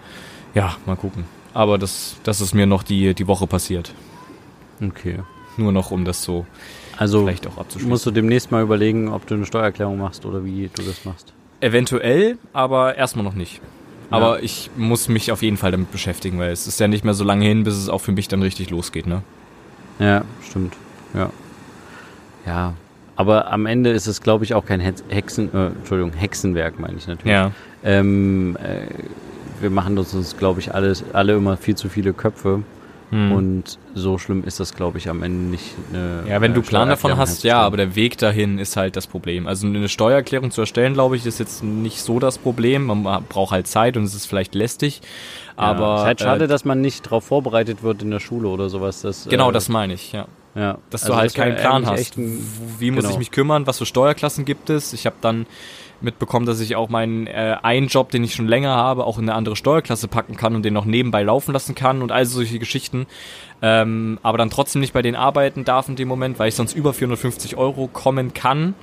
Ja, 0.55 0.77
mal 0.87 0.97
gucken. 0.97 1.25
Aber 1.55 1.79
das, 1.79 2.17
das 2.23 2.41
ist 2.41 2.55
mir 2.55 2.67
noch 2.67 2.83
die, 2.83 3.15
die 3.15 3.27
Woche 3.27 3.47
passiert. 3.47 3.93
Okay. 4.83 5.21
Nur 5.57 5.73
noch, 5.73 5.91
um 5.91 6.05
das 6.05 6.23
so 6.23 6.47
Also 6.97 7.21
vielleicht 7.21 7.47
auch 7.47 7.59
abzuschließen. 7.59 7.89
musst 7.89 8.07
du 8.07 8.11
demnächst 8.11 8.51
mal 8.51 8.63
überlegen, 8.63 9.09
ob 9.09 9.27
du 9.27 9.35
eine 9.35 9.47
Steuererklärung 9.47 9.99
machst 9.99 10.25
oder 10.25 10.45
wie 10.45 10.71
du 10.75 10.83
das 10.83 11.05
machst. 11.05 11.33
Eventuell, 11.61 12.39
aber 12.53 12.97
erstmal 12.97 13.25
noch 13.25 13.35
nicht. 13.35 13.61
Aber 14.11 14.43
ich 14.43 14.71
muss 14.77 15.09
mich 15.09 15.33
auf 15.33 15.43
jeden 15.43 15.57
Fall 15.57 15.73
damit 15.73 15.91
beschäftigen, 15.91 16.39
weil 16.39 16.53
es 16.53 16.67
ist 16.67 16.79
ja 16.79 16.87
nicht 16.87 17.05
mehr 17.05 17.15
so 17.15 17.25
lange 17.25 17.45
hin, 17.45 17.65
bis 17.65 17.75
es 17.75 17.89
auch 17.89 18.01
für 18.01 18.13
mich 18.13 18.29
dann 18.29 18.41
richtig 18.41 18.71
losgeht, 18.71 19.07
ne? 19.07 19.23
Ja, 19.99 20.25
stimmt. 20.49 20.75
Ja. 21.13 21.31
Ja. 22.47 22.75
Aber 23.17 23.51
am 23.51 23.67
Ende 23.67 23.91
ist 23.91 24.07
es, 24.07 24.21
glaube 24.21 24.45
ich, 24.45 24.55
auch 24.55 24.65
kein 24.65 24.81
Hex- 24.81 25.03
Hexen, 25.09 25.53
äh, 25.53 25.67
Entschuldigung, 25.69 26.13
Hexenwerk, 26.13 26.79
meine 26.79 26.99
ich 26.99 27.07
natürlich. 27.09 27.33
Ja. 27.33 27.51
Ähm, 27.83 28.57
äh, 28.63 28.87
wir 29.61 29.71
machen 29.71 29.99
uns, 29.99 30.13
uns 30.15 30.37
glaube 30.37 30.61
ich, 30.61 30.75
alles, 30.75 31.03
alle 31.15 31.35
immer 31.35 31.57
viel 31.57 31.75
zu 31.75 31.89
viele 31.89 32.13
Köpfe. 32.13 32.63
Hm. 33.11 33.31
Und 33.33 33.79
so 33.95 34.19
schlimm 34.19 34.43
ist 34.43 34.59
das, 34.59 34.75
glaube 34.75 34.99
ich, 34.99 35.09
am 35.09 35.23
Ende 35.23 35.51
nicht. 35.51 35.75
Eine, 35.93 36.25
Ja, 36.29 36.41
wenn 36.41 36.55
du 36.55 36.63
Plan 36.63 36.89
davon 36.89 37.17
hast, 37.17 37.45
ja, 37.45 37.61
aber 37.61 37.77
der 37.77 37.95
Weg 37.95 38.19
dahin 38.19 38.59
ist 38.59 38.77
halt 38.77 38.97
das 38.97 39.07
Problem. 39.07 39.47
Also 39.47 39.67
eine 39.69 39.89
Steuererklärung 39.89 40.51
zu 40.51 40.63
erstellen, 40.63 40.95
glaube 40.95 41.17
ich, 41.17 41.25
ist 41.25 41.39
jetzt 41.39 41.63
nicht 41.63 42.01
so 42.03 42.19
das 42.19 42.39
Problem. 42.39 42.87
Man 42.87 43.05
braucht 43.29 43.53
halt 43.53 43.69
Zeit 43.69 43.97
und 43.97 44.03
es 44.03 44.15
ist 44.15 44.27
vielleicht 44.27 44.57
lästig. 44.57 45.03
Aber 45.55 45.81
ja, 45.81 45.97
ist 46.01 46.05
halt 46.05 46.21
schade, 46.21 46.45
äh, 46.45 46.49
dass 46.49 46.65
man 46.65 46.81
nicht 46.81 47.07
darauf 47.07 47.25
vorbereitet 47.25 47.83
wird 47.85 48.03
in 48.03 48.11
der 48.11 48.21
Schule 48.21 48.49
oder 48.49 48.69
sowas. 48.69 49.03
Dass, 49.03 49.29
genau 49.29 49.51
äh, 49.51 49.53
das 49.53 49.69
meine 49.69 49.95
ich, 49.95 50.11
ja. 50.13 50.27
ja. 50.57 50.79
Dass 50.91 51.03
Also 51.05 51.13
du 51.13 51.19
halt 51.19 51.27
das 51.31 51.35
keinen 51.35 51.57
Plan 51.57 51.87
hast. 51.87 52.17
ein- 52.19 52.45
Wie 52.81 52.91
muss 52.91 53.03
genau. 53.05 53.13
ich 53.15 53.19
mich 53.19 53.31
kümmern? 53.31 53.67
Was 53.69 53.79
für 53.79 53.87
Steuerklassen 53.87 54.45
gibt 54.45 54.69
es? 54.69 54.93
Ich 54.93 55.07
habe 55.07 55.17
dann 55.21 55.47
mitbekommen, 56.03 56.47
dass 56.47 56.61
ich 56.61 56.77
auch 56.77 56.89
meinen 56.89 57.27
äh, 57.27 57.57
einen 57.63 57.89
Job, 57.89 58.11
den 58.11 58.25
ich 58.25 58.35
schon 58.35 58.49
länger 58.49 58.75
habe, 58.77 59.05
auch 59.05 59.19
in 59.19 59.25
eine 59.25 59.35
andere 59.35 59.57
Steuerklasse 59.57 60.09
packen 60.09 60.37
kann 60.37 60.55
und 60.55 60.65
den 60.65 60.75
noch 60.75 60.85
nebenbei 60.85 61.23
laufen 61.23 61.53
lassen 61.53 61.75
kann 61.75 62.03
und 62.03 62.13
all 62.13 62.27
solche 62.27 62.59
Geschichten. 62.59 63.07
Ähm, 63.63 64.19
aber 64.23 64.39
dann 64.39 64.51
trotzdem 64.51 64.81
nicht 64.81 64.93
bei 64.93 65.03
denen 65.03 65.17
arbeiten 65.17 65.65
darf 65.65 65.89
in 65.89 65.97
dem 65.97 66.09
Moment, 66.09 66.39
weil 66.39 66.49
ich 66.49 66.55
sonst 66.55 66.75
über 66.75 66.93
450 66.93 67.57
Euro 67.57 67.89
kommen 67.89 68.35
kann. 68.35 68.75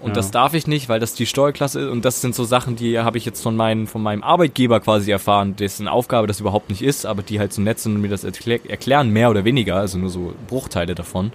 Und 0.00 0.08
Ja. 0.08 0.14
das 0.14 0.32
darf 0.32 0.54
ich 0.54 0.66
nicht, 0.66 0.88
weil 0.88 0.98
das 0.98 1.14
die 1.14 1.26
Steuerklasse 1.26 1.80
ist. 1.80 1.88
Und 1.88 2.04
das 2.04 2.20
sind 2.20 2.34
so 2.34 2.42
Sachen, 2.42 2.74
die 2.74 2.98
habe 2.98 3.18
ich 3.18 3.24
jetzt 3.24 3.40
von, 3.40 3.54
meinen, 3.56 3.86
von 3.86 4.02
meinem 4.02 4.24
Arbeitgeber 4.24 4.80
quasi 4.80 5.12
erfahren, 5.12 5.54
dessen 5.54 5.86
Aufgabe 5.86 6.26
das 6.26 6.40
überhaupt 6.40 6.70
nicht 6.70 6.82
ist, 6.82 7.06
aber 7.06 7.22
die 7.22 7.38
halt 7.38 7.52
so 7.52 7.62
nett 7.62 7.78
sind 7.78 7.94
und 7.94 8.00
mir 8.00 8.08
das 8.08 8.24
erklär 8.24 8.58
erklären, 8.68 9.10
mehr 9.10 9.30
oder 9.30 9.44
weniger, 9.44 9.76
also 9.76 9.98
nur 9.98 10.10
so 10.10 10.34
Bruchteile 10.48 10.96
davon. 10.96 11.32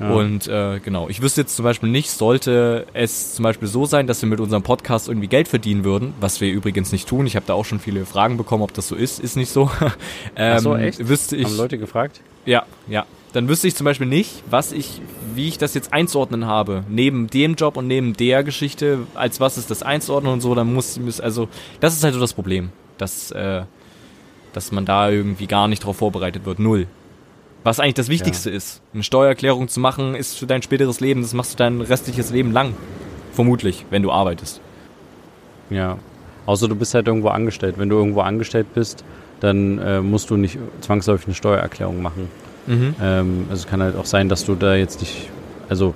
Ja. 0.00 0.10
Und 0.10 0.48
äh, 0.48 0.80
genau, 0.80 1.08
ich 1.08 1.22
wüsste 1.22 1.42
jetzt 1.42 1.56
zum 1.56 1.64
Beispiel 1.64 1.88
nicht, 1.88 2.10
sollte 2.10 2.86
es 2.92 3.34
zum 3.34 3.42
Beispiel 3.42 3.68
so 3.68 3.86
sein, 3.86 4.06
dass 4.06 4.20
wir 4.22 4.28
mit 4.28 4.40
unserem 4.40 4.62
Podcast 4.62 5.08
irgendwie 5.08 5.28
Geld 5.28 5.48
verdienen 5.48 5.84
würden, 5.84 6.14
was 6.20 6.40
wir 6.40 6.50
übrigens 6.50 6.92
nicht 6.92 7.08
tun. 7.08 7.26
Ich 7.26 7.36
habe 7.36 7.46
da 7.46 7.54
auch 7.54 7.64
schon 7.64 7.80
viele 7.80 8.06
Fragen 8.06 8.36
bekommen, 8.36 8.62
ob 8.62 8.74
das 8.74 8.88
so 8.88 8.96
ist. 8.96 9.20
Ist 9.20 9.36
nicht 9.36 9.50
so. 9.50 9.70
ähm, 10.36 10.54
Ach 10.56 10.60
so, 10.60 10.76
echt? 10.76 11.08
Wüsste 11.08 11.36
ich. 11.36 11.44
Haben 11.44 11.56
Leute 11.56 11.78
gefragt? 11.78 12.20
Ja, 12.44 12.64
ja. 12.88 13.06
Dann 13.32 13.48
wüsste 13.48 13.66
ich 13.66 13.74
zum 13.74 13.84
Beispiel 13.84 14.06
nicht, 14.06 14.44
was 14.48 14.70
ich, 14.70 15.00
wie 15.34 15.48
ich 15.48 15.58
das 15.58 15.74
jetzt 15.74 15.92
einzuordnen 15.92 16.46
habe. 16.46 16.84
Neben 16.88 17.26
dem 17.26 17.56
Job 17.56 17.76
und 17.76 17.88
neben 17.88 18.16
der 18.16 18.44
Geschichte, 18.44 19.00
als 19.14 19.40
was 19.40 19.58
ist 19.58 19.72
das 19.72 19.82
einzuordnen 19.82 20.32
und 20.32 20.40
so, 20.40 20.54
dann 20.54 20.72
muss, 20.72 20.98
muss 21.00 21.20
also, 21.20 21.48
das 21.80 21.94
ist 21.96 22.04
halt 22.04 22.14
so 22.14 22.20
das 22.20 22.32
Problem, 22.32 22.70
dass, 22.96 23.32
äh, 23.32 23.62
dass 24.52 24.70
man 24.70 24.84
da 24.84 25.10
irgendwie 25.10 25.46
gar 25.46 25.66
nicht 25.66 25.84
drauf 25.84 25.96
vorbereitet 25.96 26.44
wird. 26.46 26.60
Null. 26.60 26.86
Was 27.64 27.80
eigentlich 27.80 27.94
das 27.94 28.08
Wichtigste 28.08 28.50
ist. 28.50 28.80
Eine 28.92 29.02
Steuererklärung 29.02 29.68
zu 29.68 29.80
machen, 29.80 30.14
ist 30.14 30.38
für 30.38 30.46
dein 30.46 30.62
späteres 30.62 31.00
Leben, 31.00 31.22
das 31.22 31.32
machst 31.34 31.54
du 31.54 31.56
dein 31.56 31.80
restliches 31.80 32.30
Leben 32.30 32.52
lang. 32.52 32.74
Vermutlich, 33.32 33.84
wenn 33.90 34.02
du 34.02 34.12
arbeitest. 34.12 34.60
Ja. 35.70 35.98
Außer 36.46 36.68
du 36.68 36.76
bist 36.76 36.94
halt 36.94 37.06
irgendwo 37.08 37.28
angestellt. 37.28 37.76
Wenn 37.78 37.88
du 37.88 37.96
irgendwo 37.96 38.20
angestellt 38.20 38.66
bist, 38.74 39.02
dann 39.40 39.78
äh, 39.78 40.00
musst 40.00 40.30
du 40.30 40.36
nicht 40.36 40.58
zwangsläufig 40.82 41.26
eine 41.26 41.34
Steuererklärung 41.34 42.02
machen. 42.02 42.28
Mhm. 42.66 42.94
Ähm, 43.02 43.46
also 43.50 43.62
es 43.62 43.66
kann 43.66 43.82
halt 43.82 43.96
auch 43.96 44.04
sein, 44.06 44.28
dass 44.28 44.44
du 44.44 44.54
da 44.54 44.74
jetzt 44.74 45.00
nicht, 45.00 45.28
also, 45.68 45.94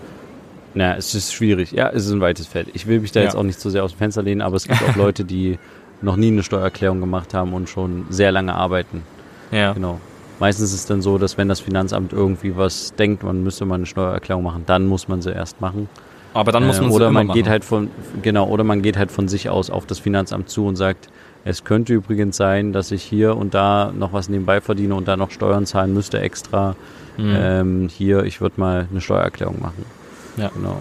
naja, 0.74 0.96
es 0.96 1.14
ist 1.14 1.32
schwierig. 1.34 1.72
Ja, 1.72 1.90
es 1.90 2.06
ist 2.06 2.12
ein 2.12 2.20
weites 2.20 2.46
Feld. 2.46 2.68
Ich 2.72 2.86
will 2.86 3.00
mich 3.00 3.12
da 3.12 3.20
Ja. 3.20 3.26
jetzt 3.26 3.36
auch 3.36 3.42
nicht 3.42 3.60
so 3.60 3.68
sehr 3.70 3.84
aus 3.84 3.92
dem 3.92 3.98
Fenster 3.98 4.22
lehnen, 4.22 4.40
aber 4.40 4.56
es 4.56 4.66
gibt 4.66 4.82
auch 4.88 4.96
Leute, 4.96 5.24
die 5.24 5.58
noch 6.00 6.16
nie 6.16 6.28
eine 6.28 6.42
Steuererklärung 6.42 7.00
gemacht 7.00 7.34
haben 7.34 7.52
und 7.52 7.68
schon 7.68 8.06
sehr 8.08 8.32
lange 8.32 8.54
arbeiten. 8.54 9.02
Ja. 9.50 9.72
Genau. 9.74 10.00
Meistens 10.40 10.70
ist 10.72 10.80
es 10.80 10.86
dann 10.86 11.02
so, 11.02 11.18
dass 11.18 11.36
wenn 11.36 11.48
das 11.48 11.60
Finanzamt 11.60 12.12
irgendwie 12.12 12.56
was 12.56 12.94
denkt, 12.94 13.22
man 13.24 13.42
müsste 13.42 13.64
mal 13.64 13.74
eine 13.76 13.86
Steuererklärung 13.86 14.44
machen, 14.44 14.62
dann 14.66 14.86
muss 14.86 15.08
man 15.08 15.20
sie 15.22 15.30
erst 15.32 15.60
machen. 15.60 15.88
Aber 16.34 16.52
dann 16.52 16.66
muss 16.66 16.78
Äh, 16.78 16.82
man 16.82 16.90
oder 16.92 17.06
immer 17.06 17.14
man 17.20 17.26
machen. 17.28 17.36
geht 17.36 17.48
halt 17.48 17.64
von 17.64 17.90
genau 18.22 18.46
oder 18.48 18.62
man 18.62 18.82
geht 18.82 18.96
halt 18.96 19.10
von 19.10 19.26
sich 19.28 19.48
aus 19.48 19.70
auf 19.70 19.86
das 19.86 19.98
Finanzamt 19.98 20.48
zu 20.50 20.66
und 20.66 20.76
sagt, 20.76 21.08
es 21.44 21.64
könnte 21.64 21.92
übrigens 21.94 22.36
sein, 22.36 22.72
dass 22.72 22.90
ich 22.92 23.02
hier 23.02 23.36
und 23.36 23.54
da 23.54 23.92
noch 23.96 24.12
was 24.12 24.28
nebenbei 24.28 24.60
verdiene 24.60 24.94
und 24.94 25.08
da 25.08 25.16
noch 25.16 25.30
Steuern 25.30 25.66
zahlen 25.66 25.94
müsste 25.94 26.20
extra. 26.20 26.76
Mhm. 27.16 27.34
Ähm, 27.36 27.88
hier, 27.90 28.24
ich 28.24 28.40
würde 28.40 28.60
mal 28.60 28.86
eine 28.90 29.00
Steuererklärung 29.00 29.60
machen. 29.60 29.84
Ja. 30.36 30.50
Genau. 30.54 30.76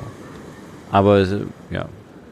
Aber 0.92 1.20
äh, 1.20 1.42
ja, 1.72 1.86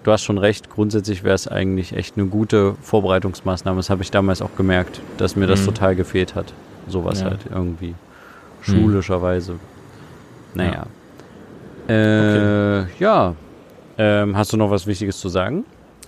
du 0.04 0.12
hast 0.12 0.24
schon 0.24 0.38
recht. 0.38 0.70
Grundsätzlich 0.70 1.24
wäre 1.24 1.34
es 1.36 1.48
eigentlich 1.48 1.94
echt 1.96 2.18
eine 2.18 2.28
gute 2.28 2.76
Vorbereitungsmaßnahme. 2.82 3.78
Das 3.78 3.90
habe 3.90 4.04
ich 4.04 4.12
damals 4.12 4.42
auch 4.42 4.56
gemerkt, 4.58 5.02
dass 5.18 5.36
mir 5.36 5.48
das 5.48 5.62
Mhm. 5.62 5.66
total 5.68 5.96
gefehlt 5.96 6.36
hat. 6.36 6.54
Sowas 6.88 7.22
Ja. 7.22 7.32
halt 7.32 7.42
irgendwie 7.52 7.96
schulischerweise. 8.62 9.56
Naja. 10.54 10.86
Äh, 11.88 12.82
Okay. 12.82 12.86
Ja. 13.00 13.36
Ähm, 13.98 14.36
hast 14.38 14.52
du 14.54 14.58
noch 14.58 14.72
was 14.72 14.88
Wichtiges 14.88 15.20
zu 15.20 15.30
sagen? 15.30 15.66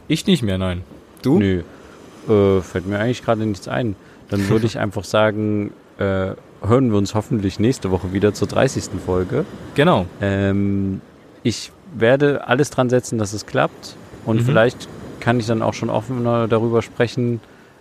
Ich 0.08 0.26
nicht 0.28 0.44
mehr, 0.44 0.58
nein. 0.58 0.84
Du? 1.22 1.40
Nö. 1.40 1.62
Äh, 2.28 2.62
fällt 2.62 2.88
mir 2.88 3.00
eigentlich 3.00 3.24
gerade 3.24 3.46
nichts 3.46 3.68
ein. 3.68 3.96
Dann 4.30 4.50
würde 4.50 4.66
ich 4.66 4.78
einfach 4.80 5.04
sagen, 5.04 5.72
äh, 5.98 6.32
hören 6.62 6.92
wir 6.92 6.98
uns 6.98 7.16
hoffentlich 7.16 7.60
nächste 7.60 7.92
Woche 7.92 8.12
wieder 8.13 8.34
zur 8.34 8.48
30. 8.48 9.00
Folge. 9.06 9.46
Genau. 9.76 10.06
Ähm, 10.22 11.02
ich 11.44 11.72
werde 11.96 12.48
alles 12.48 12.70
dran 12.70 12.90
setzen, 12.90 13.18
dass 13.18 13.34
es 13.34 13.46
klappt. 13.46 13.96
Und 14.26 14.42
Mhm. 14.42 14.46
vielleicht 14.46 14.90
kann 15.22 15.40
ich 15.40 15.46
dann 15.48 15.62
auch 15.62 15.74
schon 15.74 15.90
offener 15.90 16.48
darüber 16.48 16.82
sprechen, 16.82 17.40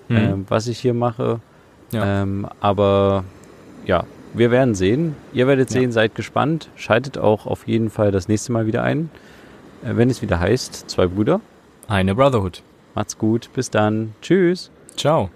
Mhm. 0.09 0.17
ähm, 0.17 0.45
was 0.49 0.69
ich 0.69 0.79
hier 0.79 0.95
mache. 0.95 1.41
Ja. 1.92 2.22
Ähm, 2.22 2.46
aber 2.61 3.25
ja, 3.87 4.05
wir 4.35 4.51
werden 4.51 4.75
sehen. 4.75 5.14
Ihr 5.33 5.46
werdet 5.46 5.70
Ja. 5.70 5.81
sehen, 5.81 5.92
seid 5.92 6.14
gespannt. 6.14 6.68
Schaltet 6.77 7.16
auch 7.18 7.46
auf 7.46 7.66
jeden 7.66 7.90
Fall 7.90 8.11
das 8.12 8.29
nächste 8.29 8.53
Mal 8.53 8.66
wieder 8.66 8.83
ein, 8.83 9.11
äh, 9.85 9.96
wenn 9.96 10.11
es 10.11 10.22
wieder 10.22 10.40
heißt, 10.40 10.90
zwei 10.90 11.07
Brüder. 11.07 11.40
Eine 11.88 12.14
Brotherhood. 12.14 12.62
Macht's 12.94 13.16
gut, 13.18 13.51
bis 13.55 13.70
dann. 13.70 14.14
Tschüss. 14.22 14.70
Ciao. 14.96 15.31